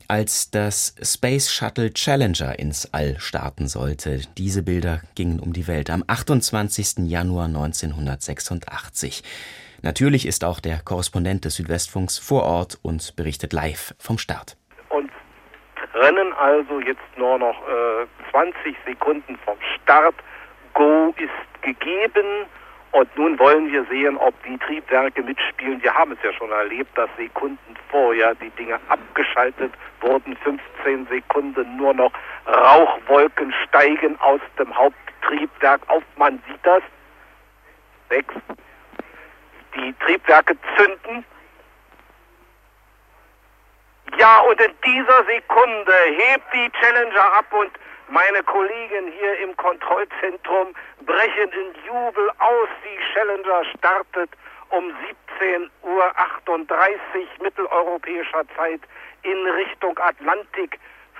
als 0.07 0.51
das 0.51 0.95
Space 1.01 1.51
Shuttle 1.51 1.93
Challenger 1.93 2.57
ins 2.59 2.93
All 2.93 3.19
starten 3.19 3.67
sollte. 3.67 4.21
Diese 4.37 4.63
Bilder 4.63 5.01
gingen 5.15 5.41
um 5.41 5.51
die 5.51 5.67
Welt 5.67 5.89
am 5.89 6.05
28. 6.07 7.09
Januar 7.09 7.45
1986. 7.47 9.21
Natürlich 9.81 10.25
ist 10.25 10.45
auch 10.45 10.61
der 10.61 10.79
Korrespondent 10.79 11.43
des 11.43 11.55
Südwestfunks 11.55 12.17
vor 12.17 12.43
Ort 12.43 12.79
und 12.83 13.17
berichtet 13.17 13.51
live 13.51 13.95
vom 13.99 14.17
Start. 14.17 14.55
Rennen 15.93 16.33
also 16.33 16.79
jetzt 16.79 17.17
nur 17.17 17.37
noch 17.37 17.55
äh, 17.61 18.07
20 18.31 18.75
Sekunden 18.85 19.37
vom 19.45 19.57
Start. 19.75 20.15
Go 20.73 21.13
ist 21.17 21.61
gegeben. 21.61 22.45
Und 22.91 23.17
nun 23.17 23.39
wollen 23.39 23.71
wir 23.71 23.85
sehen, 23.85 24.17
ob 24.17 24.33
die 24.43 24.57
Triebwerke 24.57 25.23
mitspielen. 25.23 25.81
Wir 25.81 25.93
haben 25.93 26.11
es 26.11 26.17
ja 26.23 26.33
schon 26.33 26.51
erlebt, 26.51 26.97
dass 26.97 27.09
Sekunden 27.17 27.75
vorher 27.89 28.35
die 28.35 28.49
Dinge 28.51 28.79
abgeschaltet 28.89 29.73
wurden. 30.01 30.35
15 30.37 31.07
Sekunden 31.07 31.77
nur 31.77 31.93
noch 31.93 32.11
Rauchwolken 32.47 33.53
steigen 33.67 34.19
aus 34.19 34.41
dem 34.59 34.75
Haupttriebwerk 34.75 35.81
auf. 35.87 36.03
Man 36.17 36.43
sieht 36.47 36.59
das. 36.63 36.83
Sechs. 38.09 38.33
Die 39.75 39.93
Triebwerke 40.05 40.57
zünden. 40.75 41.23
Ja, 44.17 44.39
und 44.41 44.59
in 44.59 44.73
dieser 44.85 45.23
Sekunde 45.23 45.93
hebt 46.17 46.53
die 46.53 46.69
Challenger 46.71 47.33
ab 47.37 47.45
und 47.51 47.71
meine 48.11 48.43
Kollegen 48.43 49.11
hier 49.17 49.39
im 49.39 49.55
Kontrollzentrum 49.55 50.75
brechen 51.05 51.49
in 51.51 51.73
Jubel 51.85 52.29
aus. 52.39 52.67
Die 52.83 53.13
Challenger 53.13 53.63
startet 53.77 54.29
um 54.69 54.93
17.38 55.39 55.71
Uhr 55.83 57.43
mitteleuropäischer 57.43 58.43
Zeit 58.57 58.81
in 59.23 59.47
Richtung 59.47 59.97
Atlantik, 59.99 60.77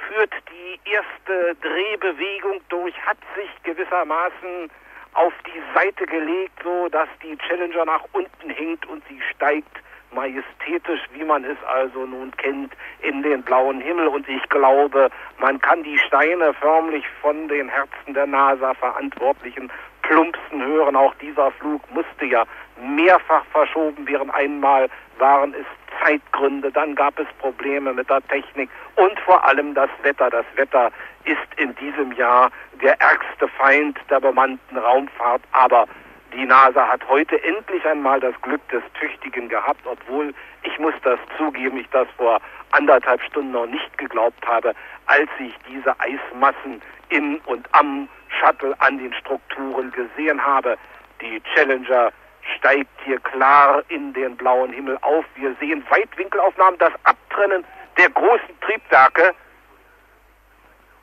führt 0.07 0.33
die 0.49 0.79
erste 0.89 1.55
Drehbewegung 1.61 2.61
durch, 2.67 2.93
hat 3.05 3.17
sich 3.35 3.49
gewissermaßen 3.63 4.69
auf 5.13 5.33
die 5.45 5.61
Seite 5.73 6.05
gelegt, 6.05 6.59
so 6.63 6.89
dass 6.89 7.09
die 7.23 7.37
Challenger 7.37 7.85
nach 7.85 8.03
unten 8.11 8.49
hängt 8.49 8.85
und 8.87 9.03
sie 9.07 9.21
steigt 9.33 9.77
majestätisch, 10.13 11.01
wie 11.13 11.23
man 11.23 11.43
es 11.43 11.57
also 11.63 12.05
nun 12.05 12.31
kennt, 12.37 12.73
in 13.01 13.21
den 13.23 13.43
blauen 13.43 13.81
Himmel. 13.81 14.07
Und 14.07 14.27
ich 14.27 14.47
glaube, 14.49 15.09
man 15.39 15.59
kann 15.59 15.83
die 15.83 15.97
Steine 15.99 16.53
förmlich 16.53 17.05
von 17.21 17.47
den 17.47 17.69
Herzen 17.69 18.13
der 18.13 18.27
NASA-Verantwortlichen 18.27 19.71
plumpsen 20.01 20.63
hören. 20.65 20.95
Auch 20.95 21.13
dieser 21.15 21.51
Flug 21.51 21.81
musste 21.91 22.25
ja 22.25 22.43
mehrfach 22.81 23.45
verschoben 23.51 24.07
werden. 24.07 24.31
Einmal 24.31 24.89
waren 25.17 25.53
es 25.53 25.65
Zeitgründe, 26.03 26.71
dann 26.71 26.95
gab 26.95 27.19
es 27.19 27.27
Probleme 27.39 27.93
mit 27.93 28.09
der 28.09 28.21
Technik 28.27 28.69
und 28.95 29.19
vor 29.19 29.45
allem 29.45 29.73
das 29.73 29.89
Wetter. 30.03 30.29
Das 30.29 30.45
Wetter 30.55 30.91
ist 31.25 31.37
in 31.57 31.75
diesem 31.75 32.11
Jahr 32.13 32.49
der 32.81 32.99
ärgste 32.99 33.47
Feind 33.47 33.99
der 34.09 34.19
bemannten 34.19 34.77
Raumfahrt, 34.77 35.41
aber 35.51 35.85
die 36.33 36.45
NASA 36.45 36.87
hat 36.87 37.07
heute 37.07 37.41
endlich 37.43 37.85
einmal 37.85 38.19
das 38.19 38.33
Glück 38.41 38.65
des 38.69 38.83
Tüchtigen 38.99 39.49
gehabt, 39.49 39.81
obwohl 39.85 40.33
ich 40.63 40.77
muss 40.79 40.93
das 41.03 41.19
zugeben, 41.37 41.77
ich 41.77 41.89
das 41.89 42.07
vor 42.17 42.39
anderthalb 42.71 43.21
Stunden 43.23 43.51
noch 43.51 43.65
nicht 43.65 43.97
geglaubt 43.97 44.45
habe, 44.47 44.73
als 45.07 45.29
ich 45.39 45.53
diese 45.67 45.93
Eismassen 45.99 46.81
in 47.09 47.39
und 47.45 47.67
am 47.73 48.07
Shuttle 48.39 48.75
an 48.79 48.97
den 48.97 49.13
Strukturen 49.13 49.91
gesehen 49.91 50.43
habe. 50.43 50.77
Die 51.21 51.41
Challenger 51.53 52.11
steigt 52.57 52.89
hier 53.03 53.19
klar 53.19 53.83
in 53.89 54.13
den 54.13 54.35
blauen 54.37 54.71
Himmel 54.71 54.97
auf. 55.01 55.25
Wir 55.35 55.55
sehen 55.59 55.83
Weitwinkelaufnahmen, 55.89 56.79
das 56.79 56.93
Abtrennen 57.03 57.65
der 57.97 58.09
großen 58.09 58.59
Triebwerke 58.61 59.33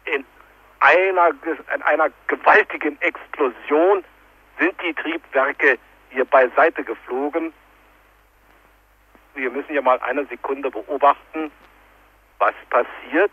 in 0.06 0.24
einer, 0.80 1.30
in 1.74 1.82
einer 1.82 2.08
gewaltigen 2.28 3.00
Explosion 3.02 4.04
sind 4.58 4.74
die 4.82 4.94
Triebwerke 4.94 5.78
hier 6.10 6.24
beiseite 6.24 6.84
geflogen. 6.84 7.52
Wir 9.34 9.50
müssen 9.50 9.74
ja 9.74 9.82
mal 9.82 10.00
eine 10.00 10.24
Sekunde 10.26 10.70
beobachten, 10.70 11.50
was 12.38 12.54
passiert. 12.70 13.30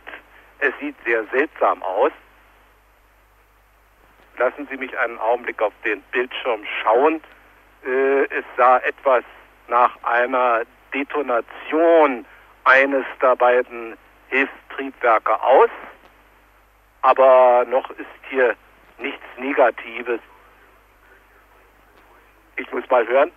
Es 0.59 0.73
sieht 0.79 0.95
sehr 1.05 1.25
seltsam 1.27 1.81
aus. 1.83 2.11
Lassen 4.37 4.67
Sie 4.69 4.77
mich 4.77 4.97
einen 4.99 5.17
Augenblick 5.17 5.61
auf 5.61 5.73
den 5.83 6.01
Bildschirm 6.11 6.63
schauen. 6.81 7.21
Äh, 7.85 8.25
es 8.25 8.45
sah 8.57 8.77
etwas 8.79 9.23
nach 9.67 9.97
einer 10.03 10.63
Detonation 10.93 12.25
eines 12.65 13.05
der 13.21 13.35
beiden 13.35 13.97
Hilfstriebwerke 14.27 15.41
aus, 15.41 15.69
aber 17.01 17.65
noch 17.69 17.89
ist 17.91 18.07
hier 18.29 18.55
nichts 18.97 19.23
Negatives 19.37 20.19
ich 22.57 22.71
muss 22.71 22.89
mal 22.89 23.07
hören. 23.07 23.31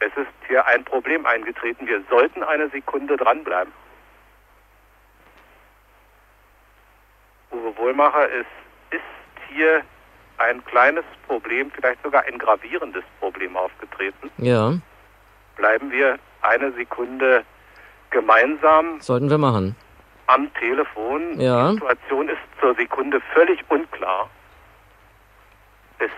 Es 0.00 0.12
ist 0.16 0.32
hier 0.48 0.66
ein 0.66 0.84
Problem 0.84 1.24
eingetreten. 1.26 1.86
Wir 1.86 2.02
sollten 2.10 2.42
eine 2.42 2.68
Sekunde 2.70 3.16
dranbleiben. 3.16 3.72
Uwe 7.52 7.76
Wohlmacher, 7.76 8.28
es 8.30 8.46
ist 8.90 9.02
hier 9.48 9.82
ein 10.38 10.64
kleines 10.64 11.04
Problem, 11.26 11.70
vielleicht 11.70 12.02
sogar 12.02 12.24
ein 12.24 12.38
gravierendes 12.38 13.04
Problem 13.20 13.56
aufgetreten. 13.56 14.30
Ja. 14.38 14.74
Bleiben 15.56 15.90
wir 15.92 16.18
eine 16.40 16.72
Sekunde 16.72 17.44
gemeinsam. 18.10 19.00
Sollten 19.00 19.30
wir 19.30 19.38
machen 19.38 19.76
am 20.26 20.52
Telefon. 20.54 21.40
Ja. 21.40 21.68
Die 21.68 21.74
Situation 21.74 22.28
ist 22.28 22.40
zur 22.60 22.74
Sekunde 22.74 23.20
völlig 23.32 23.62
unklar. 23.68 24.30
Es 25.98 26.10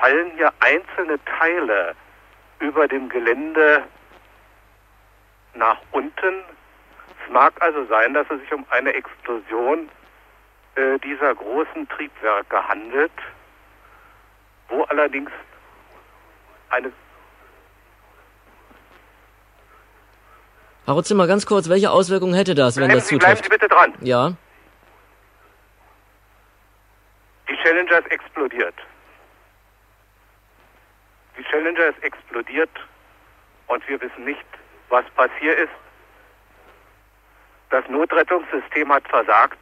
fallen 0.00 0.30
hier 0.36 0.52
einzelne 0.60 1.18
Teile 1.24 1.94
über 2.60 2.88
dem 2.88 3.08
Gelände 3.08 3.84
nach 5.54 5.78
unten, 5.92 6.42
Es 7.24 7.32
mag 7.32 7.52
also 7.60 7.84
sein, 7.86 8.12
dass 8.14 8.28
es 8.30 8.40
sich 8.40 8.52
um 8.52 8.66
eine 8.70 8.92
Explosion 8.92 9.88
äh, 10.74 10.98
dieser 10.98 11.34
großen 11.34 11.88
Triebwerke 11.88 12.68
handelt, 12.68 13.12
wo 14.68 14.82
allerdings 14.84 15.30
eine 16.70 16.92
Herr 20.86 20.94
Rutzel, 20.94 21.16
mal 21.16 21.26
ganz 21.26 21.46
kurz, 21.46 21.68
welche 21.70 21.90
Auswirkungen 21.90 22.34
hätte 22.34 22.54
das, 22.54 22.76
wenn 22.76 22.84
Bleiben 22.84 22.98
das 23.00 23.08
Sie, 23.08 23.16
bleiben 23.16 23.36
zutrifft? 23.36 23.44
Sie 23.44 23.58
bitte 23.58 23.74
dran. 23.74 23.94
Ja. 24.00 24.32
Die 27.48 27.56
Challenger 27.56 27.98
ist 28.00 28.10
explodiert. 28.10 28.74
Die 31.38 31.44
Challenger 31.44 31.86
ist 31.86 32.02
explodiert 32.02 32.70
und 33.68 33.88
wir 33.88 34.00
wissen 34.00 34.24
nicht, 34.24 34.44
was 34.90 35.04
passiert 35.16 35.58
ist. 35.58 35.72
Das 37.70 37.84
Notrettungssystem 37.88 38.92
hat 38.92 39.08
versagt. 39.08 39.58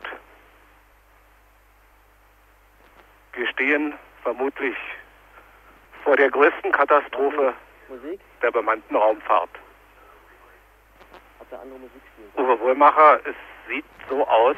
Wir 3.35 3.47
stehen 3.49 3.95
vermutlich 4.23 4.77
vor 6.03 6.17
der 6.17 6.31
größten 6.31 6.73
Katastrophe 6.73 7.55
der 8.43 8.51
bemannten 8.51 8.97
Raumfahrt. 8.97 9.51
Uwe 12.37 12.61
Wohlmacher, 12.61 13.21
es 13.25 13.35
sieht 13.69 13.85
so 14.09 14.27
aus, 14.27 14.57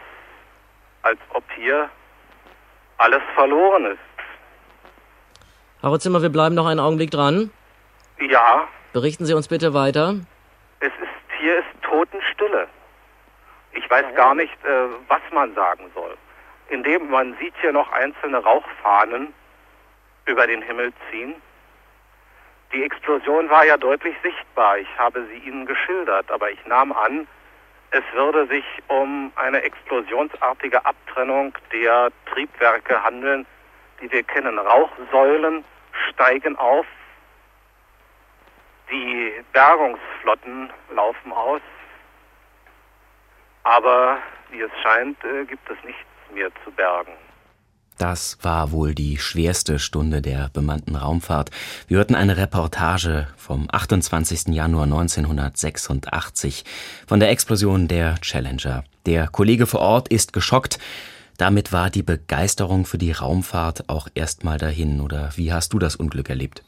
als 1.02 1.18
ob 1.30 1.44
hier 1.52 1.88
alles 2.98 3.22
verloren 3.34 3.86
ist. 3.86 3.98
Herr 5.80 5.90
Rutzel, 5.90 6.12
wir 6.22 6.28
bleiben 6.30 6.54
noch 6.54 6.66
einen 6.66 6.80
Augenblick 6.80 7.10
dran. 7.10 7.50
Ja, 8.20 8.68
Berichten 8.92 9.26
Sie 9.26 9.34
uns 9.34 9.48
bitte 9.48 9.74
weiter. 9.74 10.14
es 10.78 10.92
ist 11.02 11.38
hier 11.40 11.58
ist 11.58 11.82
Totenstille. 11.82 12.68
Ich 13.72 13.90
weiß 13.90 14.14
gar 14.14 14.36
nicht, 14.36 14.54
äh, 14.64 14.86
was 15.08 15.20
man 15.32 15.52
sagen 15.54 15.90
soll. 15.94 16.16
Indem 16.68 17.10
man 17.10 17.36
sieht 17.38 17.54
hier 17.60 17.72
noch 17.72 17.90
einzelne 17.90 18.38
Rauchfahnen 18.38 19.34
über 20.26 20.46
den 20.46 20.62
Himmel 20.62 20.92
ziehen. 21.10 21.34
Die 22.74 22.82
Explosion 22.82 23.48
war 23.50 23.64
ja 23.64 23.76
deutlich 23.76 24.16
sichtbar. 24.20 24.78
Ich 24.78 24.98
habe 24.98 25.24
sie 25.26 25.48
Ihnen 25.48 25.64
geschildert, 25.64 26.28
aber 26.32 26.50
ich 26.50 26.66
nahm 26.66 26.92
an, 26.92 27.28
es 27.92 28.02
würde 28.14 28.48
sich 28.48 28.64
um 28.88 29.30
eine 29.36 29.62
explosionsartige 29.62 30.84
Abtrennung 30.84 31.56
der 31.70 32.10
Triebwerke 32.32 33.00
handeln, 33.04 33.46
die 34.00 34.10
wir 34.10 34.24
kennen. 34.24 34.58
Rauchsäulen 34.58 35.64
steigen 36.10 36.56
auf, 36.56 36.84
die 38.90 39.32
Bergungsflotten 39.52 40.72
laufen 40.90 41.32
aus, 41.32 41.62
aber 43.62 44.18
wie 44.50 44.62
es 44.62 44.72
scheint, 44.82 45.22
äh, 45.24 45.44
gibt 45.44 45.70
es 45.70 45.76
nichts 45.84 46.02
mehr 46.32 46.50
zu 46.64 46.72
bergen. 46.72 47.12
Das 47.98 48.38
war 48.42 48.72
wohl 48.72 48.94
die 48.94 49.18
schwerste 49.18 49.78
Stunde 49.78 50.20
der 50.20 50.50
bemannten 50.52 50.96
Raumfahrt. 50.96 51.50
Wir 51.86 51.98
hörten 51.98 52.16
eine 52.16 52.36
Reportage 52.36 53.28
vom 53.36 53.68
28. 53.70 54.48
Januar 54.48 54.84
1986 54.84 56.64
von 57.06 57.20
der 57.20 57.30
Explosion 57.30 57.86
der 57.86 58.16
Challenger. 58.20 58.84
Der 59.06 59.28
Kollege 59.28 59.66
vor 59.66 59.80
Ort 59.80 60.08
ist 60.08 60.32
geschockt. 60.32 60.78
Damit 61.36 61.72
war 61.72 61.90
die 61.90 62.02
Begeisterung 62.02 62.84
für 62.84 62.98
die 62.98 63.12
Raumfahrt 63.12 63.88
auch 63.88 64.08
erstmal 64.14 64.58
dahin. 64.58 65.00
Oder 65.00 65.30
wie 65.36 65.52
hast 65.52 65.72
du 65.72 65.78
das 65.78 65.94
Unglück 65.94 66.30
erlebt? 66.30 66.62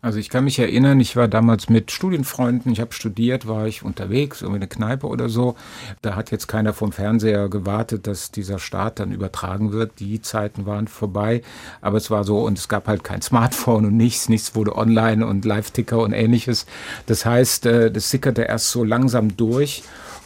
Also 0.00 0.20
ich 0.20 0.30
kann 0.30 0.44
mich 0.44 0.60
erinnern, 0.60 1.00
ich 1.00 1.16
war 1.16 1.26
damals 1.26 1.68
mit 1.68 1.90
Studienfreunden, 1.90 2.70
ich 2.70 2.80
habe 2.80 2.92
studiert, 2.92 3.48
war 3.48 3.66
ich 3.66 3.82
unterwegs, 3.82 4.42
irgendwie 4.42 4.60
eine 4.60 4.68
Kneipe 4.68 5.08
oder 5.08 5.28
so. 5.28 5.56
Da 6.02 6.14
hat 6.14 6.30
jetzt 6.30 6.46
keiner 6.46 6.72
vom 6.72 6.92
Fernseher 6.92 7.48
gewartet, 7.48 8.06
dass 8.06 8.30
dieser 8.30 8.60
Start 8.60 9.00
dann 9.00 9.10
übertragen 9.10 9.72
wird. 9.72 9.98
Die 9.98 10.22
Zeiten 10.22 10.66
waren 10.66 10.86
vorbei, 10.86 11.42
aber 11.80 11.96
es 11.96 12.12
war 12.12 12.22
so 12.22 12.44
und 12.44 12.58
es 12.58 12.68
gab 12.68 12.86
halt 12.86 13.02
kein 13.02 13.22
Smartphone 13.22 13.86
und 13.86 13.96
nichts, 13.96 14.28
nichts 14.28 14.54
wurde 14.54 14.76
online 14.76 15.26
und 15.26 15.44
Live-Ticker 15.44 15.98
und 15.98 16.12
ähnliches. 16.12 16.66
Das 17.06 17.26
heißt, 17.26 17.66
äh, 17.66 17.90
das 17.90 18.08
sickerte 18.08 18.42
erst 18.42 18.70
so 18.70 18.84
langsam 18.84 19.36
durch. 19.36 19.82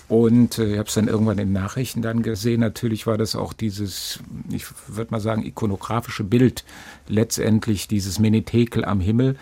Und 0.09 0.59
äh, 0.59 0.73
ich 0.73 0.79
habe 0.79 0.89
es 0.89 0.95
dann 0.95 1.09
irgendwann 1.09 1.39
in 1.39 1.53
Nachrichten 1.53 2.03
dann 2.03 2.23
gesehen. 2.23 2.61
Natürlich 2.61 3.07
war 3.07 3.19
das 3.19 3.37
auch 3.37 3.53
dieses, 3.53 4.21
ich 4.51 4.67
würde 4.89 5.11
mal 5.11 5.21
sagen, 5.21 5.45
ikonografische 5.45 6.25
Bild, 6.25 6.65
letztendlich 7.09 7.89
dieses 7.89 8.19
Menetekel 8.19 8.85
am 8.85 9.01
Himmel. 9.01 9.37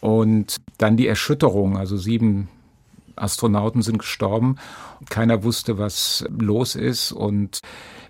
Und 0.00 0.56
dann 0.78 0.96
die 0.96 1.06
Erschütterung, 1.06 1.76
also 1.76 1.96
sieben 1.96 2.48
Astronauten 3.16 3.82
sind 3.82 3.98
gestorben. 3.98 4.56
Keiner 5.08 5.42
wusste, 5.44 5.78
was 5.78 6.24
los 6.28 6.74
ist. 6.74 7.12
Und 7.12 7.60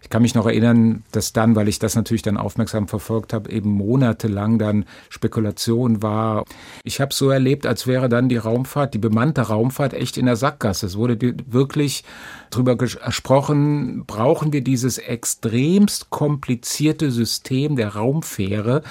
ich 0.02 0.08
kann 0.08 0.22
mich 0.22 0.34
noch 0.34 0.46
erinnern, 0.46 1.04
dass 1.12 1.32
dann, 1.32 1.54
weil 1.54 1.68
ich 1.68 1.78
das 1.78 1.94
natürlich 1.94 2.22
dann 2.22 2.36
aufmerksam 2.36 2.88
verfolgt 2.88 3.32
habe, 3.32 3.50
eben 3.50 3.70
monatelang 3.70 4.58
dann 4.58 4.86
Spekulation 5.08 6.02
war. 6.02 6.44
Ich 6.82 7.00
habe 7.00 7.14
so 7.14 7.30
erlebt, 7.30 7.64
als 7.66 7.86
wäre 7.86 8.08
dann 8.08 8.28
die 8.28 8.36
Raumfahrt, 8.36 8.94
die 8.94 8.98
bemannte 8.98 9.42
Raumfahrt 9.42 9.94
echt 9.94 10.16
in 10.16 10.26
der 10.26 10.36
Sackgasse. 10.36 10.86
Es 10.86 10.96
wurde 10.96 11.16
wirklich 11.46 12.02
drüber 12.50 12.76
gesprochen, 12.76 14.04
brauchen 14.06 14.52
wir 14.52 14.62
dieses 14.62 14.98
extremst 14.98 16.10
komplizierte 16.10 17.12
System 17.12 17.76
der 17.76 17.94
Raumfähre. 17.94 18.82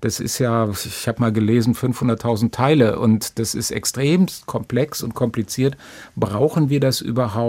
Das 0.00 0.20
ist 0.20 0.38
ja, 0.38 0.68
ich 0.68 1.08
habe 1.08 1.20
mal 1.20 1.32
gelesen, 1.32 1.74
500.000 1.74 2.52
Teile 2.52 2.98
und 3.00 3.38
das 3.40 3.54
ist 3.54 3.72
extremst 3.72 4.46
komplex 4.46 5.02
und 5.02 5.14
kompliziert. 5.14 5.76
Brauchen 6.14 6.68
wir 6.70 6.78
das 6.78 7.00
überhaupt 7.00 7.47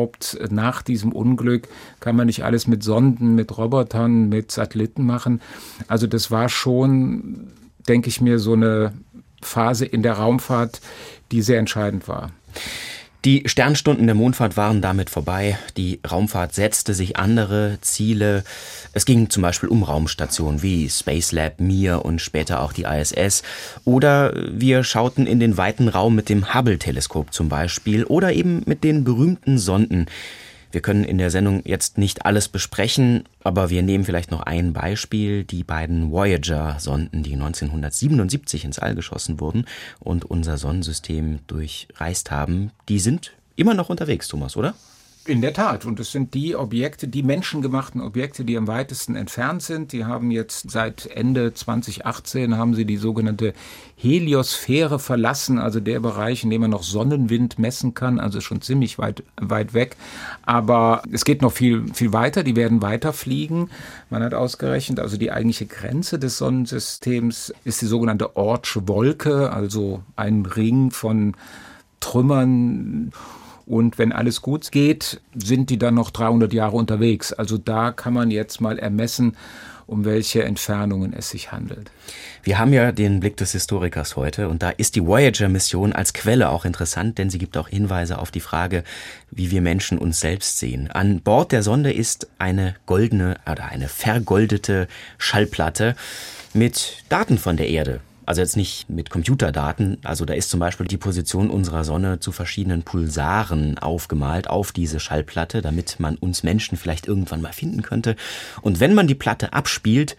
nach 0.49 0.81
diesem 0.81 1.11
Unglück? 1.11 1.67
Kann 1.99 2.15
man 2.15 2.27
nicht 2.27 2.43
alles 2.43 2.67
mit 2.67 2.83
Sonden, 2.83 3.35
mit 3.35 3.57
Robotern, 3.57 4.29
mit 4.29 4.51
Satelliten 4.51 5.05
machen? 5.05 5.41
Also 5.87 6.07
das 6.07 6.31
war 6.31 6.49
schon, 6.49 7.47
denke 7.87 8.09
ich 8.09 8.21
mir, 8.21 8.39
so 8.39 8.53
eine 8.53 8.93
Phase 9.41 9.85
in 9.85 10.03
der 10.03 10.13
Raumfahrt, 10.13 10.81
die 11.31 11.41
sehr 11.41 11.59
entscheidend 11.59 12.07
war. 12.07 12.31
Die 13.25 13.43
Sternstunden 13.47 14.05
der 14.05 14.15
Mondfahrt 14.15 14.55
waren 14.55 14.81
damit 14.81 15.09
vorbei. 15.09 15.59
Die 15.75 15.99
Raumfahrt 16.09 16.53
setzte 16.53 16.93
sich 16.93 17.17
andere 17.17 17.77
Ziele. 17.81 18.45
Es 18.93 19.03
ging 19.03 19.29
zum 19.29 19.43
Beispiel 19.43 19.67
um 19.67 19.83
Raumstationen 19.83 20.61
wie 20.61 20.89
Space 20.89 21.33
Lab, 21.33 21.59
Mir 21.59 22.05
und 22.05 22.21
später 22.21 22.61
auch 22.61 22.71
die 22.71 22.83
ISS. 22.83 23.43
Oder 23.83 24.33
wir 24.49 24.85
schauten 24.85 25.27
in 25.27 25.41
den 25.41 25.57
weiten 25.57 25.89
Raum 25.89 26.15
mit 26.15 26.29
dem 26.29 26.53
Hubble-Teleskop 26.53 27.33
zum 27.33 27.49
Beispiel 27.49 28.05
oder 28.05 28.31
eben 28.31 28.63
mit 28.65 28.85
den 28.85 29.03
berühmten 29.03 29.57
Sonden. 29.57 30.05
Wir 30.71 30.81
können 30.81 31.03
in 31.03 31.17
der 31.17 31.31
Sendung 31.31 31.61
jetzt 31.65 31.97
nicht 31.97 32.25
alles 32.25 32.47
besprechen, 32.47 33.23
aber 33.43 33.69
wir 33.69 33.81
nehmen 33.81 34.03
vielleicht 34.03 34.29
noch 34.29 34.41
ein 34.41 34.73
Beispiel. 34.73 35.43
Die 35.43 35.63
beiden 35.63 36.11
Voyager-Sonden, 36.11 37.23
die 37.23 37.33
1977 37.33 38.65
ins 38.65 38.79
All 38.79 38.93
geschossen 38.93 39.39
wurden 39.39 39.65
und 39.99 40.25
unser 40.25 40.57
Sonnensystem 40.57 41.39
durchreist 41.47 42.29
haben, 42.29 42.71
die 42.87 42.99
sind 42.99 43.33
immer 43.55 43.73
noch 43.73 43.89
unterwegs, 43.89 44.27
Thomas, 44.27 44.55
oder? 44.55 44.75
In 45.29 45.41
der 45.41 45.53
Tat. 45.53 45.85
Und 45.85 45.99
es 45.99 46.11
sind 46.11 46.33
die 46.33 46.55
Objekte, 46.55 47.07
die 47.07 47.21
menschengemachten 47.21 48.01
Objekte, 48.01 48.43
die 48.43 48.57
am 48.57 48.65
weitesten 48.65 49.15
entfernt 49.15 49.61
sind. 49.61 49.91
Die 49.91 50.05
haben 50.05 50.31
jetzt 50.31 50.71
seit 50.71 51.05
Ende 51.05 51.53
2018 51.53 52.57
haben 52.57 52.73
sie 52.73 52.83
die 52.83 52.97
sogenannte 52.97 53.53
Heliosphäre 53.95 54.97
verlassen, 54.97 55.59
also 55.59 55.79
der 55.81 55.99
Bereich, 55.99 56.43
in 56.43 56.49
dem 56.49 56.61
man 56.61 56.71
noch 56.71 56.81
Sonnenwind 56.81 57.59
messen 57.59 57.93
kann, 57.93 58.19
also 58.19 58.41
schon 58.41 58.63
ziemlich 58.63 58.97
weit, 58.97 59.21
weit 59.39 59.75
weg. 59.75 59.97
Aber 60.47 61.03
es 61.11 61.25
geht 61.25 61.43
noch 61.43 61.51
viel, 61.51 61.93
viel 61.93 62.11
weiter. 62.11 62.41
Die 62.41 62.55
werden 62.55 62.81
weiter 62.81 63.13
fliegen. 63.13 63.69
Man 64.09 64.23
hat 64.23 64.33
ausgerechnet, 64.33 64.99
also 64.99 65.15
die 65.17 65.31
eigentliche 65.31 65.67
Grenze 65.67 66.17
des 66.17 66.39
Sonnensystems 66.39 67.53
ist 67.65 67.83
die 67.83 67.85
sogenannte 67.85 68.35
Ortsche 68.35 68.87
Wolke, 68.87 69.53
also 69.53 70.01
ein 70.15 70.47
Ring 70.47 70.89
von 70.89 71.35
Trümmern 71.99 73.11
und 73.69 73.99
wenn 73.99 74.11
alles 74.11 74.41
gut 74.41 74.71
geht, 74.71 75.21
sind 75.35 75.69
die 75.69 75.77
dann 75.77 75.93
noch 75.93 76.09
300 76.09 76.51
Jahre 76.53 76.75
unterwegs. 76.75 77.31
Also 77.33 77.59
da 77.59 77.91
kann 77.91 78.13
man 78.13 78.31
jetzt 78.31 78.61
mal 78.61 78.79
ermessen, 78.79 79.37
um 79.85 80.05
welche 80.05 80.43
Entfernungen 80.43 81.13
es 81.13 81.29
sich 81.29 81.51
handelt. 81.51 81.91
Wir 82.41 82.57
haben 82.57 82.73
ja 82.73 82.91
den 82.91 83.19
Blick 83.19 83.37
des 83.37 83.51
Historikers 83.51 84.15
heute 84.15 84.49
und 84.49 84.63
da 84.63 84.71
ist 84.71 84.95
die 84.95 85.05
Voyager-Mission 85.05 85.93
als 85.93 86.13
Quelle 86.13 86.49
auch 86.49 86.65
interessant, 86.65 87.19
denn 87.19 87.29
sie 87.29 87.37
gibt 87.37 87.57
auch 87.57 87.67
Hinweise 87.67 88.17
auf 88.17 88.31
die 88.31 88.39
Frage, 88.39 88.83
wie 89.29 89.51
wir 89.51 89.61
Menschen 89.61 89.99
uns 89.99 90.19
selbst 90.19 90.57
sehen. 90.57 90.89
An 90.89 91.21
Bord 91.21 91.51
der 91.51 91.61
Sonde 91.61 91.93
ist 91.93 92.27
eine 92.39 92.75
goldene 92.87 93.37
oder 93.49 93.65
eine 93.65 93.87
vergoldete 93.87 94.87
Schallplatte 95.19 95.95
mit 96.55 97.03
Daten 97.09 97.37
von 97.37 97.55
der 97.55 97.69
Erde. 97.69 98.01
Also 98.29 98.41
jetzt 98.41 98.57
nicht 98.57 98.91
mit 98.91 99.09
Computerdaten. 99.09 99.97
Also 100.03 100.23
da 100.23 100.35
ist 100.35 100.51
zum 100.51 100.59
Beispiel 100.59 100.85
die 100.85 100.97
Position 100.97 101.49
unserer 101.49 101.83
Sonne 101.83 102.19
zu 102.19 102.31
verschiedenen 102.31 102.83
Pulsaren 102.83 103.79
aufgemalt 103.79 104.47
auf 104.47 104.71
diese 104.71 104.99
Schallplatte, 104.99 105.63
damit 105.63 105.99
man 105.99 106.15
uns 106.15 106.43
Menschen 106.43 106.77
vielleicht 106.77 107.07
irgendwann 107.07 107.41
mal 107.41 107.53
finden 107.53 107.81
könnte. 107.81 108.15
Und 108.61 108.79
wenn 108.79 108.93
man 108.93 109.07
die 109.07 109.15
Platte 109.15 109.51
abspielt, 109.53 110.15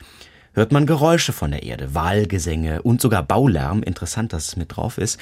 hört 0.54 0.72
man 0.72 0.86
Geräusche 0.86 1.32
von 1.32 1.52
der 1.52 1.62
Erde, 1.62 1.94
Wahlgesänge 1.94 2.82
und 2.82 3.00
sogar 3.00 3.22
Baulärm. 3.22 3.84
Interessant, 3.84 4.32
dass 4.32 4.48
es 4.48 4.56
mit 4.56 4.74
drauf 4.76 4.98
ist. 4.98 5.20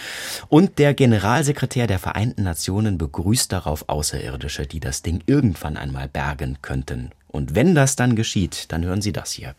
Und 0.49 0.78
der 0.78 0.95
Generalsekretär 0.95 1.89
der 1.89 1.99
Vereinten 1.99 2.45
Nationen 2.45 2.97
begrüßt 2.97 3.53
darauf 3.53 3.91
Außerirdische, 3.91 4.66
die 4.66 4.80
das 4.80 5.03
Ding 5.03 5.22
irgendwann 5.26 5.76
einmal 5.76 6.09
bergen 6.09 6.57
könnten. 6.62 7.11
Und 7.26 7.55
wenn 7.55 7.74
das 7.74 7.97
dann 7.97 8.16
geschieht, 8.16 8.72
dann 8.72 8.82
hören 8.82 9.03
Sie 9.03 9.12
das 9.12 9.32
hier. 9.32 9.55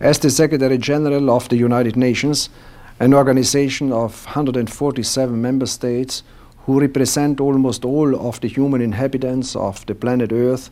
As 0.00 0.20
the 0.20 0.30
Secretary 0.30 0.78
General 0.78 1.28
of 1.28 1.48
the 1.48 1.56
United 1.56 1.96
Nations, 1.96 2.50
an 3.00 3.12
organization 3.12 3.90
of 3.90 4.26
147 4.26 5.42
member 5.42 5.66
states 5.66 6.22
who 6.66 6.78
represent 6.78 7.40
almost 7.40 7.84
all 7.84 8.14
of 8.28 8.40
the 8.40 8.46
human 8.46 8.80
inhabitants 8.80 9.56
of 9.56 9.84
the 9.86 9.96
planet 9.96 10.30
Earth, 10.30 10.70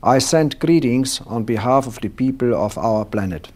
I 0.00 0.20
send 0.20 0.60
greetings 0.60 1.20
on 1.22 1.42
behalf 1.42 1.88
of 1.88 2.00
the 2.02 2.08
people 2.08 2.54
of 2.54 2.78
our 2.78 3.04
planet. 3.04 3.48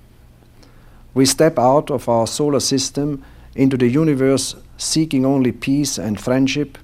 We 1.14 1.24
step 1.24 1.56
out 1.56 1.88
of 1.88 2.08
our 2.08 2.26
solar 2.26 2.60
system 2.60 3.24
into 3.54 3.76
the 3.76 3.88
universe 3.88 4.56
seeking 4.76 5.24
only 5.24 5.52
peace 5.52 5.98
and 5.98 6.20
friendship, 6.20 6.78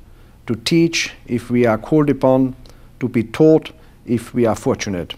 to 0.46 0.54
teach 0.54 1.12
if 1.26 1.50
we 1.50 1.66
are 1.66 1.78
called 1.78 2.08
upon, 2.08 2.54
to 3.00 3.08
be 3.08 3.24
taught 3.24 3.72
if 4.06 4.32
we 4.32 4.46
are 4.46 4.56
fortunate. 4.56 5.14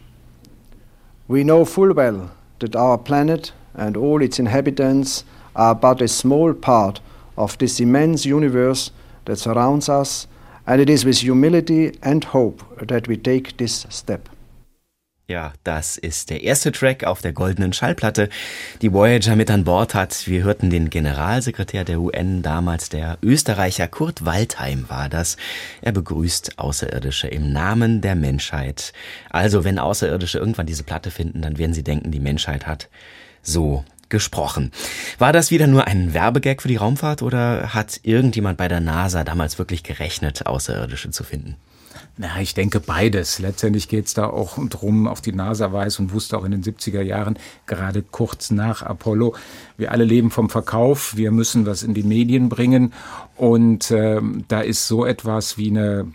We 1.28 1.44
know 1.44 1.66
full 1.66 1.92
well 1.92 2.30
that 2.64 2.74
our 2.74 2.96
planet 2.96 3.52
and 3.74 3.94
all 3.94 4.22
its 4.22 4.38
inhabitants 4.38 5.22
are 5.54 5.74
but 5.74 6.00
a 6.00 6.08
small 6.08 6.54
part 6.54 7.00
of 7.36 7.58
this 7.58 7.78
immense 7.78 8.24
universe 8.24 8.90
that 9.26 9.36
surrounds 9.36 9.88
us, 9.90 10.26
and 10.66 10.80
it 10.80 10.88
is 10.88 11.04
with 11.04 11.18
humility 11.18 11.92
and 12.02 12.24
hope 12.24 12.64
that 12.86 13.06
we 13.06 13.18
take 13.18 13.58
this 13.58 13.84
step. 13.90 14.30
Ja, 15.26 15.54
das 15.64 15.96
ist 15.96 16.28
der 16.28 16.42
erste 16.42 16.70
Track 16.70 17.04
auf 17.04 17.22
der 17.22 17.32
goldenen 17.32 17.72
Schallplatte, 17.72 18.28
die 18.82 18.92
Voyager 18.92 19.36
mit 19.36 19.50
an 19.50 19.64
Bord 19.64 19.94
hat. 19.94 20.26
Wir 20.26 20.42
hörten 20.42 20.68
den 20.68 20.90
Generalsekretär 20.90 21.82
der 21.84 21.98
UN, 21.98 22.42
damals 22.42 22.90
der 22.90 23.16
Österreicher 23.22 23.88
Kurt 23.88 24.26
Waldheim 24.26 24.84
war 24.90 25.08
das. 25.08 25.38
Er 25.80 25.92
begrüßt 25.92 26.58
Außerirdische 26.58 27.28
im 27.28 27.54
Namen 27.54 28.02
der 28.02 28.16
Menschheit. 28.16 28.92
Also, 29.30 29.64
wenn 29.64 29.78
Außerirdische 29.78 30.36
irgendwann 30.36 30.66
diese 30.66 30.82
Platte 30.82 31.10
finden, 31.10 31.40
dann 31.40 31.56
werden 31.56 31.72
sie 31.72 31.84
denken, 31.84 32.10
die 32.10 32.20
Menschheit 32.20 32.66
hat 32.66 32.90
so 33.42 33.82
gesprochen. 34.10 34.72
War 35.16 35.32
das 35.32 35.50
wieder 35.50 35.66
nur 35.66 35.86
ein 35.86 36.12
Werbegag 36.12 36.60
für 36.60 36.68
die 36.68 36.76
Raumfahrt 36.76 37.22
oder 37.22 37.72
hat 37.72 37.98
irgendjemand 38.02 38.58
bei 38.58 38.68
der 38.68 38.80
NASA 38.80 39.24
damals 39.24 39.58
wirklich 39.58 39.84
gerechnet, 39.84 40.44
Außerirdische 40.44 41.08
zu 41.10 41.24
finden? 41.24 41.56
Na, 42.16 42.40
ich 42.40 42.54
denke 42.54 42.78
beides. 42.78 43.40
Letztendlich 43.40 43.88
geht 43.88 44.06
es 44.06 44.14
da 44.14 44.26
auch 44.26 44.56
drum, 44.68 45.08
auf 45.08 45.20
die 45.20 45.32
NASA 45.32 45.72
weiß 45.72 45.98
und 45.98 46.12
wusste 46.12 46.38
auch 46.38 46.44
in 46.44 46.52
den 46.52 46.62
70er 46.62 47.02
Jahren, 47.02 47.36
gerade 47.66 48.02
kurz 48.02 48.52
nach 48.52 48.82
Apollo, 48.82 49.34
wir 49.76 49.90
alle 49.90 50.04
leben 50.04 50.30
vom 50.30 50.48
Verkauf, 50.48 51.16
wir 51.16 51.32
müssen 51.32 51.66
was 51.66 51.82
in 51.82 51.92
die 51.92 52.04
Medien 52.04 52.48
bringen 52.48 52.92
und 53.36 53.90
äh, 53.90 54.20
da 54.46 54.60
ist 54.60 54.86
so 54.86 55.04
etwas 55.04 55.58
wie 55.58 55.70
eine 55.70 56.06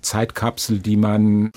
Zeitkapsel, 0.00 0.78
die 0.78 0.96
man 0.96 1.50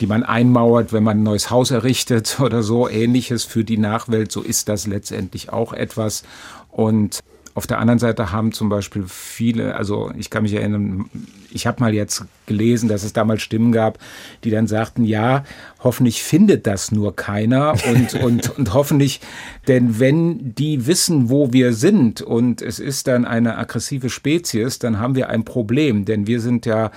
die 0.00 0.06
man 0.06 0.24
einmauert, 0.24 0.92
wenn 0.92 1.04
man 1.04 1.18
ein 1.18 1.22
neues 1.22 1.50
Haus 1.50 1.70
errichtet 1.70 2.40
oder 2.40 2.62
so 2.62 2.88
ähnliches 2.88 3.44
für 3.44 3.62
die 3.62 3.78
Nachwelt. 3.78 4.32
So 4.32 4.42
ist 4.42 4.68
das 4.68 4.86
letztendlich 4.86 5.52
auch 5.52 5.72
etwas. 5.72 6.24
Und 6.70 7.20
auf 7.54 7.68
der 7.68 7.78
anderen 7.78 8.00
Seite 8.00 8.32
haben 8.32 8.50
zum 8.50 8.68
Beispiel 8.68 9.04
viele, 9.06 9.76
also 9.76 10.10
ich 10.18 10.30
kann 10.30 10.42
mich 10.42 10.54
erinnern, 10.54 11.08
ich 11.54 11.66
habe 11.66 11.80
mal 11.80 11.94
jetzt 11.94 12.24
gelesen, 12.46 12.88
dass 12.88 13.04
es 13.04 13.12
damals 13.12 13.42
Stimmen 13.42 13.72
gab, 13.72 13.98
die 14.42 14.50
dann 14.50 14.66
sagten, 14.66 15.04
ja, 15.04 15.44
hoffentlich 15.82 16.22
findet 16.22 16.66
das 16.66 16.92
nur 16.92 17.14
keiner 17.14 17.74
und, 17.88 18.14
und, 18.22 18.58
und 18.58 18.74
hoffentlich, 18.74 19.20
denn 19.68 20.00
wenn 20.00 20.54
die 20.54 20.86
wissen, 20.86 21.30
wo 21.30 21.52
wir 21.52 21.72
sind 21.72 22.20
und 22.20 22.60
es 22.60 22.80
ist 22.80 23.06
dann 23.06 23.24
eine 23.24 23.56
aggressive 23.56 24.10
Spezies, 24.10 24.78
dann 24.78 24.98
haben 24.98 25.14
wir 25.14 25.28
ein 25.30 25.44
Problem, 25.44 26.04
denn 26.04 26.26
wir 26.26 26.40
sind 26.40 26.66
ja 26.66 26.90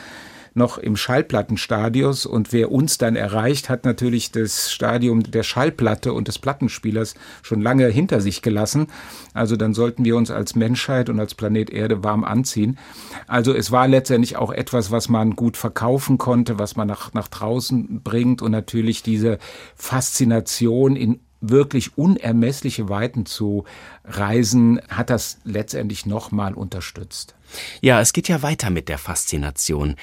noch 0.57 0.77
im 0.77 0.97
Schallplattenstadius 0.97 2.25
und 2.25 2.51
wer 2.51 2.71
uns 2.71 2.97
dann 2.97 3.15
erreicht, 3.15 3.69
hat 3.69 3.85
natürlich 3.85 4.31
das 4.31 4.71
Stadium 4.71 5.23
der 5.23 5.43
Schallplatte 5.43 6.13
und 6.13 6.27
des 6.27 6.39
Plattenspielers 6.39 7.15
schon 7.43 7.61
lange 7.61 7.87
hinter 7.87 8.19
sich 8.19 8.41
gelassen. 8.41 8.87
Also 9.33 9.55
dann 9.55 9.73
sollten 9.73 10.03
wir 10.03 10.17
uns 10.17 10.31
als 10.31 10.55
Menschheit 10.55 11.09
und 11.09 11.19
als 11.19 11.35
Planet 11.35 11.69
Erde 11.69 12.03
warm 12.03 12.23
anziehen. 12.23 12.77
Also 13.27 13.53
es 13.53 13.71
war 13.71 13.87
letztendlich 13.87 14.35
auch 14.35 14.51
etwas, 14.51 14.91
was 14.91 15.07
man 15.07 15.35
gut 15.35 15.55
verkaufen 15.55 16.17
konnte, 16.17 16.59
was 16.59 16.75
man 16.75 16.87
nach, 16.87 17.13
nach 17.13 17.27
draußen 17.27 18.01
bringt 18.03 18.41
und 18.41 18.51
natürlich 18.51 19.03
diese 19.03 19.37
Faszination 19.75 20.95
in 20.95 21.19
wirklich 21.39 21.97
unermessliche 21.97 22.89
Weiten 22.89 23.25
zu 23.25 23.65
reisen, 24.05 24.81
hat 24.89 25.09
das 25.09 25.37
letztendlich 25.43 26.05
nochmal 26.05 26.53
unterstützt. 26.53 27.35
Ja, 27.81 28.01
es 28.01 28.13
geht 28.13 28.27
ja 28.27 28.41
weiter 28.41 28.69
mit 28.69 28.89
der 28.89 28.97
Faszination. 28.97 29.95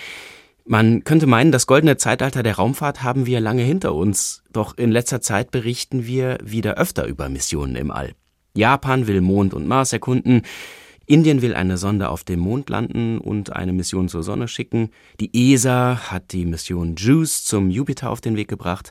Man 0.66 1.04
könnte 1.04 1.26
meinen, 1.26 1.52
das 1.52 1.66
goldene 1.66 1.98
Zeitalter 1.98 2.42
der 2.42 2.56
Raumfahrt 2.56 3.02
haben 3.02 3.26
wir 3.26 3.38
lange 3.38 3.62
hinter 3.62 3.94
uns, 3.94 4.42
doch 4.50 4.78
in 4.78 4.90
letzter 4.90 5.20
Zeit 5.20 5.50
berichten 5.50 6.06
wir 6.06 6.38
wieder 6.42 6.78
öfter 6.78 7.04
über 7.04 7.28
Missionen 7.28 7.76
im 7.76 7.90
All. 7.90 8.14
Japan 8.54 9.06
will 9.06 9.20
Mond 9.20 9.52
und 9.52 9.68
Mars 9.68 9.92
erkunden, 9.92 10.40
Indien 11.04 11.42
will 11.42 11.54
eine 11.54 11.76
Sonde 11.76 12.08
auf 12.08 12.24
dem 12.24 12.40
Mond 12.40 12.70
landen 12.70 13.18
und 13.18 13.52
eine 13.52 13.74
Mission 13.74 14.08
zur 14.08 14.22
Sonne 14.22 14.48
schicken, 14.48 14.88
die 15.20 15.52
ESA 15.52 16.10
hat 16.10 16.32
die 16.32 16.46
Mission 16.46 16.96
JUICE 16.96 17.44
zum 17.44 17.68
Jupiter 17.68 18.08
auf 18.08 18.22
den 18.22 18.36
Weg 18.36 18.48
gebracht, 18.48 18.90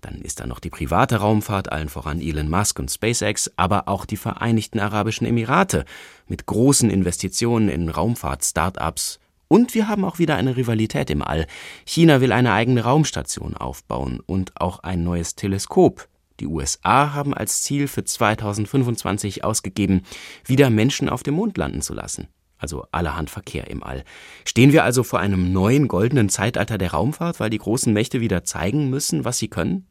dann 0.00 0.22
ist 0.22 0.40
da 0.40 0.46
noch 0.46 0.58
die 0.58 0.70
private 0.70 1.16
Raumfahrt, 1.16 1.70
allen 1.70 1.90
voran 1.90 2.22
Elon 2.22 2.48
Musk 2.48 2.78
und 2.78 2.90
SpaceX, 2.90 3.50
aber 3.56 3.88
auch 3.88 4.06
die 4.06 4.16
Vereinigten 4.16 4.80
Arabischen 4.80 5.26
Emirate 5.26 5.84
mit 6.28 6.46
großen 6.46 6.88
Investitionen 6.88 7.68
in 7.68 7.90
Raumfahrt-Startups 7.90 9.19
und 9.50 9.74
wir 9.74 9.88
haben 9.88 10.04
auch 10.04 10.20
wieder 10.20 10.36
eine 10.36 10.56
Rivalität 10.56 11.10
im 11.10 11.22
All. 11.22 11.46
China 11.84 12.20
will 12.20 12.30
eine 12.30 12.52
eigene 12.52 12.84
Raumstation 12.84 13.56
aufbauen 13.56 14.20
und 14.24 14.52
auch 14.60 14.78
ein 14.78 15.02
neues 15.02 15.34
Teleskop. 15.34 16.08
Die 16.38 16.46
USA 16.46 17.12
haben 17.12 17.34
als 17.34 17.62
Ziel 17.62 17.88
für 17.88 18.04
2025 18.04 19.42
ausgegeben, 19.42 20.02
wieder 20.44 20.70
Menschen 20.70 21.08
auf 21.08 21.24
dem 21.24 21.34
Mond 21.34 21.58
landen 21.58 21.82
zu 21.82 21.94
lassen. 21.94 22.28
Also 22.58 22.86
allerhand 22.92 23.28
Verkehr 23.28 23.68
im 23.68 23.82
All. 23.82 24.04
Stehen 24.44 24.72
wir 24.72 24.84
also 24.84 25.02
vor 25.02 25.18
einem 25.18 25.52
neuen 25.52 25.88
goldenen 25.88 26.28
Zeitalter 26.28 26.78
der 26.78 26.92
Raumfahrt, 26.92 27.40
weil 27.40 27.50
die 27.50 27.58
großen 27.58 27.92
Mächte 27.92 28.20
wieder 28.20 28.44
zeigen 28.44 28.88
müssen, 28.88 29.24
was 29.24 29.38
sie 29.38 29.48
können? 29.48 29.84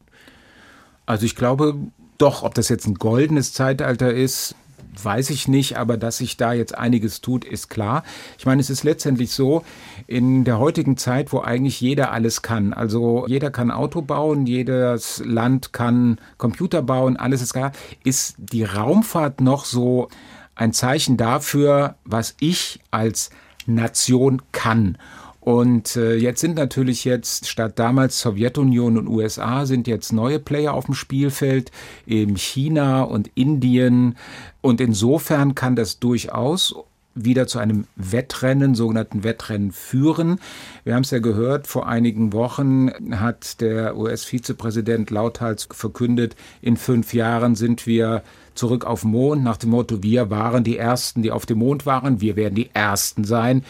Also 1.04 1.26
ich 1.26 1.36
glaube 1.36 1.74
doch, 2.16 2.44
ob 2.44 2.54
das 2.54 2.70
jetzt 2.70 2.86
ein 2.86 2.94
goldenes 2.94 3.52
Zeitalter 3.52 4.10
ist, 4.10 4.54
weiß 5.02 5.30
ich 5.30 5.48
nicht, 5.48 5.76
aber 5.76 5.96
dass 5.96 6.18
sich 6.18 6.36
da 6.36 6.52
jetzt 6.52 6.76
einiges 6.76 7.20
tut, 7.20 7.44
ist 7.44 7.68
klar. 7.68 8.02
Ich 8.38 8.46
meine, 8.46 8.60
es 8.60 8.70
ist 8.70 8.84
letztendlich 8.84 9.32
so, 9.32 9.62
in 10.06 10.44
der 10.44 10.58
heutigen 10.58 10.96
Zeit, 10.96 11.32
wo 11.32 11.40
eigentlich 11.40 11.80
jeder 11.80 12.12
alles 12.12 12.42
kann, 12.42 12.72
also 12.72 13.24
jeder 13.28 13.50
kann 13.50 13.70
Auto 13.70 14.02
bauen, 14.02 14.46
jedes 14.46 15.22
Land 15.24 15.72
kann 15.72 16.18
Computer 16.38 16.82
bauen, 16.82 17.16
alles 17.16 17.42
ist 17.42 17.52
klar, 17.52 17.72
ist 18.04 18.34
die 18.38 18.64
Raumfahrt 18.64 19.40
noch 19.40 19.64
so 19.64 20.08
ein 20.54 20.72
Zeichen 20.72 21.16
dafür, 21.16 21.96
was 22.04 22.34
ich 22.40 22.80
als 22.90 23.30
Nation 23.66 24.42
kann. 24.52 24.98
Und 25.40 25.96
äh, 25.96 26.16
jetzt 26.16 26.40
sind 26.40 26.56
natürlich 26.56 27.04
jetzt 27.04 27.48
statt 27.48 27.78
damals 27.78 28.20
Sowjetunion 28.20 28.98
und 28.98 29.08
USA 29.08 29.64
sind 29.64 29.88
jetzt 29.88 30.12
neue 30.12 30.38
Player 30.38 30.74
auf 30.74 30.84
dem 30.84 30.94
Spielfeld, 30.94 31.70
eben 32.06 32.36
China 32.36 33.02
und 33.02 33.30
Indien. 33.34 34.16
Und 34.60 34.80
insofern 34.80 35.54
kann 35.54 35.76
das 35.76 35.98
durchaus 35.98 36.74
wieder 37.14 37.46
zu 37.46 37.58
einem 37.58 37.86
Wettrennen, 37.96 38.74
sogenannten 38.74 39.24
Wettrennen 39.24 39.72
führen. 39.72 40.38
Wir 40.84 40.94
haben 40.94 41.02
es 41.02 41.10
ja 41.10 41.18
gehört, 41.18 41.66
vor 41.66 41.88
einigen 41.88 42.32
Wochen 42.32 42.90
hat 43.18 43.60
der 43.60 43.96
US-Vizepräsident 43.96 45.10
lauthals 45.10 45.68
verkündet, 45.72 46.36
in 46.62 46.76
fünf 46.76 47.12
Jahren 47.12 47.56
sind 47.56 47.86
wir 47.86 48.22
zurück 48.54 48.84
auf 48.84 49.04
Mond, 49.04 49.42
nach 49.42 49.56
dem 49.56 49.70
Motto, 49.70 50.02
wir 50.02 50.30
waren 50.30 50.64
die 50.64 50.76
Ersten, 50.76 51.22
die 51.22 51.30
auf 51.30 51.46
dem 51.46 51.58
Mond 51.58 51.84
waren, 51.84 52.20
wir 52.20 52.36
werden 52.36 52.54
die 52.54 52.70
Ersten 52.74 53.24
sein 53.24 53.64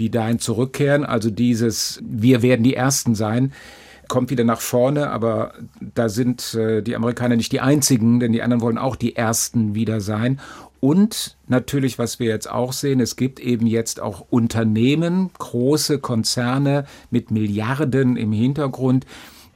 die 0.00 0.10
dahin 0.10 0.40
zurückkehren. 0.40 1.04
Also 1.04 1.30
dieses 1.30 2.02
Wir 2.04 2.42
werden 2.42 2.64
die 2.64 2.74
Ersten 2.74 3.14
sein 3.14 3.52
kommt 4.08 4.30
wieder 4.30 4.42
nach 4.42 4.60
vorne, 4.60 5.08
aber 5.10 5.54
da 5.94 6.08
sind 6.08 6.54
äh, 6.54 6.82
die 6.82 6.96
Amerikaner 6.96 7.36
nicht 7.36 7.52
die 7.52 7.60
einzigen, 7.60 8.18
denn 8.18 8.32
die 8.32 8.42
anderen 8.42 8.60
wollen 8.60 8.76
auch 8.76 8.96
die 8.96 9.14
Ersten 9.14 9.76
wieder 9.76 10.00
sein. 10.00 10.40
Und 10.80 11.36
natürlich, 11.46 11.98
was 11.98 12.18
wir 12.18 12.26
jetzt 12.26 12.50
auch 12.50 12.72
sehen, 12.72 13.00
es 13.00 13.14
gibt 13.14 13.38
eben 13.38 13.66
jetzt 13.66 14.00
auch 14.00 14.26
Unternehmen, 14.28 15.30
große 15.38 16.00
Konzerne 16.00 16.86
mit 17.10 17.30
Milliarden 17.30 18.16
im 18.16 18.32
Hintergrund, 18.32 19.06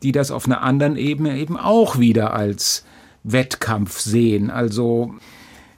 die 0.03 0.13
das 0.13 0.31
auf 0.31 0.47
einer 0.47 0.63
anderen 0.63 0.97
Ebene 0.97 1.37
eben 1.37 1.57
auch 1.57 1.99
wieder 1.99 2.35
als 2.35 2.85
Wettkampf 3.25 3.99
sehen. 3.99 4.51
Also 4.51 5.15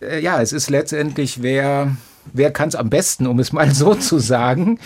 äh, 0.01 0.21
ja, 0.21 0.43
es 0.43 0.53
ist 0.53 0.69
letztendlich, 0.69 1.43
wer 1.43 1.97
Wer 2.33 2.51
kann 2.51 2.68
es 2.68 2.74
am 2.74 2.91
besten, 2.91 3.27
um 3.27 3.39
es 3.39 3.53
mal 3.53 3.70
so 3.74 3.95
zu 3.95 4.18
sagen? 4.18 4.79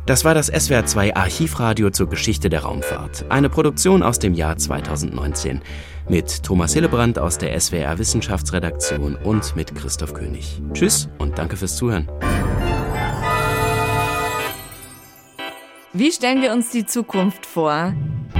Das 0.04 0.24
war 0.24 0.34
das 0.34 0.48
SWR 0.48 0.84
2 0.84 1.14
Archivradio 1.14 1.90
zur 1.90 2.08
Geschichte 2.08 2.50
der 2.50 2.64
Raumfahrt. 2.64 3.26
Eine 3.30 3.48
Produktion 3.48 4.02
aus 4.02 4.18
dem 4.18 4.34
Jahr 4.34 4.56
2019. 4.56 5.62
Mit 6.08 6.42
Thomas 6.42 6.74
Hillebrand 6.74 7.20
aus 7.20 7.38
der 7.38 7.58
SWR 7.58 7.98
Wissenschaftsredaktion 7.98 9.14
und 9.14 9.54
mit 9.54 9.74
Christoph 9.74 10.12
König. 10.12 10.60
Tschüss 10.74 11.08
und 11.18 11.38
danke 11.38 11.56
fürs 11.56 11.76
Zuhören. 11.76 12.08
Wie 15.94 16.10
stellen 16.10 16.40
wir 16.40 16.52
uns 16.52 16.70
die 16.70 16.86
Zukunft 16.86 17.44
vor? 17.44 17.92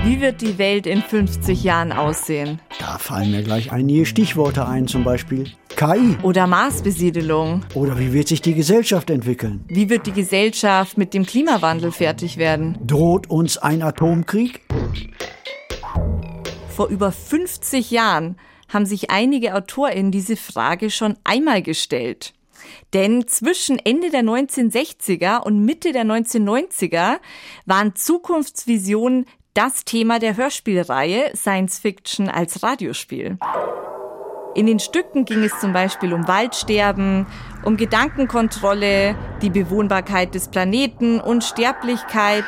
Wie 0.05 0.23
wird 0.23 0.41
die 0.41 0.57
Welt 0.57 0.87
in 0.87 1.03
50 1.03 1.63
Jahren 1.63 1.93
aussehen? 1.93 2.63
Da 2.79 2.97
fallen 2.97 3.31
mir 3.31 3.43
gleich 3.43 3.71
einige 3.71 4.07
Stichworte 4.07 4.67
ein, 4.67 4.89
zum 4.89 5.05
Beispiel 5.05 5.53
KI. 5.77 6.17
Oder 6.23 6.47
Marsbesiedelung. 6.47 7.61
Oder 7.75 7.99
wie 7.99 8.15
wird 8.15 8.29
sich 8.29 8.41
die 8.41 8.55
Gesellschaft 8.55 9.11
entwickeln? 9.11 9.67
Wie 9.69 9.91
wird 9.91 10.07
die 10.07 10.13
Gesellschaft 10.13 10.97
mit 10.97 11.13
dem 11.13 11.27
Klimawandel 11.27 11.93
fertig 11.93 12.39
werden? 12.39 12.79
Droht 12.87 13.29
uns 13.29 13.59
ein 13.59 13.83
Atomkrieg? 13.83 14.63
Vor 16.71 16.89
über 16.89 17.13
50 17.13 17.91
Jahren 17.91 18.37
haben 18.71 18.87
sich 18.87 19.11
einige 19.11 19.55
AutorInnen 19.55 20.11
diese 20.11 20.37
Frage 20.37 20.89
schon 20.89 21.17
einmal 21.23 21.61
gestellt. 21.61 22.33
Denn 22.93 23.27
zwischen 23.27 23.79
Ende 23.79 24.11
der 24.11 24.23
1960er 24.23 25.43
und 25.43 25.65
Mitte 25.65 25.93
der 25.93 26.05
1990er 26.05 27.19
waren 27.67 27.95
Zukunftsvisionen 27.95 29.27
das 29.55 29.85
Thema 29.85 30.19
der 30.19 30.37
Hörspielreihe 30.37 31.33
Science 31.37 31.79
Fiction 31.79 32.29
als 32.29 32.63
Radiospiel. 32.63 33.39
In 34.55 34.67
den 34.67 34.81
Stücken 34.81 35.25
ging 35.25 35.43
es 35.43 35.59
zum 35.61 35.73
Beispiel 35.73 36.13
um 36.13 36.29
Waldsterben, 36.29 37.27
um 37.65 37.77
Gedankenkontrolle, 37.77 39.17
die 39.41 39.51
Bewohnbarkeit 39.51 40.35
des 40.35 40.49
Planeten, 40.49 41.21
Unsterblichkeit 41.21 42.45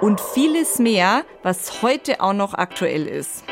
und 0.00 0.20
vieles 0.20 0.78
mehr, 0.78 1.24
was 1.42 1.82
heute 1.82 2.20
auch 2.20 2.32
noch 2.32 2.54
aktuell 2.54 3.06
ist. 3.06 3.44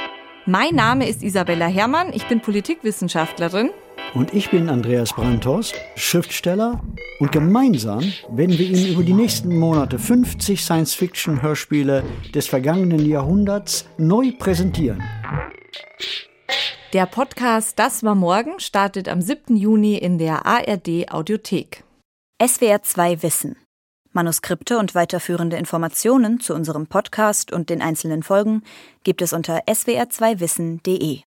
Mein 0.47 0.77
Name 0.77 1.09
ist 1.09 1.25
Isabella 1.25 1.67
Herrmann, 1.67 2.13
ich 2.13 2.29
bin 2.29 2.41
Politikwissenschaftlerin 2.41 3.71
und 4.15 4.35
ich 4.35 4.51
bin 4.51 4.69
Andreas 4.69 5.13
Brandhorst, 5.13 5.75
Schriftsteller. 5.97 6.81
Und 7.19 7.33
gemeinsam 7.33 8.01
werden 8.29 8.59
wir 8.59 8.67
Ihnen 8.67 8.93
über 8.93 9.03
die 9.03 9.13
nächsten 9.15 9.57
Monate 9.57 9.99
50 9.99 10.63
Science-Fiction-Hörspiele 10.63 12.03
des 12.35 12.47
vergangenen 12.47 13.07
Jahrhunderts 13.07 13.87
neu 13.99 14.33
präsentieren. 14.39 15.03
Der 16.93 17.07
Podcast 17.07 17.79
Das 17.79 18.03
war 18.05 18.15
morgen 18.15 18.61
startet 18.61 19.09
am 19.09 19.21
7. 19.21 19.57
Juni 19.57 19.97
in 19.97 20.19
der 20.19 20.47
ARD 20.47 21.11
Audiothek. 21.11 21.85
SWR 22.43 22.83
2 22.83 23.23
Wissen. 23.23 23.57
Manuskripte 24.13 24.79
und 24.79 24.95
weiterführende 24.95 25.57
Informationen 25.57 26.41
zu 26.41 26.55
unserem 26.55 26.87
Podcast 26.87 27.53
und 27.53 27.69
den 27.69 27.83
einzelnen 27.83 28.23
Folgen 28.23 28.63
gibt 29.05 29.21
es 29.21 29.33
unter 29.33 29.65
swr2wissen.de. 29.69 31.21